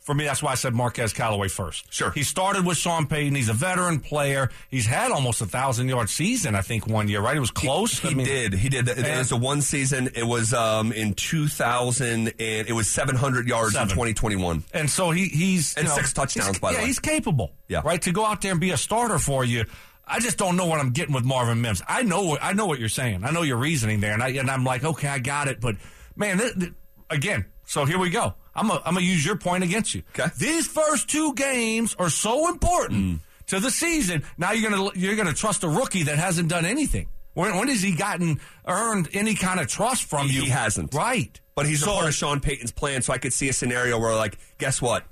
For 0.00 0.14
me, 0.14 0.24
that's 0.24 0.42
why 0.42 0.52
I 0.52 0.54
said 0.54 0.74
Marquez 0.74 1.12
Callaway 1.12 1.48
first. 1.48 1.92
Sure. 1.92 2.10
He 2.10 2.22
started 2.22 2.64
with 2.64 2.78
Sean 2.78 3.06
Payton. 3.06 3.34
He's 3.34 3.50
a 3.50 3.52
veteran 3.52 4.00
player. 4.00 4.48
He's 4.70 4.86
had 4.86 5.12
almost 5.12 5.42
a 5.42 5.46
thousand 5.46 5.88
yard 5.88 6.08
season, 6.08 6.54
I 6.54 6.62
think, 6.62 6.86
one 6.86 7.06
year, 7.06 7.20
right? 7.20 7.36
It 7.36 7.40
was 7.40 7.50
close. 7.50 7.98
He 7.98 8.08
I 8.08 8.14
mean- 8.14 8.26
did. 8.26 8.54
He 8.54 8.70
did. 8.70 8.88
It 8.88 8.96
was 9.18 9.28
the 9.28 9.36
one 9.36 9.60
season. 9.60 10.08
It 10.16 10.24
was 10.26 10.54
um, 10.54 10.90
in 10.92 11.12
2000, 11.14 12.28
and 12.38 12.68
it 12.68 12.72
was 12.72 12.88
700 12.88 13.46
yards 13.46 13.74
Seven. 13.74 13.88
in 13.88 13.94
2021. 13.94 14.64
And 14.72 14.88
so 14.88 15.10
he 15.10 15.26
he's 15.26 15.74
And 15.76 15.86
know, 15.86 15.94
six 15.94 16.12
touchdowns, 16.12 16.58
by 16.58 16.70
the 16.70 16.76
yeah, 16.78 16.80
way. 16.82 16.86
he's 16.86 16.98
capable. 16.98 17.52
Yeah. 17.68 17.82
right 17.84 18.00
to 18.02 18.12
go 18.12 18.24
out 18.24 18.40
there 18.40 18.52
and 18.52 18.60
be 18.60 18.70
a 18.70 18.76
starter 18.76 19.18
for 19.18 19.44
you. 19.44 19.64
I 20.06 20.18
just 20.18 20.38
don't 20.38 20.56
know 20.56 20.66
what 20.66 20.80
I'm 20.80 20.90
getting 20.90 21.14
with 21.14 21.24
Marvin 21.24 21.60
Mims. 21.60 21.82
I 21.86 22.02
know 22.02 22.36
I 22.40 22.52
know 22.54 22.66
what 22.66 22.80
you're 22.80 22.88
saying. 22.88 23.22
I 23.22 23.30
know 23.30 23.42
your 23.42 23.58
reasoning 23.58 24.00
there, 24.00 24.12
and 24.12 24.22
I 24.22 24.28
and 24.30 24.50
I'm 24.50 24.64
like, 24.64 24.82
okay, 24.82 25.06
I 25.08 25.18
got 25.20 25.46
it. 25.46 25.60
But 25.60 25.76
man, 26.16 26.38
th- 26.38 26.54
th- 26.58 26.72
again, 27.10 27.44
so 27.64 27.84
here 27.84 27.98
we 27.98 28.10
go. 28.10 28.34
I'm 28.60 28.94
gonna 28.94 29.00
use 29.00 29.24
your 29.24 29.36
point 29.36 29.64
against 29.64 29.94
you. 29.94 30.02
Okay. 30.18 30.30
These 30.38 30.66
first 30.66 31.08
two 31.08 31.34
games 31.34 31.94
are 31.98 32.10
so 32.10 32.48
important 32.48 33.00
mm. 33.00 33.18
to 33.46 33.60
the 33.60 33.70
season. 33.70 34.24
Now 34.36 34.52
you're 34.52 34.70
gonna 34.70 34.90
you're 34.94 35.16
gonna 35.16 35.32
trust 35.32 35.64
a 35.64 35.68
rookie 35.68 36.04
that 36.04 36.18
hasn't 36.18 36.48
done 36.48 36.64
anything. 36.64 37.08
When, 37.34 37.56
when 37.56 37.68
has 37.68 37.80
he 37.80 37.94
gotten 37.94 38.40
earned 38.66 39.08
any 39.12 39.34
kind 39.34 39.60
of 39.60 39.68
trust 39.68 40.04
from 40.04 40.28
He 40.28 40.44
you? 40.46 40.50
hasn't. 40.50 40.92
Right. 40.94 41.40
But 41.54 41.66
he's 41.66 41.80
So- 41.80 41.92
a 41.92 41.94
part 41.94 42.08
of 42.08 42.14
Sean 42.14 42.40
Payton's 42.40 42.72
plan, 42.72 43.02
so 43.02 43.12
I 43.12 43.18
could 43.18 43.32
see 43.32 43.48
a 43.48 43.52
scenario 43.52 43.98
where, 44.00 44.14
like, 44.16 44.36
guess 44.58 44.82
what? 44.82 45.04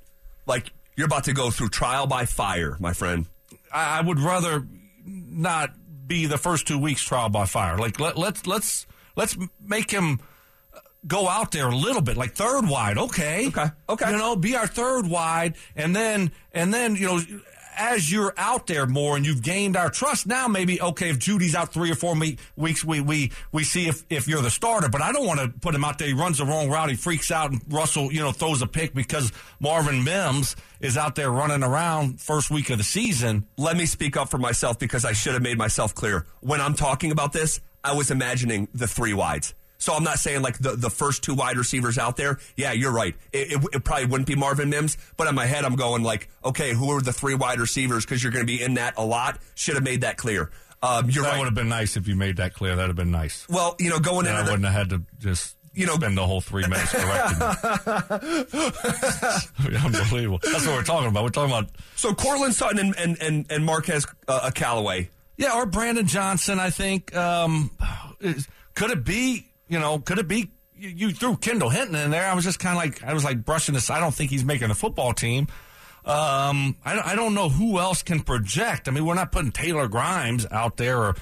Like, 0.46 0.72
you're 0.96 1.06
about 1.06 1.24
to 1.24 1.32
go 1.32 1.50
through 1.50 1.68
trial 1.68 2.06
by 2.08 2.24
fire, 2.24 2.76
my 2.80 2.92
friend. 2.92 3.26
I 3.72 3.98
I 3.98 4.00
would 4.00 4.18
rather 4.18 4.66
not 5.04 5.70
be 6.06 6.26
the 6.26 6.38
first 6.38 6.66
two 6.66 6.78
weeks 6.78 7.02
trial 7.02 7.28
by 7.28 7.44
fire. 7.44 7.76
Like 7.78 8.00
let, 8.00 8.16
let's 8.18 8.46
let's 8.46 8.86
let's 9.14 9.36
make 9.64 9.90
him 9.90 10.20
go 11.06 11.28
out 11.28 11.52
there 11.52 11.68
a 11.68 11.76
little 11.76 12.02
bit, 12.02 12.16
like 12.16 12.32
third 12.32 12.68
wide. 12.68 12.98
Okay, 12.98 13.46
Okay, 13.48 13.66
okay. 13.88 14.10
You 14.10 14.16
know, 14.18 14.36
be 14.36 14.56
our 14.56 14.66
third 14.66 15.06
wide, 15.06 15.54
and 15.76 15.94
then 15.94 16.32
and 16.52 16.72
then 16.72 16.96
you 16.96 17.06
know 17.06 17.20
as 17.80 18.10
you're 18.10 18.34
out 18.36 18.66
there 18.66 18.86
more 18.86 19.16
and 19.16 19.24
you've 19.24 19.40
gained 19.40 19.76
our 19.76 19.88
trust, 19.88 20.26
now 20.26 20.48
maybe 20.48 20.82
okay 20.82 21.10
if 21.10 21.18
Jeudy's 21.20 21.54
out 21.54 21.72
three 21.72 21.92
or 21.92 21.94
four 21.94 22.16
me- 22.16 22.36
weeks, 22.56 22.84
we 22.84 23.00
we 23.00 23.30
we 23.52 23.62
see 23.62 23.86
if 23.86 24.02
if 24.10 24.26
you're 24.26 24.42
the 24.42 24.50
starter. 24.50 24.88
But 24.88 25.00
I 25.00 25.12
don't 25.12 25.26
want 25.26 25.38
to 25.40 25.48
put 25.60 25.74
him 25.74 25.84
out 25.84 25.98
there. 25.98 26.08
He 26.08 26.14
runs 26.14 26.38
the 26.38 26.44
wrong 26.44 26.68
route. 26.68 26.90
He 26.90 26.96
freaks 26.96 27.30
out, 27.30 27.52
and 27.52 27.62
Russell, 27.68 28.12
you 28.12 28.20
know, 28.20 28.32
throws 28.32 28.62
a 28.62 28.66
pick 28.66 28.94
because 28.94 29.30
Marvin 29.60 30.02
Mims 30.02 30.56
is 30.80 30.96
out 30.96 31.14
there 31.14 31.30
running 31.30 31.62
around 31.62 32.20
first 32.20 32.50
week 32.50 32.68
of 32.70 32.78
the 32.78 32.84
season. 32.84 33.46
Let 33.56 33.76
me 33.76 33.86
speak 33.86 34.16
up 34.16 34.28
for 34.28 34.38
myself 34.38 34.78
because 34.80 35.04
I 35.04 35.12
should 35.12 35.34
have 35.34 35.42
made 35.42 35.58
myself 35.58 35.94
clear. 35.94 36.26
When 36.40 36.60
I'm 36.60 36.74
talking 36.74 37.12
about 37.12 37.32
this, 37.32 37.60
I 37.84 37.94
was 37.94 38.10
imagining 38.10 38.66
the 38.74 38.88
three 38.88 39.14
wides. 39.14 39.54
So 39.78 39.94
I'm 39.94 40.02
not 40.04 40.18
saying 40.18 40.42
like 40.42 40.58
the, 40.58 40.72
the 40.76 40.90
first 40.90 41.22
two 41.22 41.34
wide 41.34 41.56
receivers 41.56 41.96
out 41.98 42.16
there. 42.16 42.38
Yeah, 42.56 42.72
you're 42.72 42.90
right. 42.92 43.14
It, 43.32 43.52
it, 43.52 43.64
it 43.74 43.84
probably 43.84 44.06
wouldn't 44.06 44.26
be 44.26 44.34
Marvin 44.34 44.70
Mims, 44.70 44.96
but 45.16 45.28
in 45.28 45.34
my 45.36 45.46
head, 45.46 45.64
I'm 45.64 45.76
going 45.76 46.02
like, 46.02 46.28
okay, 46.44 46.72
who 46.74 46.90
are 46.90 47.00
the 47.00 47.12
three 47.12 47.36
wide 47.36 47.60
receivers? 47.60 48.04
Because 48.04 48.20
you're 48.22 48.32
going 48.32 48.44
to 48.44 48.52
be 48.52 48.60
in 48.62 48.74
that 48.74 48.94
a 48.96 49.04
lot. 49.04 49.38
Should 49.54 49.74
have 49.76 49.84
made 49.84 50.00
that 50.00 50.16
clear. 50.16 50.50
Um, 50.82 51.08
you're 51.10 51.22
That 51.24 51.30
right. 51.30 51.38
would 51.38 51.44
have 51.46 51.54
been 51.54 51.68
nice 51.68 51.96
if 51.96 52.06
you 52.08 52.16
made 52.16 52.36
that 52.38 52.54
clear. 52.54 52.74
That'd 52.76 52.88
have 52.90 52.96
been 52.96 53.10
nice. 53.10 53.48
Well, 53.48 53.74
you 53.78 53.90
know, 53.90 53.98
going 54.00 54.24
Then 54.26 54.34
I 54.36 54.42
wouldn't 54.42 54.64
have 54.64 54.74
had 54.74 54.90
to 54.90 55.02
just 55.18 55.56
You 55.74 55.86
know- 55.86 55.94
spend 55.94 56.16
the 56.18 56.26
whole 56.26 56.40
three 56.40 56.66
minutes 56.66 56.90
correcting 56.92 57.38
me. 57.38 57.54
Unbelievable. 59.84 60.40
That's 60.42 60.66
what 60.66 60.76
we're 60.76 60.82
talking 60.84 61.08
about. 61.08 61.24
We're 61.24 61.30
talking 61.30 61.52
about 61.52 61.70
so 61.96 62.14
Courtland 62.14 62.54
Sutton 62.54 62.78
and 62.78 62.94
and 62.98 63.20
and, 63.22 63.46
and 63.50 63.64
Marquez 63.64 64.06
uh, 64.26 64.50
Callaway. 64.54 65.10
Yeah, 65.36 65.54
or 65.56 65.66
Brandon 65.66 66.06
Johnson. 66.06 66.58
I 66.58 66.70
think 66.70 67.14
um, 67.14 67.70
is- 68.20 68.48
could 68.74 68.90
it 68.90 69.04
be? 69.04 69.47
You 69.68 69.78
know, 69.78 69.98
could 69.98 70.18
it 70.18 70.28
be? 70.28 70.50
You, 70.76 70.88
you 70.90 71.10
threw 71.10 71.36
Kendall 71.36 71.70
Hinton 71.70 71.94
in 71.96 72.10
there. 72.10 72.26
I 72.26 72.34
was 72.34 72.44
just 72.44 72.58
kind 72.58 72.76
of 72.76 72.82
like 72.82 73.02
I 73.04 73.12
was 73.14 73.24
like 73.24 73.44
brushing 73.44 73.74
this. 73.74 73.90
I 73.90 74.00
don't 74.00 74.14
think 74.14 74.30
he's 74.30 74.44
making 74.44 74.70
a 74.70 74.74
football 74.74 75.12
team. 75.12 75.48
Um, 76.04 76.76
I, 76.84 76.94
don't- 76.94 77.06
I 77.06 77.14
don't 77.16 77.34
know 77.34 77.48
who 77.48 77.78
else 77.78 78.02
can 78.02 78.20
project. 78.20 78.88
I 78.88 78.92
mean, 78.92 79.04
we're 79.04 79.14
not 79.14 79.32
putting 79.32 79.50
Taylor 79.52 79.88
Grimes 79.88 80.46
out 80.50 80.76
there 80.76 80.98
or 81.02 81.16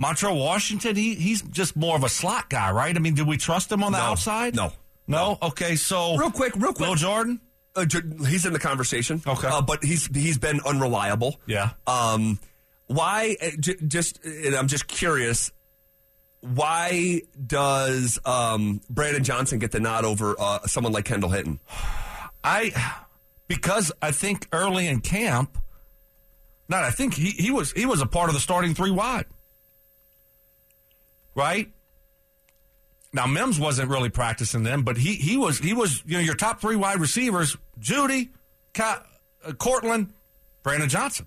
Montrell 0.00 0.38
Washington. 0.38 0.94
He 0.96 1.14
he's 1.14 1.42
just 1.42 1.74
more 1.76 1.96
of 1.96 2.04
a 2.04 2.08
slot 2.08 2.48
guy, 2.48 2.70
right? 2.70 2.94
I 2.94 2.98
mean, 3.00 3.14
do 3.14 3.24
we 3.24 3.36
trust 3.36 3.72
him 3.72 3.82
on 3.82 3.92
the 3.92 3.98
No. 3.98 4.04
outside? 4.04 4.54
No. 4.54 4.72
no. 5.08 5.38
Okay, 5.42 5.76
so 5.76 6.16
Real 6.16 6.30
quick, 6.30 6.54
real 6.56 6.72
quick. 6.72 6.88
Lil 6.88 6.94
Jordan. 6.96 7.40
Uh, 7.74 7.86
he's 8.26 8.46
in 8.46 8.52
the 8.52 8.58
conversation. 8.58 9.22
Okay. 9.26 9.48
uh, 9.48 9.62
but 9.62 9.82
he's 9.84 10.06
he's 10.14 10.38
been 10.38 10.60
unreliable. 10.66 11.40
Yeah. 11.46 11.70
Um, 11.86 12.38
why? 12.86 13.36
uh, 13.40 13.50
j- 13.58 13.76
just 13.86 14.24
and 14.24 14.54
I'm 14.54 14.66
just 14.68 14.86
curious. 14.88 15.52
Why 16.40 17.22
does 17.46 18.18
um, 18.24 18.80
Brandon 18.88 19.22
Johnson 19.22 19.58
get 19.58 19.72
the 19.72 19.80
nod 19.80 20.04
over 20.04 20.34
uh, 20.38 20.66
someone 20.66 20.92
like 20.92 21.04
Kendall 21.04 21.30
Hinton? 21.30 21.60
I 22.44 22.72
because 23.46 23.92
I 24.00 24.12
think 24.12 24.48
early 24.52 24.86
in 24.86 25.00
camp, 25.00 25.58
not 26.68 26.84
I 26.84 26.90
think 26.90 27.14
he, 27.14 27.30
he 27.30 27.50
was 27.50 27.72
he 27.72 27.84
was 27.84 28.00
a 28.00 28.06
part 28.06 28.30
of 28.30 28.34
the 28.34 28.40
starting 28.40 28.74
three 28.74 28.90
wide. 28.90 29.26
Right? 31.34 31.70
Now 33.12 33.26
Mims 33.26 33.58
wasn't 33.58 33.90
really 33.90 34.08
practicing 34.08 34.62
them, 34.62 34.82
but 34.82 34.96
he 34.96 35.14
he 35.14 35.36
was 35.36 35.58
he 35.58 35.74
was 35.74 36.02
you 36.06 36.14
know 36.14 36.20
your 36.20 36.34
top 36.34 36.60
three 36.60 36.76
wide 36.76 37.00
receivers: 37.00 37.56
Jeudy, 37.78 38.30
Ka, 38.72 39.04
uh, 39.44 39.52
Courtland, 39.52 40.12
Brandon 40.62 40.88
Johnson. 40.88 41.26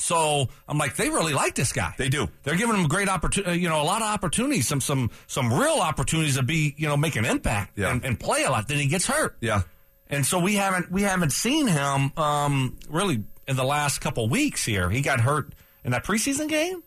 So 0.00 0.48
I'm 0.68 0.78
like, 0.78 0.96
they 0.96 1.08
really 1.10 1.32
like 1.34 1.54
this 1.54 1.72
guy. 1.72 1.94
They 1.98 2.08
do. 2.08 2.28
They're 2.42 2.56
giving 2.56 2.76
him 2.76 2.88
great 2.88 3.08
opportunity, 3.08 3.60
you 3.60 3.68
know, 3.68 3.80
a 3.80 3.84
lot 3.84 4.02
of 4.02 4.08
opportunities, 4.08 4.66
some 4.68 4.80
some 4.80 5.10
some 5.26 5.52
real 5.52 5.78
opportunities 5.80 6.36
to 6.36 6.42
be, 6.42 6.74
you 6.76 6.88
know, 6.88 6.96
make 6.96 7.16
an 7.16 7.24
impact 7.24 7.78
Yeah. 7.78 7.90
and, 7.90 8.04
and 8.04 8.18
play 8.18 8.44
a 8.44 8.50
lot. 8.50 8.68
Then 8.68 8.78
he 8.78 8.86
gets 8.86 9.06
hurt. 9.06 9.36
Yeah. 9.40 9.62
And 10.08 10.24
so 10.24 10.38
we 10.38 10.54
haven't 10.54 10.90
we 10.90 11.02
haven't 11.02 11.30
seen 11.32 11.66
him 11.66 12.12
um, 12.16 12.76
really 12.88 13.24
in 13.46 13.56
the 13.56 13.64
last 13.64 14.00
couple 14.00 14.28
weeks 14.28 14.64
here. 14.64 14.88
He 14.90 15.00
got 15.02 15.20
hurt 15.20 15.52
in 15.84 15.92
that 15.92 16.04
preseason 16.04 16.48
game. 16.48 16.82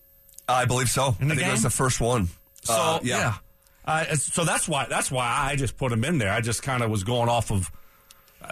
I 0.48 0.66
believe 0.66 0.90
so. 0.90 1.16
I 1.20 1.26
think 1.28 1.40
it 1.42 1.50
was 1.52 1.64
the 1.64 1.70
first 1.70 2.02
one. 2.02 2.28
So 2.64 2.74
Uh, 2.74 3.00
yeah, 3.04 3.36
Uh, 3.86 4.16
so 4.16 4.44
that's 4.44 4.68
why 4.68 4.86
that's 4.90 5.10
why 5.12 5.26
I 5.52 5.56
just 5.56 5.78
put 5.78 5.92
him 5.92 6.04
in 6.04 6.18
there. 6.18 6.32
I 6.32 6.42
just 6.42 6.62
kind 6.64 6.84
of 6.84 6.90
was 6.90 7.04
going 7.04 7.30
off 7.30 7.52
of 7.52 7.68
uh, 7.68 7.70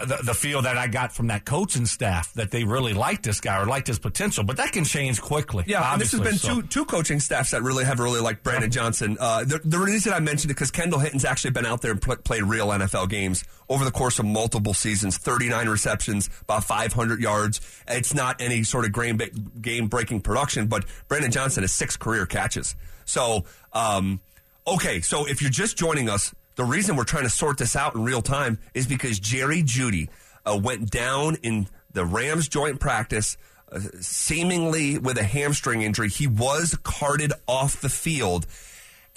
the, 0.06 0.18
the 0.24 0.34
feel 0.34 0.62
that 0.62 0.78
I 0.78 0.86
got 0.86 1.12
from 1.12 1.26
that 1.28 1.44
coaching 1.44 1.84
staff 1.86 2.32
that 2.34 2.50
they 2.50 2.64
really 2.64 2.94
liked 2.94 3.22
this 3.24 3.40
guy 3.40 3.60
or 3.60 3.66
liked 3.66 3.86
his 3.86 3.98
potential, 3.98 4.44
but 4.44 4.56
that 4.56 4.72
can 4.72 4.84
change 4.84 5.20
quickly. 5.20 5.64
Yeah, 5.66 5.96
this 5.96 6.12
has 6.12 6.20
been 6.20 6.36
so- 6.36 6.60
two 6.60 6.62
two 6.62 6.84
coaching 6.84 7.20
staffs 7.20 7.50
that 7.50 7.62
really 7.62 7.84
have 7.84 7.98
really 7.98 8.20
liked 8.20 8.42
Brandon 8.42 8.70
Johnson. 8.70 9.16
Uh, 9.20 9.44
the, 9.44 9.60
the 9.64 9.78
reason 9.78 10.12
I 10.12 10.20
mentioned 10.20 10.50
it 10.50 10.54
because 10.54 10.70
Kendall 10.70 11.00
Hinton's 11.00 11.24
actually 11.24 11.50
been 11.50 11.66
out 11.66 11.82
there 11.82 11.90
and 11.92 12.00
pl- 12.00 12.16
played 12.16 12.44
real 12.44 12.68
NFL 12.68 13.08
games 13.10 13.44
over 13.68 13.84
the 13.84 13.90
course 13.90 14.18
of 14.18 14.24
multiple 14.24 14.74
seasons. 14.74 15.18
Thirty 15.18 15.48
nine 15.48 15.68
receptions, 15.68 16.30
about 16.42 16.64
five 16.64 16.92
hundred 16.92 17.20
yards. 17.20 17.60
It's 17.88 18.14
not 18.14 18.40
any 18.40 18.62
sort 18.62 18.84
of 18.84 18.92
game 18.92 19.20
game 19.60 19.88
breaking 19.88 20.20
production, 20.20 20.66
but 20.66 20.84
Brandon 21.08 21.30
Johnson 21.30 21.62
has 21.62 21.72
six 21.72 21.96
career 21.96 22.26
catches. 22.26 22.74
So, 23.04 23.44
um, 23.72 24.20
okay, 24.66 25.00
so 25.00 25.26
if 25.26 25.42
you're 25.42 25.50
just 25.50 25.76
joining 25.76 26.08
us, 26.08 26.32
the 26.60 26.66
reason 26.66 26.94
we're 26.94 27.04
trying 27.04 27.24
to 27.24 27.30
sort 27.30 27.56
this 27.56 27.74
out 27.74 27.94
in 27.94 28.04
real 28.04 28.20
time 28.20 28.58
is 28.74 28.86
because 28.86 29.18
Jerry 29.18 29.62
Jeudy 29.62 30.10
uh, 30.44 30.60
went 30.62 30.90
down 30.90 31.36
in 31.36 31.68
the 31.90 32.04
Rams 32.04 32.48
joint 32.48 32.78
practice, 32.78 33.38
uh, 33.72 33.80
seemingly 34.02 34.98
with 34.98 35.16
a 35.16 35.22
hamstring 35.22 35.80
injury. 35.80 36.10
He 36.10 36.26
was 36.26 36.76
carted 36.82 37.32
off 37.48 37.80
the 37.80 37.88
field. 37.88 38.46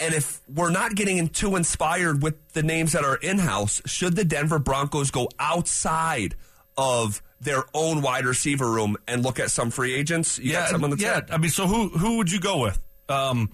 And 0.00 0.14
if 0.14 0.40
we're 0.48 0.70
not 0.70 0.94
getting 0.94 1.18
in 1.18 1.28
too 1.28 1.54
inspired 1.54 2.22
with 2.22 2.34
the 2.54 2.62
names 2.62 2.92
that 2.92 3.04
are 3.04 3.16
in 3.16 3.40
house, 3.40 3.82
should 3.84 4.16
the 4.16 4.24
Denver 4.24 4.58
Broncos 4.58 5.10
go 5.10 5.28
outside 5.38 6.36
of 6.78 7.20
their 7.42 7.64
own 7.74 8.00
wide 8.00 8.24
receiver 8.24 8.70
room 8.70 8.96
and 9.06 9.22
look 9.22 9.38
at 9.38 9.50
some 9.50 9.70
free 9.70 9.92
agents? 9.92 10.38
You 10.38 10.52
got 10.52 10.60
yeah, 10.60 10.66
something 10.68 10.96
to 10.96 11.02
yeah. 11.02 11.26
say? 11.26 11.34
I 11.34 11.36
mean, 11.36 11.50
so 11.50 11.66
who 11.66 11.90
who 11.90 12.16
would 12.16 12.32
you 12.32 12.40
go 12.40 12.62
with 12.62 12.80
um, 13.10 13.50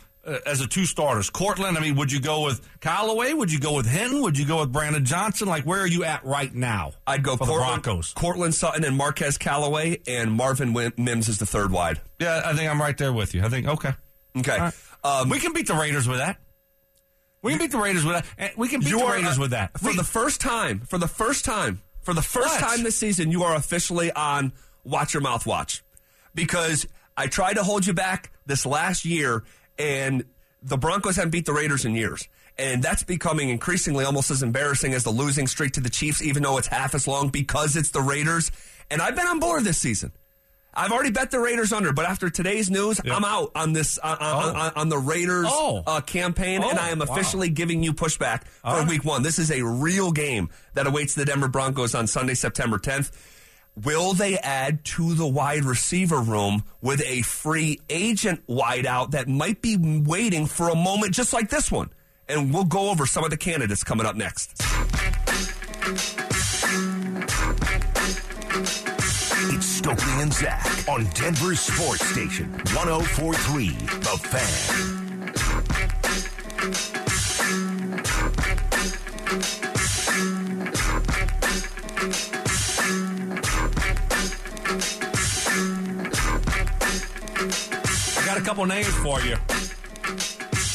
as 0.47 0.61
a 0.61 0.67
two 0.67 0.85
starters? 0.87 1.31
Courtland. 1.31 1.77
I 1.77 1.81
mean, 1.81 1.97
would 1.97 2.11
you 2.13 2.21
go 2.21 2.45
with 2.45 2.61
Callaway? 2.81 3.33
Would 3.33 3.53
you 3.53 3.59
go 3.61 3.75
with 3.77 3.87
Hinton? 3.87 4.23
Would 4.23 4.39
you 4.39 4.47
go 4.47 4.61
with 4.61 4.73
Brandon 4.73 5.05
Johnson? 5.05 5.49
Like, 5.49 5.65
where 5.65 5.81
are 5.81 5.87
you 5.87 6.05
at 6.05 6.25
right 6.25 6.53
now? 6.55 6.93
I'd 7.07 7.23
go 7.23 7.37
for 7.37 7.47
the 7.47 7.53
Broncos. 7.53 8.13
Courtland 8.15 8.55
Sutton 8.55 8.85
and 8.85 8.97
Marquez 8.97 9.39
Callaway, 9.39 10.01
and 10.07 10.33
Marvin 10.33 10.73
Wim- 10.75 10.97
Mims 10.99 11.29
is 11.29 11.39
the 11.39 11.47
third 11.47 11.71
wide. 11.73 12.01
Yeah, 12.19 12.43
I 12.45 12.55
think 12.55 12.71
I'm 12.71 12.81
right 12.81 12.97
there 12.97 13.13
with 13.13 13.35
you. 13.35 13.45
I 13.45 13.49
think 13.49 13.67
okay. 13.67 13.93
Okay. 14.39 14.59
Right. 14.59 14.75
Um, 15.03 15.29
we 15.29 15.41
can 15.41 15.53
beat 15.53 15.67
the 15.67 15.75
Raiders 15.75 16.07
with 16.07 16.19
that. 16.19 16.39
We 17.43 17.53
can 17.53 17.59
beat 17.59 17.71
the 17.73 17.79
Raiders 17.79 18.05
with 18.05 18.23
that. 18.37 18.57
We 18.59 18.69
can 18.69 18.81
beat 18.81 18.91
the 18.91 18.97
Raiders 19.07 19.39
uh, 19.39 19.41
with 19.41 19.51
that. 19.53 19.79
For 19.79 19.89
We- 19.91 19.97
the 19.97 20.05
first 20.05 20.41
time, 20.41 20.81
for 20.81 20.99
the 20.99 21.09
first 21.09 21.45
time, 21.45 21.81
for 22.03 22.15
the 22.15 22.23
first 22.23 22.61
What? 22.61 22.71
time 22.71 22.83
this 22.83 22.97
season, 22.99 23.31
you 23.31 23.43
are 23.45 23.55
officially 23.57 24.13
on 24.13 24.53
Watch 24.85 25.15
Your 25.15 25.23
Mouth 25.23 25.47
Watch. 25.47 25.83
Because 26.35 26.87
I 27.17 27.27
tried 27.27 27.55
to 27.55 27.63
hold 27.65 27.87
you 27.87 27.93
back 27.93 28.31
this 28.47 28.65
last 28.67 29.05
year, 29.05 29.43
and 29.81 30.25
the 30.63 30.77
Broncos 30.77 31.17
haven't 31.17 31.31
beat 31.31 31.47
the 31.47 31.53
Raiders 31.55 31.85
in 31.85 31.95
years. 31.95 32.29
And 32.59 32.83
that's 32.83 33.03
becoming 33.03 33.49
increasingly 33.49 34.05
almost 34.05 34.31
as 34.31 34.43
embarrassing 34.43 34.93
as 34.93 35.03
the 35.05 35.11
losing 35.11 35.47
streak 35.47 35.73
to 35.73 35.81
the 35.81 35.89
Chiefs, 35.89 36.21
even 36.23 36.43
though 36.43 36.59
it's 36.59 36.67
half 36.69 36.95
as 36.95 37.09
long 37.09 37.29
because 37.31 37.75
it's 37.77 37.91
the 37.91 38.03
Raiders. 38.03 38.51
And 38.91 39.01
I've 39.01 39.17
been 39.17 39.27
on 39.27 39.39
board 39.41 39.65
this 39.65 39.79
season. 39.79 40.13
I've 40.75 40.93
already 40.93 41.11
bet 41.11 41.31
the 41.33 41.41
Raiders 41.41 41.73
under, 41.73 41.93
but 41.93 42.05
after 42.05 42.29
today's 42.31 42.71
news, 42.71 43.01
I'm 43.05 43.25
out 43.25 43.51
on 43.57 43.73
this 43.73 43.99
on, 43.99 44.19
on, 44.19 44.57
on, 44.57 44.73
on 44.77 44.89
the 44.89 44.99
Raiders 44.99 45.47
Oh. 45.49 45.83
uh, 45.87 46.01
campaign, 46.01 46.63
and 46.63 46.79
Oh, 46.79 46.83
I 46.83 46.91
am 46.91 47.01
wow. 47.01 47.07
officially 47.09 47.49
giving 47.49 47.83
you 47.83 47.93
pushback 47.93 48.45
for 48.63 48.69
right. 48.75 48.89
Week 48.89 49.05
One. 49.05 49.23
This 49.25 49.39
is 49.41 49.51
a 49.51 49.65
real 49.65 50.13
game 50.13 50.49
that 50.75 50.87
awaits 50.87 51.15
the 51.15 51.25
Denver 51.25 51.49
Broncos 51.49 51.95
on 51.97 52.07
Sunday, 52.07 52.35
September 52.35 52.79
10th. 52.79 53.11
Will 53.85 54.15
they 54.15 54.37
add 54.37 54.85
to 54.97 55.15
the 55.15 55.27
wide 55.27 55.65
receiver 55.65 56.21
room 56.21 56.65
with 56.83 57.01
a 57.07 57.23
free 57.23 57.81
agent 57.89 58.47
wideout 58.47 59.13
that 59.13 59.29
might 59.29 59.63
be 59.63 59.77
waiting 59.79 60.47
for 60.47 60.69
a 60.69 60.75
moment 60.75 61.15
just 61.15 61.33
like 61.33 61.49
this 61.51 61.71
one? 61.71 61.91
And 62.29 62.53
we'll 62.53 62.65
go 62.65 62.91
over 62.91 63.07
some 63.07 63.25
of 63.25 63.31
the 63.31 63.37
candidates 63.37 63.85
coming 63.85 64.07
up 64.07 64.17
next. 64.17 64.51
It's 69.53 69.67
Stokley 69.67 70.23
and 70.23 70.33
Zach 70.33 70.89
on 70.89 71.05
Denver 71.15 71.55
Sports 71.55 72.05
Station 72.07 72.51
1043 72.53 73.69
The 73.69 74.21
Fan. 74.29 75.10
Couple 88.51 88.67
names 88.67 88.93
for 88.97 89.21
you. 89.21 89.37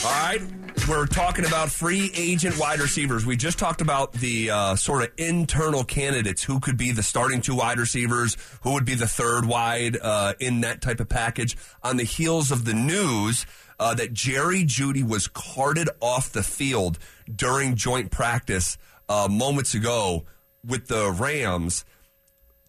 All 0.05 0.09
right. 0.09 0.39
We're 0.87 1.05
talking 1.07 1.45
about 1.45 1.69
free 1.69 2.09
agent 2.15 2.57
wide 2.57 2.79
receivers. 2.79 3.25
We 3.25 3.35
just 3.35 3.59
talked 3.59 3.81
about 3.81 4.13
the 4.13 4.49
uh, 4.49 4.75
sort 4.77 5.03
of 5.03 5.11
internal 5.17 5.83
candidates 5.83 6.41
who 6.41 6.61
could 6.61 6.77
be 6.77 6.93
the 6.93 7.03
starting 7.03 7.41
two 7.41 7.53
wide 7.53 7.77
receivers, 7.77 8.37
who 8.61 8.71
would 8.71 8.85
be 8.85 8.95
the 8.95 9.09
third 9.09 9.45
wide 9.45 9.97
uh, 10.01 10.35
in 10.39 10.61
that 10.61 10.79
type 10.79 11.01
of 11.01 11.09
package. 11.09 11.57
On 11.83 11.97
the 11.97 12.05
heels 12.05 12.49
of 12.49 12.63
the 12.63 12.73
news 12.73 13.45
uh, 13.77 13.93
that 13.95 14.13
Jerry 14.13 14.63
Jeudy 14.63 15.03
was 15.03 15.27
carted 15.27 15.89
off 15.99 16.31
the 16.31 16.43
field 16.43 16.97
during 17.29 17.75
joint 17.75 18.09
practice 18.09 18.77
uh, 19.09 19.27
moments 19.29 19.73
ago 19.73 20.23
with 20.65 20.87
the 20.87 21.11
Rams 21.11 21.83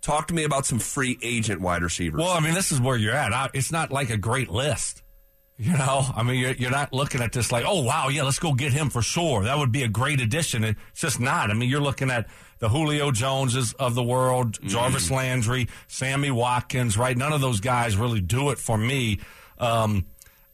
Talk 0.07 0.29
to 0.29 0.35
me 0.35 0.45
about 0.45 0.65
some 0.65 0.79
free 0.79 1.19
agent 1.21 1.61
wide 1.61 1.83
receivers. 1.83 2.21
Well, 2.21 2.31
I 2.31 2.39
mean, 2.39 2.55
this 2.55 2.71
is 2.71 2.81
where 2.81 2.97
you're 2.97 3.13
at. 3.13 3.51
It's 3.55 3.73
not 3.73 3.91
like 3.91 4.09
a 4.09 4.17
great 4.17 4.49
list. 4.49 5.03
You 5.59 5.73
know, 5.73 6.05
I 6.15 6.23
mean, 6.23 6.39
you're, 6.39 6.53
you're 6.53 6.71
not 6.71 6.93
looking 6.93 7.21
at 7.23 7.33
this 7.33 7.51
like, 7.51 7.65
oh, 7.67 7.83
wow, 7.83 8.07
yeah, 8.07 8.23
let's 8.23 8.39
go 8.39 8.53
get 8.53 8.73
him 8.73 8.89
for 8.89 9.03
sure. 9.03 9.43
That 9.43 9.59
would 9.59 9.73
be 9.73 9.83
a 9.83 9.89
great 9.89 10.21
addition. 10.21 10.63
It's 10.63 11.01
just 11.01 11.19
not. 11.19 11.51
I 11.51 11.55
mean, 11.55 11.69
you're 11.69 11.81
looking 11.81 12.09
at 12.13 12.29
the 12.61 12.69
Julio 12.69 13.11
Joneses 13.11 13.73
of 13.73 13.97
the 13.97 14.03
world, 14.05 14.61
Jarvis 14.63 15.11
Landry, 15.11 15.67
Sammy 15.89 16.31
Watkins, 16.31 16.97
right? 16.97 17.17
None 17.17 17.33
of 17.33 17.41
those 17.41 17.59
guys 17.59 17.97
really 17.97 18.21
do 18.21 18.51
it 18.51 18.59
for 18.59 18.79
me. 18.79 19.19
Um, 19.59 20.07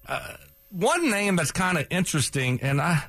uh, 0.09 0.37
one 0.71 1.11
name 1.11 1.37
that's 1.37 1.53
kind 1.53 1.77
of 1.77 1.87
interesting, 1.91 2.61
and 2.63 2.81
I 2.81 3.05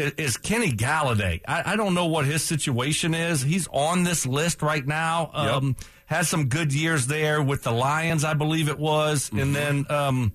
is, 0.00 0.36
Kenny 0.36 0.72
Golladay. 0.72 1.40
I, 1.46 1.72
I 1.72 1.76
don't 1.76 1.94
know 1.94 2.06
what 2.06 2.24
his 2.26 2.42
situation 2.44 3.14
is. 3.14 3.42
He's 3.42 3.68
on 3.68 4.04
this 4.04 4.26
list 4.26 4.62
right 4.62 4.86
now. 4.86 5.30
Um, 5.32 5.76
Has 6.06 6.28
some 6.28 6.48
good 6.48 6.72
years 6.72 7.06
there 7.06 7.42
with 7.42 7.62
the 7.62 7.70
Lions, 7.70 8.24
I 8.24 8.34
believe 8.34 8.68
it 8.68 8.78
was, 8.78 9.30
and 9.32 9.54
then, 9.54 9.86
um, 9.88 10.32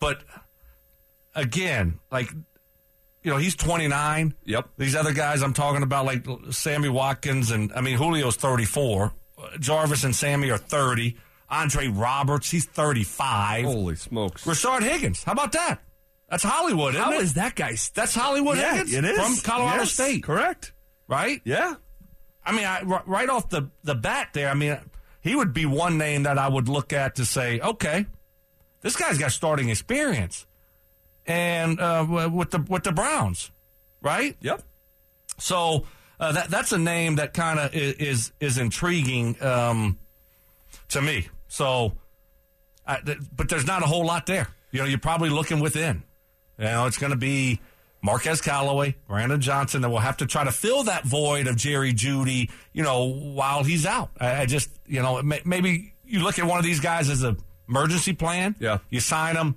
but 0.00 0.22
again, 1.34 1.98
like 2.10 2.30
you 3.22 3.30
know, 3.30 3.36
he's 3.38 3.54
29. 3.54 4.34
Yep. 4.44 4.68
These 4.78 4.96
other 4.96 5.12
guys 5.12 5.42
I'm 5.42 5.52
talking 5.52 5.82
about, 5.82 6.04
like 6.04 6.26
Sammy 6.50 6.88
Watkins 6.88 7.50
and 7.52 7.72
I 7.74 7.80
mean 7.80 7.96
Julio's 7.96 8.36
34. 8.36 9.12
Jarvis 9.60 10.04
and 10.04 10.14
Sammy 10.14 10.50
are 10.50 10.58
30. 10.58 11.16
Andre 11.48 11.88
Roberts, 11.88 12.50
he's 12.50 12.64
35. 12.64 13.64
Holy 13.66 13.96
smokes! 13.96 14.44
Rashard 14.44 14.82
Higgins, 14.82 15.22
how 15.22 15.32
about 15.32 15.52
that? 15.52 15.80
That's 16.32 16.44
Hollywood, 16.44 16.94
isn't 16.94 17.04
How 17.04 17.12
it? 17.12 17.20
is 17.20 17.34
that 17.34 17.54
guy? 17.54 17.76
That's 17.92 18.14
Hollywood 18.14 18.56
yeah, 18.56 18.72
Higgins 18.76 18.94
it 18.94 19.04
is 19.04 19.18
from 19.18 19.36
Colorado 19.44 19.80
Yes, 19.80 19.92
State, 19.92 20.22
Correct. 20.22 20.72
right? 21.06 21.42
Yeah. 21.44 21.74
I 22.42 22.52
mean, 22.52 22.64
I, 22.64 22.80
r- 22.88 23.02
right 23.04 23.28
off 23.28 23.50
the, 23.50 23.68
the 23.84 23.94
bat 23.94 24.28
there, 24.32 24.48
I 24.48 24.54
mean, 24.54 24.78
he 25.20 25.36
would 25.36 25.52
be 25.52 25.66
one 25.66 25.98
name 25.98 26.22
that 26.22 26.38
I 26.38 26.48
would 26.48 26.70
look 26.70 26.94
at 26.94 27.16
to 27.16 27.26
say, 27.26 27.60
okay, 27.60 28.06
this 28.80 28.96
guy's 28.96 29.18
got 29.18 29.32
starting 29.32 29.68
experience, 29.68 30.46
and 31.26 31.78
uh, 31.78 32.28
with 32.32 32.50
the 32.50 32.64
with 32.66 32.82
the 32.84 32.92
Browns, 32.92 33.50
right? 34.00 34.34
Yep. 34.40 34.62
So 35.38 35.84
uh, 36.18 36.32
that 36.32 36.48
that's 36.48 36.72
a 36.72 36.78
name 36.78 37.16
that 37.16 37.34
kind 37.34 37.60
of 37.60 37.74
is, 37.74 37.92
is 37.94 38.32
is 38.40 38.58
intriguing 38.58 39.40
um, 39.42 39.98
to 40.88 41.02
me. 41.02 41.28
So, 41.48 41.92
I, 42.86 42.96
th- 42.96 43.18
but 43.36 43.50
there's 43.50 43.66
not 43.66 43.82
a 43.82 43.86
whole 43.86 44.06
lot 44.06 44.24
there. 44.26 44.48
You 44.72 44.80
know, 44.80 44.86
you're 44.86 44.98
probably 44.98 45.28
looking 45.28 45.60
within. 45.60 46.02
You 46.62 46.68
know, 46.68 46.86
it's 46.86 46.96
going 46.96 47.10
to 47.10 47.18
be 47.18 47.60
Marquez 48.02 48.40
Callaway, 48.40 48.94
Brandon 49.08 49.40
Johnson, 49.40 49.82
that 49.82 49.90
will 49.90 49.98
have 49.98 50.18
to 50.18 50.26
try 50.26 50.44
to 50.44 50.52
fill 50.52 50.84
that 50.84 51.04
void 51.04 51.48
of 51.48 51.56
Jerry 51.56 51.92
Jeudy. 51.92 52.50
You 52.72 52.84
know, 52.84 53.06
while 53.06 53.64
he's 53.64 53.84
out. 53.84 54.10
I, 54.20 54.42
I 54.42 54.46
just, 54.46 54.70
you 54.86 55.02
know, 55.02 55.20
may, 55.22 55.40
maybe 55.44 55.94
you 56.04 56.20
look 56.20 56.38
at 56.38 56.44
one 56.44 56.60
of 56.60 56.64
these 56.64 56.78
guys 56.78 57.10
as 57.10 57.24
an 57.24 57.36
emergency 57.68 58.12
plan. 58.12 58.54
Yeah. 58.60 58.78
You 58.90 59.00
sign 59.00 59.34
them 59.34 59.56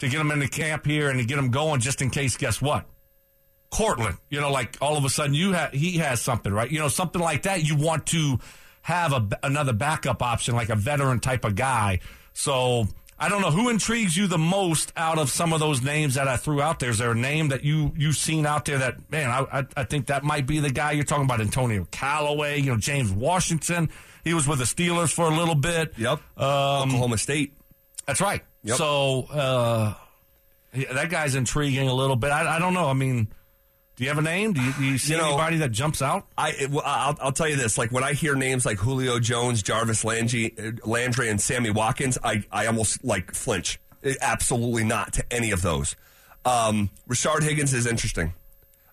to 0.00 0.08
get 0.08 0.18
them 0.18 0.32
into 0.32 0.48
camp 0.48 0.86
here 0.86 1.08
and 1.08 1.20
to 1.20 1.24
get 1.24 1.36
them 1.36 1.52
going 1.52 1.80
just 1.80 2.02
in 2.02 2.10
case. 2.10 2.36
Guess 2.36 2.60
what? 2.60 2.84
Courtland, 3.70 4.18
you 4.28 4.40
know, 4.40 4.50
like 4.50 4.76
all 4.80 4.96
of 4.96 5.04
a 5.04 5.08
sudden 5.08 5.32
you 5.32 5.52
have 5.52 5.72
he 5.72 5.98
has 5.98 6.20
something, 6.20 6.52
right? 6.52 6.68
You 6.68 6.80
know, 6.80 6.88
something 6.88 7.22
like 7.22 7.42
that. 7.42 7.62
You 7.62 7.76
want 7.76 8.06
to 8.06 8.40
have 8.82 9.12
a, 9.12 9.28
another 9.44 9.72
backup 9.72 10.22
option, 10.22 10.56
like 10.56 10.70
a 10.70 10.74
veteran 10.74 11.20
type 11.20 11.44
of 11.44 11.54
guy. 11.54 12.00
So 12.32 12.88
I 13.22 13.28
don't 13.28 13.42
know 13.42 13.50
who 13.50 13.68
intrigues 13.68 14.16
you 14.16 14.26
the 14.26 14.38
most 14.38 14.94
out 14.96 15.18
of 15.18 15.28
some 15.28 15.52
of 15.52 15.60
those 15.60 15.82
names 15.82 16.14
that 16.14 16.26
I 16.26 16.38
threw 16.38 16.62
out 16.62 16.80
there. 16.80 16.88
Is 16.88 16.96
there 16.96 17.10
a 17.10 17.14
name 17.14 17.48
that 17.48 17.62
you 17.62 17.92
you've 17.94 18.16
seen 18.16 18.46
out 18.46 18.64
there 18.64 18.78
that 18.78 19.10
man, 19.10 19.28
I 19.28 19.60
I, 19.60 19.66
I 19.76 19.84
think 19.84 20.06
that 20.06 20.24
might 20.24 20.46
be 20.46 20.58
the 20.58 20.70
guy 20.70 20.92
you're 20.92 21.04
talking 21.04 21.26
about, 21.26 21.42
Antonio 21.42 21.86
Callaway, 21.90 22.60
you 22.60 22.70
know, 22.70 22.78
James 22.78 23.12
Washington. 23.12 23.90
He 24.24 24.32
was 24.32 24.48
with 24.48 24.58
the 24.58 24.64
Steelers 24.64 25.12
for 25.12 25.26
a 25.26 25.34
little 25.36 25.54
bit. 25.54 25.98
Yep. 25.98 26.20
Um, 26.38 26.88
Oklahoma 26.88 27.18
State. 27.18 27.52
that's 28.06 28.22
right. 28.22 28.42
Yep. 28.64 28.76
So 28.78 29.26
uh, 29.30 29.94
yeah, 30.72 30.92
that 30.94 31.10
guy's 31.10 31.34
intriguing 31.34 31.88
a 31.88 31.94
little 31.94 32.16
bit. 32.16 32.30
I, 32.30 32.56
I 32.56 32.58
don't 32.58 32.72
know. 32.74 32.88
I 32.88 32.94
mean, 32.94 33.28
do 34.00 34.04
you 34.04 34.08
have 34.08 34.16
a 34.16 34.22
name? 34.22 34.54
Do 34.54 34.62
you, 34.62 34.72
do 34.72 34.82
you 34.82 34.96
see 34.96 35.12
You 35.12 35.18
know- 35.18 35.26
anybody 35.28 35.58
that 35.58 35.72
jumps 35.72 36.00
out? 36.00 36.26
I 36.38 36.54
well, 36.70 36.82
I'll, 36.86 37.18
I'll 37.20 37.32
tell 37.32 37.46
you 37.48 37.56
this: 37.56 37.76
like 37.76 37.92
when 37.92 38.02
I 38.02 38.14
hear 38.14 38.34
names 38.34 38.64
like 38.64 38.78
Julio 38.78 39.18
Jones, 39.18 39.62
Jarvis 39.62 40.06
Landry, 40.06 40.54
Landry, 40.86 41.28
and 41.28 41.38
Sammy 41.38 41.68
Watkins, 41.70 42.16
I 42.24 42.42
I 42.50 42.64
almost 42.66 43.04
like 43.04 43.34
flinch. 43.34 43.78
Absolutely 44.22 44.84
not 44.84 45.12
to 45.12 45.24
any 45.30 45.50
of 45.50 45.60
those. 45.60 45.96
Um, 46.46 46.88
Richard 47.06 47.42
Higgins 47.42 47.74
is 47.74 47.86
interesting, 47.86 48.32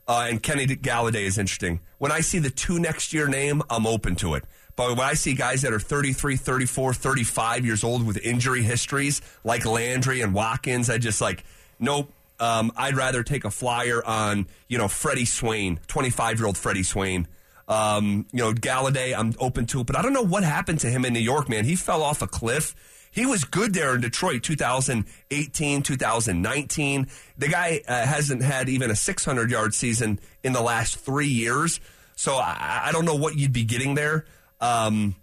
uh, 0.09 0.27
and 0.29 0.43
Kenny 0.43 0.67
Golladay 0.67 1.21
is 1.23 1.37
interesting. 1.37 1.79
When 1.99 2.11
I 2.11 2.19
see 2.19 2.39
the 2.39 2.49
two 2.49 2.77
next 2.77 3.13
year 3.13 3.29
name, 3.29 3.61
I'm 3.69 3.87
open 3.87 4.17
to 4.17 4.33
it. 4.33 4.43
But 4.75 4.89
when 4.89 5.07
I 5.07 5.13
see 5.13 5.35
guys 5.35 5.61
that 5.61 5.71
are 5.71 5.79
33, 5.79 6.35
34, 6.35 6.93
35 6.93 7.65
years 7.65 7.81
old 7.85 8.05
with 8.05 8.17
injury 8.17 8.61
histories 8.61 9.21
like 9.45 9.65
Landry 9.65 10.19
and 10.19 10.33
Watkins, 10.33 10.89
I 10.89 10.97
just 10.97 11.21
like, 11.21 11.45
nope. 11.79 12.11
Um, 12.39 12.71
I'd 12.75 12.95
rather 12.95 13.23
take 13.23 13.45
a 13.45 13.51
flyer 13.51 14.03
on, 14.05 14.47
you 14.67 14.77
know, 14.77 14.87
Freddie 14.87 15.25
Swain, 15.25 15.79
25 15.87 16.39
year 16.39 16.47
old 16.47 16.57
Freddie 16.57 16.83
Swain. 16.83 17.27
Um, 17.67 18.27
you 18.31 18.39
know, 18.39 18.53
Golladay, 18.53 19.17
I'm 19.17 19.33
open 19.39 19.65
to 19.67 19.81
it, 19.81 19.87
but 19.87 19.97
I 19.97 20.01
don't 20.01 20.13
know 20.13 20.23
what 20.23 20.43
happened 20.43 20.79
to 20.81 20.89
him 20.89 21.03
in 21.03 21.13
New 21.13 21.19
York, 21.19 21.49
man. 21.49 21.65
He 21.65 21.75
fell 21.75 22.01
off 22.01 22.21
a 22.21 22.27
cliff. 22.27 22.75
He 23.11 23.25
was 23.25 23.43
good 23.43 23.73
there 23.73 23.95
in 23.95 24.01
Detroit 24.01 24.43
2018, 24.43 25.81
2019. 25.81 27.07
The 27.37 27.47
guy 27.47 27.81
uh, 27.87 28.05
hasn't 28.05 28.43
had 28.43 28.69
even 28.69 28.91
a 28.91 28.95
600 28.95 29.49
yard 29.49 29.73
season 29.73 30.19
in 30.43 30.53
the 30.53 30.61
last 30.61 30.97
three 30.97 31.27
years. 31.27 31.79
So 32.15 32.35
I, 32.35 32.83
I 32.85 32.91
don't 32.91 33.05
know 33.05 33.15
what 33.15 33.35
you'd 33.35 33.53
be 33.53 33.63
getting 33.63 33.95
there. 33.95 34.25
Um, 34.61 35.15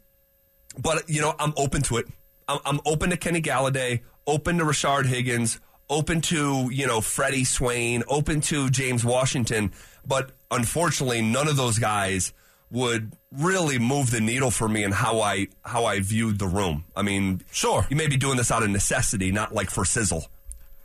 but, 0.77 1.09
you 1.09 1.21
know, 1.21 1.35
I'm 1.39 1.55
open 1.57 1.83
to 1.83 1.99
it. 1.99 2.07
I'm, 2.49 2.59
I'm 2.67 2.81
open 2.85 3.11
to 3.11 3.17
Kenny 3.17 3.41
Golladay, 3.41 4.01
open 4.27 4.59
to 4.59 4.65
Rashard 4.65 5.07
Higgins, 5.07 5.61
open 5.91 6.20
to, 6.22 6.68
you 6.72 6.87
know, 6.87 7.01
Freddie 7.01 7.45
Swain, 7.45 8.03
open 8.09 8.41
to 8.43 8.70
James 8.70 9.05
Washington. 9.05 9.72
But 10.07 10.30
unfortunately, 10.51 11.22
none 11.22 11.49
of 11.49 11.57
those 11.57 11.78
guys 11.78 12.32
would 12.70 13.12
really 13.30 13.78
move 13.78 14.11
the 14.11 14.20
needle 14.20 14.51
for 14.51 14.68
me 14.68 14.82
in 14.85 14.91
how 14.93 15.20
I 15.20 15.49
how 15.64 15.85
I 15.85 16.01
viewed 16.01 16.39
the 16.39 16.47
room. 16.47 16.85
I 16.97 17.03
mean, 17.03 17.43
Sure. 17.53 17.87
you 17.89 17.97
may 17.97 18.07
be 18.09 18.16
doing 18.16 18.37
this 18.37 18.51
out 18.51 18.62
of 18.62 18.70
necessity, 18.70 19.30
not 19.32 19.55
like 19.55 19.70
for 19.70 19.85
sizzle. 19.85 20.26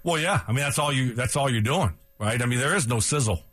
Well, 0.04 0.20
yeah. 0.20 0.42
I 0.48 0.52
mean, 0.52 0.62
that's 0.62 0.80
all 0.80 0.94
you. 0.94 1.14
That's 1.14 1.36
all 1.36 1.50
you're 1.50 1.62
doing, 1.62 1.98
right? 2.20 2.42
I 2.42 2.46
mean, 2.46 2.60
there 2.60 2.76
is 2.76 2.88
no 2.88 3.00
sizzle, 3.00 3.44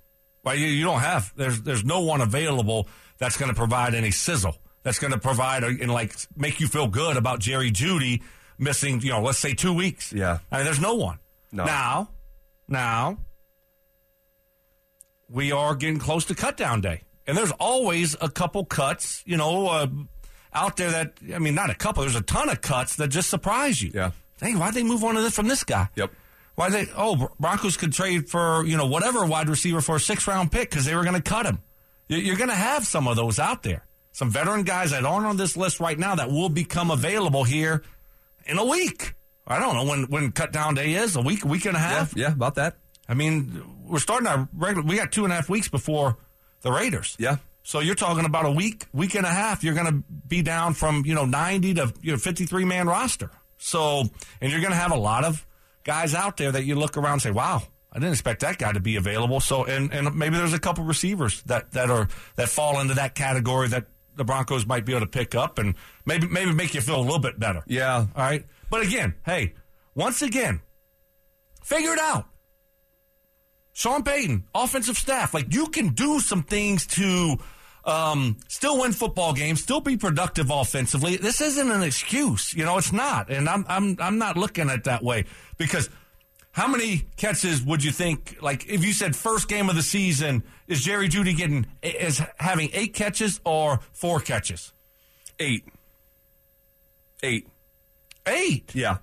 right? 0.44 0.58
You, 0.58 0.66
you 0.66 0.84
don't 0.84 1.00
have. 1.00 1.32
There's 1.36 1.62
there's 1.62 1.84
no 1.84 2.00
one 2.02 2.20
available 2.20 2.88
that's 3.18 3.36
going 3.36 3.48
to 3.50 3.54
provide 3.56 3.94
any 3.94 4.10
sizzle. 4.10 4.56
That's 4.82 4.98
going 5.00 5.12
to 5.12 5.18
provide 5.18 5.64
a, 5.64 5.68
and 5.68 5.90
like 5.90 6.14
make 6.36 6.60
you 6.60 6.68
feel 6.68 6.86
good 6.86 7.16
about 7.16 7.40
Jerry 7.40 7.70
Jeudy 7.72 8.22
missing. 8.58 9.00
You 9.00 9.10
know, 9.10 9.22
let's 9.22 9.38
say 9.38 9.54
two 9.54 9.72
weeks. 9.72 10.12
Yeah. 10.12 10.38
I 10.52 10.56
mean, 10.58 10.64
there's 10.66 10.80
no 10.80 10.94
one. 10.94 11.18
No. 11.52 11.64
Now, 11.64 12.10
now, 12.68 13.18
we 15.28 15.52
are 15.52 15.74
getting 15.74 15.98
close 15.98 16.24
to 16.26 16.34
cut 16.34 16.56
down 16.56 16.80
day, 16.80 17.02
and 17.26 17.36
there's 17.36 17.52
always 17.52 18.16
a 18.20 18.28
couple 18.28 18.64
cuts. 18.64 19.22
You 19.26 19.36
know. 19.36 19.68
Uh, 19.68 19.86
out 20.52 20.78
there 20.78 20.90
that 20.90 21.12
I 21.34 21.38
mean, 21.38 21.54
not 21.54 21.68
a 21.68 21.74
couple. 21.74 22.02
There's 22.02 22.16
a 22.16 22.22
ton 22.22 22.48
of 22.48 22.62
cuts 22.62 22.96
that 22.96 23.08
just 23.08 23.28
surprise 23.28 23.82
you. 23.82 23.90
Yeah. 23.94 24.12
Hey, 24.40 24.54
why'd 24.54 24.72
they 24.72 24.82
move 24.82 25.04
on 25.04 25.14
to 25.16 25.20
this 25.20 25.34
from 25.34 25.48
this 25.48 25.64
guy? 25.64 25.90
Yep. 25.96 26.12
Why 26.54 26.70
they? 26.70 26.86
Oh, 26.96 27.28
Broncos 27.38 27.76
could 27.76 27.92
trade 27.92 28.30
for 28.30 28.64
you 28.64 28.76
know 28.78 28.86
whatever 28.86 29.26
wide 29.26 29.50
receiver 29.50 29.82
for 29.82 29.96
a 29.96 30.00
six 30.00 30.26
round 30.26 30.50
pick 30.50 30.70
because 30.70 30.86
they 30.86 30.94
were 30.94 31.02
going 31.02 31.14
to 31.16 31.20
cut 31.20 31.44
him. 31.44 31.58
You- 32.08 32.18
You're 32.18 32.36
going 32.36 32.48
to 32.48 32.54
have 32.56 32.86
some 32.86 33.06
of 33.06 33.16
those 33.16 33.38
out 33.38 33.62
there. 33.64 33.84
Some 34.12 34.30
veteran 34.30 34.62
guys 34.62 34.92
that 34.92 35.04
aren't 35.04 35.26
on 35.26 35.36
this 35.36 35.58
list 35.58 35.78
right 35.78 35.98
now 35.98 36.14
that 36.14 36.30
will 36.30 36.48
become 36.48 36.90
available 36.90 37.44
here 37.44 37.82
in 38.46 38.56
a 38.56 38.64
week. 38.64 39.12
I 39.46 39.58
don't 39.58 39.74
know 39.74 39.84
when 39.84 40.04
when 40.04 40.32
cut 40.32 40.52
down 40.52 40.74
day 40.74 40.94
is. 40.94 41.16
A 41.16 41.20
week, 41.22 41.44
a 41.44 41.48
week 41.48 41.64
and 41.66 41.76
a 41.76 41.80
Yeah, 41.80 41.88
half. 41.88 42.16
yeah, 42.16 42.32
about 42.32 42.56
that. 42.56 42.76
I 43.08 43.14
mean, 43.14 43.62
we're 43.84 44.00
starting 44.00 44.26
our 44.26 44.48
regular. 44.52 44.86
We 44.86 44.96
got 44.96 45.12
two 45.12 45.24
and 45.24 45.32
a 45.32 45.36
half 45.36 45.48
weeks 45.48 45.68
before 45.68 46.16
the 46.62 46.72
Raiders. 46.72 47.16
Yeah. 47.18 47.36
So 47.62 47.80
you're 47.80 47.94
talking 47.96 48.24
about 48.24 48.46
a 48.46 48.50
week, 48.50 48.86
week 48.92 49.14
and 49.14 49.26
a 49.26 49.30
half. 49.30 49.64
You're 49.64 49.74
going 49.74 49.86
to 49.86 50.04
be 50.28 50.42
down 50.42 50.74
from 50.74 51.04
you 51.04 51.14
know 51.14 51.24
90 51.24 51.74
to 51.74 51.92
you 52.02 52.12
know 52.12 52.18
53 52.18 52.64
man 52.64 52.86
roster. 52.88 53.30
So 53.58 54.04
and 54.40 54.50
you're 54.52 54.60
going 54.60 54.72
to 54.72 54.78
have 54.78 54.92
a 54.92 54.96
lot 54.98 55.24
of 55.24 55.46
guys 55.84 56.14
out 56.14 56.36
there 56.36 56.50
that 56.52 56.64
you 56.64 56.74
look 56.74 56.96
around 56.96 57.14
and 57.14 57.22
say, 57.22 57.30
"Wow, 57.30 57.62
I 57.92 57.98
didn't 57.98 58.12
expect 58.12 58.40
that 58.40 58.58
guy 58.58 58.72
to 58.72 58.80
be 58.80 58.96
available." 58.96 59.40
So 59.40 59.64
and 59.64 59.92
and 59.92 60.14
maybe 60.16 60.36
there's 60.36 60.52
a 60.52 60.58
couple 60.58 60.84
receivers 60.84 61.42
that 61.44 61.70
that 61.72 61.90
are 61.90 62.08
that 62.36 62.48
fall 62.48 62.80
into 62.80 62.94
that 62.94 63.14
category 63.14 63.68
that 63.68 63.86
the 64.16 64.24
Broncos 64.24 64.66
might 64.66 64.84
be 64.84 64.92
able 64.92 65.00
to 65.06 65.10
pick 65.10 65.34
up 65.34 65.58
and 65.58 65.74
maybe 66.04 66.26
maybe 66.26 66.52
make 66.52 66.74
you 66.74 66.80
feel 66.80 66.98
a 67.00 67.02
little 67.02 67.18
bit 67.20 67.38
better. 67.38 67.62
Yeah. 67.66 67.96
All 68.14 68.22
right. 68.22 68.44
But 68.70 68.82
again, 68.82 69.14
hey, 69.24 69.54
once 69.94 70.22
again, 70.22 70.60
figure 71.62 71.92
it 71.92 71.98
out. 71.98 72.26
Sean 73.72 74.02
Payton, 74.02 74.44
offensive 74.54 74.96
staff, 74.96 75.34
like 75.34 75.52
you 75.52 75.66
can 75.66 75.88
do 75.88 76.18
some 76.20 76.42
things 76.42 76.86
to 76.86 77.36
um, 77.84 78.38
still 78.48 78.80
win 78.80 78.92
football 78.92 79.32
games, 79.32 79.62
still 79.62 79.80
be 79.80 79.96
productive 79.96 80.50
offensively. 80.50 81.16
This 81.16 81.40
isn't 81.40 81.70
an 81.70 81.82
excuse, 81.82 82.52
you 82.54 82.64
know. 82.64 82.78
It's 82.78 82.92
not, 82.92 83.30
and 83.30 83.48
I'm 83.48 83.64
I'm 83.68 83.96
I'm 84.00 84.18
not 84.18 84.36
looking 84.36 84.70
at 84.70 84.84
that 84.84 85.02
way 85.02 85.26
because 85.56 85.88
how 86.52 86.66
many 86.66 87.06
catches 87.16 87.62
would 87.62 87.84
you 87.84 87.92
think? 87.92 88.38
Like 88.40 88.66
if 88.66 88.82
you 88.82 88.92
said 88.92 89.14
first 89.14 89.46
game 89.46 89.68
of 89.68 89.76
the 89.76 89.82
season, 89.82 90.42
is 90.66 90.82
Jerry 90.82 91.08
Jeudy 91.08 91.36
getting 91.36 91.66
is 91.82 92.22
having 92.38 92.70
eight 92.72 92.94
catches 92.94 93.40
or 93.44 93.80
four 93.92 94.20
catches? 94.20 94.72
Eight. 95.38 95.64
Eight. 97.22 97.46
Eight. 98.26 98.74
Yeah. 98.74 98.98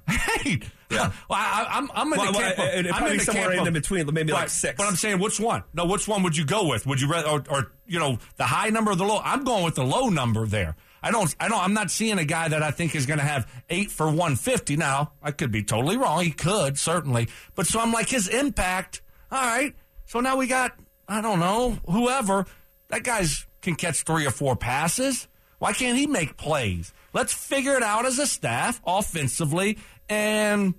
Eight. 0.45 0.65
Yeah. 0.91 1.11
Well, 1.30 1.39
I, 1.39 1.65
I'm, 1.71 1.89
I'm 1.95 2.13
in 2.13 2.19
Well, 2.19 2.32
the 2.32 2.38
well, 2.38 2.53
camp 2.55 2.59
it'd 2.76 2.91
I'm 2.91 3.11
in 3.13 3.19
somewhere 3.21 3.51
in 3.53 3.67
of- 3.67 3.74
between, 3.74 4.13
maybe 4.13 4.32
like 4.32 4.49
six. 4.49 4.76
But 4.78 4.86
I'm 4.88 4.95
saying, 4.95 5.19
which 5.19 5.39
one? 5.39 5.63
No, 5.74 5.86
which 5.86 6.07
one 6.07 6.21
would 6.24 6.38
you 6.38 6.45
go 6.45 6.67
with? 6.67 6.86
Would 6.86 7.01
you 7.01 7.09
rather, 7.09 7.30
or, 7.30 7.43
or 7.49 7.71
you 7.88 7.97
know, 7.99 8.19
the 8.38 8.43
high 8.43 8.69
number 8.69 8.91
or 8.91 8.95
the 8.95 9.03
low? 9.05 9.19
I'm 9.24 9.43
going 9.43 9.63
with 9.63 9.76
the 9.76 9.84
low 9.86 10.09
number 10.09 10.45
there. 10.45 10.76
I 11.01 11.09
don't, 11.11 11.34
I 11.39 11.49
don't, 11.49 11.59
I'm 11.61 11.74
not 11.74 11.89
seeing 11.89 12.17
a 12.19 12.26
guy 12.26 12.47
that 12.47 12.61
I 12.61 12.71
think 12.71 12.95
is 12.95 13.05
going 13.07 13.19
to 13.19 13.26
have 13.26 13.51
eight 13.69 13.91
for 13.91 14.05
150. 14.05 14.78
Now, 14.78 15.13
I 15.21 15.32
could 15.32 15.51
be 15.51 15.63
totally 15.63 15.97
wrong. 15.97 16.24
He 16.24 16.32
could, 16.32 16.78
certainly. 16.78 17.28
But 17.55 17.65
so 17.67 17.80
I'm 17.80 17.91
like, 17.91 18.07
his 18.09 18.28
impact, 18.28 19.01
all 19.32 19.41
right. 19.41 19.74
So 20.05 20.19
now 20.19 20.38
we 20.38 20.47
got, 20.47 20.74
I 21.07 21.21
don't 21.21 21.39
know, 21.39 21.78
whoever. 21.89 22.45
That 22.89 23.03
guy's 23.03 23.47
can 23.61 23.76
catch 23.76 24.03
three 24.03 24.26
or 24.28 24.32
four 24.32 24.55
passes. 24.55 25.28
Why 25.57 25.74
can't 25.74 25.97
he 25.97 26.05
make 26.07 26.38
plays? 26.38 26.93
Let's 27.14 27.34
figure 27.34 27.76
it 27.76 27.84
out 27.84 28.05
as 28.05 28.20
a 28.20 28.28
staff 28.28 28.82
offensively. 28.86 29.78
And, 30.09 30.74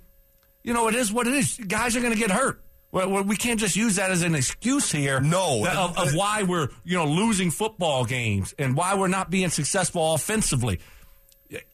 you 0.63 0.73
know, 0.75 0.89
it 0.89 0.95
is 0.95 1.13
what 1.13 1.27
it 1.27 1.35
is. 1.35 1.57
Guys 1.59 1.97
are 1.97 2.01
going 2.01 2.13
to 2.13 2.19
get 2.19 2.31
hurt. 2.31 2.61
We 2.93 3.37
can't 3.37 3.59
just 3.59 3.75
use 3.75 3.97
that 3.97 4.11
as 4.13 4.23
an 4.23 4.35
excuse 4.37 4.93
here. 4.93 5.21
No. 5.21 5.67
Of, 5.67 5.99
of 5.99 6.15
why 6.15 6.45
we're, 6.45 6.69
you 6.85 6.97
know, 6.97 7.07
losing 7.07 7.51
football 7.51 8.05
games 8.05 8.55
and 8.59 8.77
why 8.77 8.95
we're 8.95 9.09
not 9.09 9.31
being 9.31 9.49
successful 9.51 10.15
offensively. 10.15 10.79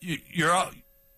You- 0.00 0.18
You're 0.32 0.64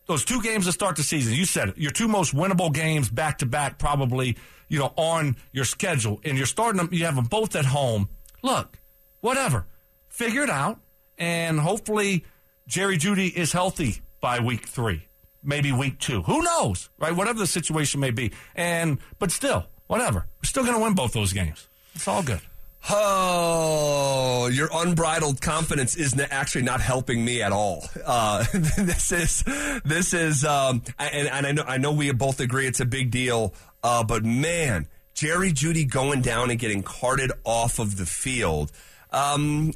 those 0.06 0.24
two 0.24 0.42
games 0.42 0.66
to 0.66 0.72
start 0.72 0.96
the 0.96 1.02
season. 1.04 1.34
You 1.34 1.44
said 1.44 1.68
it. 1.70 1.78
Your 1.78 1.92
two 1.92 2.08
most 2.08 2.34
winnable 2.34 2.72
games 2.72 3.08
back 3.08 3.38
to 3.38 3.46
back, 3.46 3.78
probably, 3.78 4.36
you 4.68 4.78
know, 4.80 4.92
on 4.96 5.36
your 5.52 5.64
schedule, 5.64 6.20
and 6.24 6.36
you're 6.36 6.46
starting 6.46 6.78
them. 6.78 6.88
You 6.92 7.04
have 7.04 7.14
them 7.14 7.26
both 7.26 7.54
at 7.54 7.64
home. 7.64 8.08
Look, 8.42 8.80
whatever, 9.20 9.66
figure 10.08 10.42
it 10.42 10.50
out, 10.50 10.80
and 11.16 11.60
hopefully 11.60 12.24
Jerry 12.72 12.96
Jeudy 12.96 13.30
is 13.30 13.52
healthy 13.52 14.00
by 14.22 14.40
week 14.40 14.66
three, 14.66 15.02
maybe 15.42 15.72
week 15.72 15.98
two. 15.98 16.22
Who 16.22 16.42
knows, 16.42 16.88
right? 16.98 17.14
Whatever 17.14 17.38
the 17.38 17.46
situation 17.46 18.00
may 18.00 18.12
be, 18.12 18.32
and 18.54 18.96
but 19.18 19.30
still, 19.30 19.66
whatever, 19.88 20.20
we're 20.20 20.46
still 20.46 20.62
going 20.62 20.76
to 20.76 20.82
win 20.82 20.94
both 20.94 21.12
those 21.12 21.34
games. 21.34 21.68
It's 21.94 22.08
all 22.08 22.22
good. 22.22 22.40
Oh, 22.88 24.48
your 24.50 24.70
unbridled 24.72 25.42
confidence 25.42 25.96
is 25.96 26.18
actually 26.30 26.62
not 26.62 26.80
helping 26.80 27.22
me 27.22 27.42
at 27.42 27.52
all. 27.52 27.84
Uh, 28.06 28.46
this 28.54 29.12
is 29.12 29.44
this 29.84 30.14
is, 30.14 30.42
um, 30.42 30.82
and, 30.98 31.28
and 31.28 31.46
I 31.46 31.52
know 31.52 31.64
I 31.66 31.76
know 31.76 31.92
we 31.92 32.10
both 32.12 32.40
agree 32.40 32.66
it's 32.66 32.80
a 32.80 32.86
big 32.86 33.10
deal. 33.10 33.52
Uh, 33.82 34.02
but 34.02 34.24
man, 34.24 34.88
Jerry 35.12 35.52
Jeudy 35.52 35.86
going 35.86 36.22
down 36.22 36.48
and 36.48 36.58
getting 36.58 36.82
carted 36.82 37.32
off 37.44 37.78
of 37.78 37.98
the 37.98 38.06
field. 38.06 38.72
Um, 39.10 39.74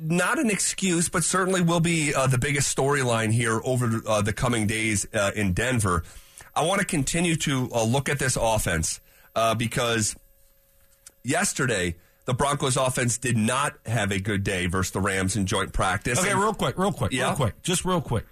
not 0.00 0.38
an 0.38 0.50
excuse, 0.50 1.08
but 1.08 1.24
certainly 1.24 1.60
will 1.60 1.80
be 1.80 2.14
uh, 2.14 2.26
the 2.26 2.38
biggest 2.38 2.74
storyline 2.76 3.32
here 3.32 3.60
over 3.64 4.00
uh, 4.06 4.22
the 4.22 4.32
coming 4.32 4.66
days 4.66 5.06
uh, 5.14 5.30
in 5.34 5.52
Denver. 5.52 6.02
I 6.54 6.64
want 6.64 6.80
to 6.80 6.86
continue 6.86 7.36
to 7.36 7.68
uh, 7.72 7.82
look 7.84 8.08
at 8.08 8.18
this 8.18 8.36
offense 8.40 9.00
uh, 9.34 9.54
because 9.54 10.14
yesterday 11.24 11.96
the 12.26 12.34
Broncos 12.34 12.76
offense 12.76 13.18
did 13.18 13.36
not 13.36 13.74
have 13.86 14.10
a 14.10 14.18
good 14.18 14.44
day 14.44 14.66
versus 14.66 14.92
the 14.92 15.00
Rams 15.00 15.36
in 15.36 15.46
joint 15.46 15.72
practice. 15.72 16.18
Okay, 16.18 16.30
And- 16.30 16.40
real 16.40 16.54
quick, 16.54 16.78
real 16.78 16.92
quick, 16.92 17.12
Yeah. 17.12 17.28
real 17.28 17.36
quick, 17.36 17.62
just 17.62 17.84
real 17.84 18.00
quick. 18.00 18.24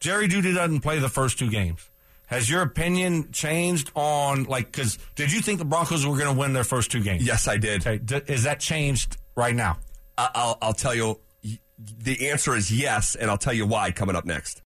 Jerry 0.00 0.28
Jeudy 0.28 0.54
doesn't 0.54 0.80
play 0.80 0.98
the 1.00 1.08
first 1.08 1.38
two 1.38 1.50
games. 1.50 1.80
Has 2.26 2.48
your 2.48 2.62
opinion 2.62 3.32
changed 3.32 3.90
on 3.94 4.44
like? 4.44 4.66
Because 4.70 4.98
did 5.16 5.32
you 5.32 5.40
think 5.40 5.58
the 5.58 5.64
Broncos 5.64 6.06
were 6.06 6.16
going 6.16 6.32
to 6.32 6.38
win 6.38 6.52
their 6.52 6.62
first 6.62 6.90
two 6.90 7.00
games? 7.02 7.26
yes, 7.26 7.48
I 7.48 7.56
did. 7.56 7.80
Okay, 7.86 7.96
d- 7.98 8.20
is 8.32 8.42
that 8.44 8.60
changed 8.60 9.16
right 9.34 9.56
now? 9.56 9.78
I'll, 10.18 10.58
I'll 10.60 10.74
tell 10.74 10.94
you. 10.94 11.20
The 11.78 12.28
answer 12.30 12.56
is 12.56 12.72
yes, 12.72 13.14
and 13.14 13.30
I'll 13.30 13.38
tell 13.38 13.52
you 13.52 13.64
why 13.64 13.92
coming 13.92 14.16
up 14.16 14.24
next. 14.24 14.62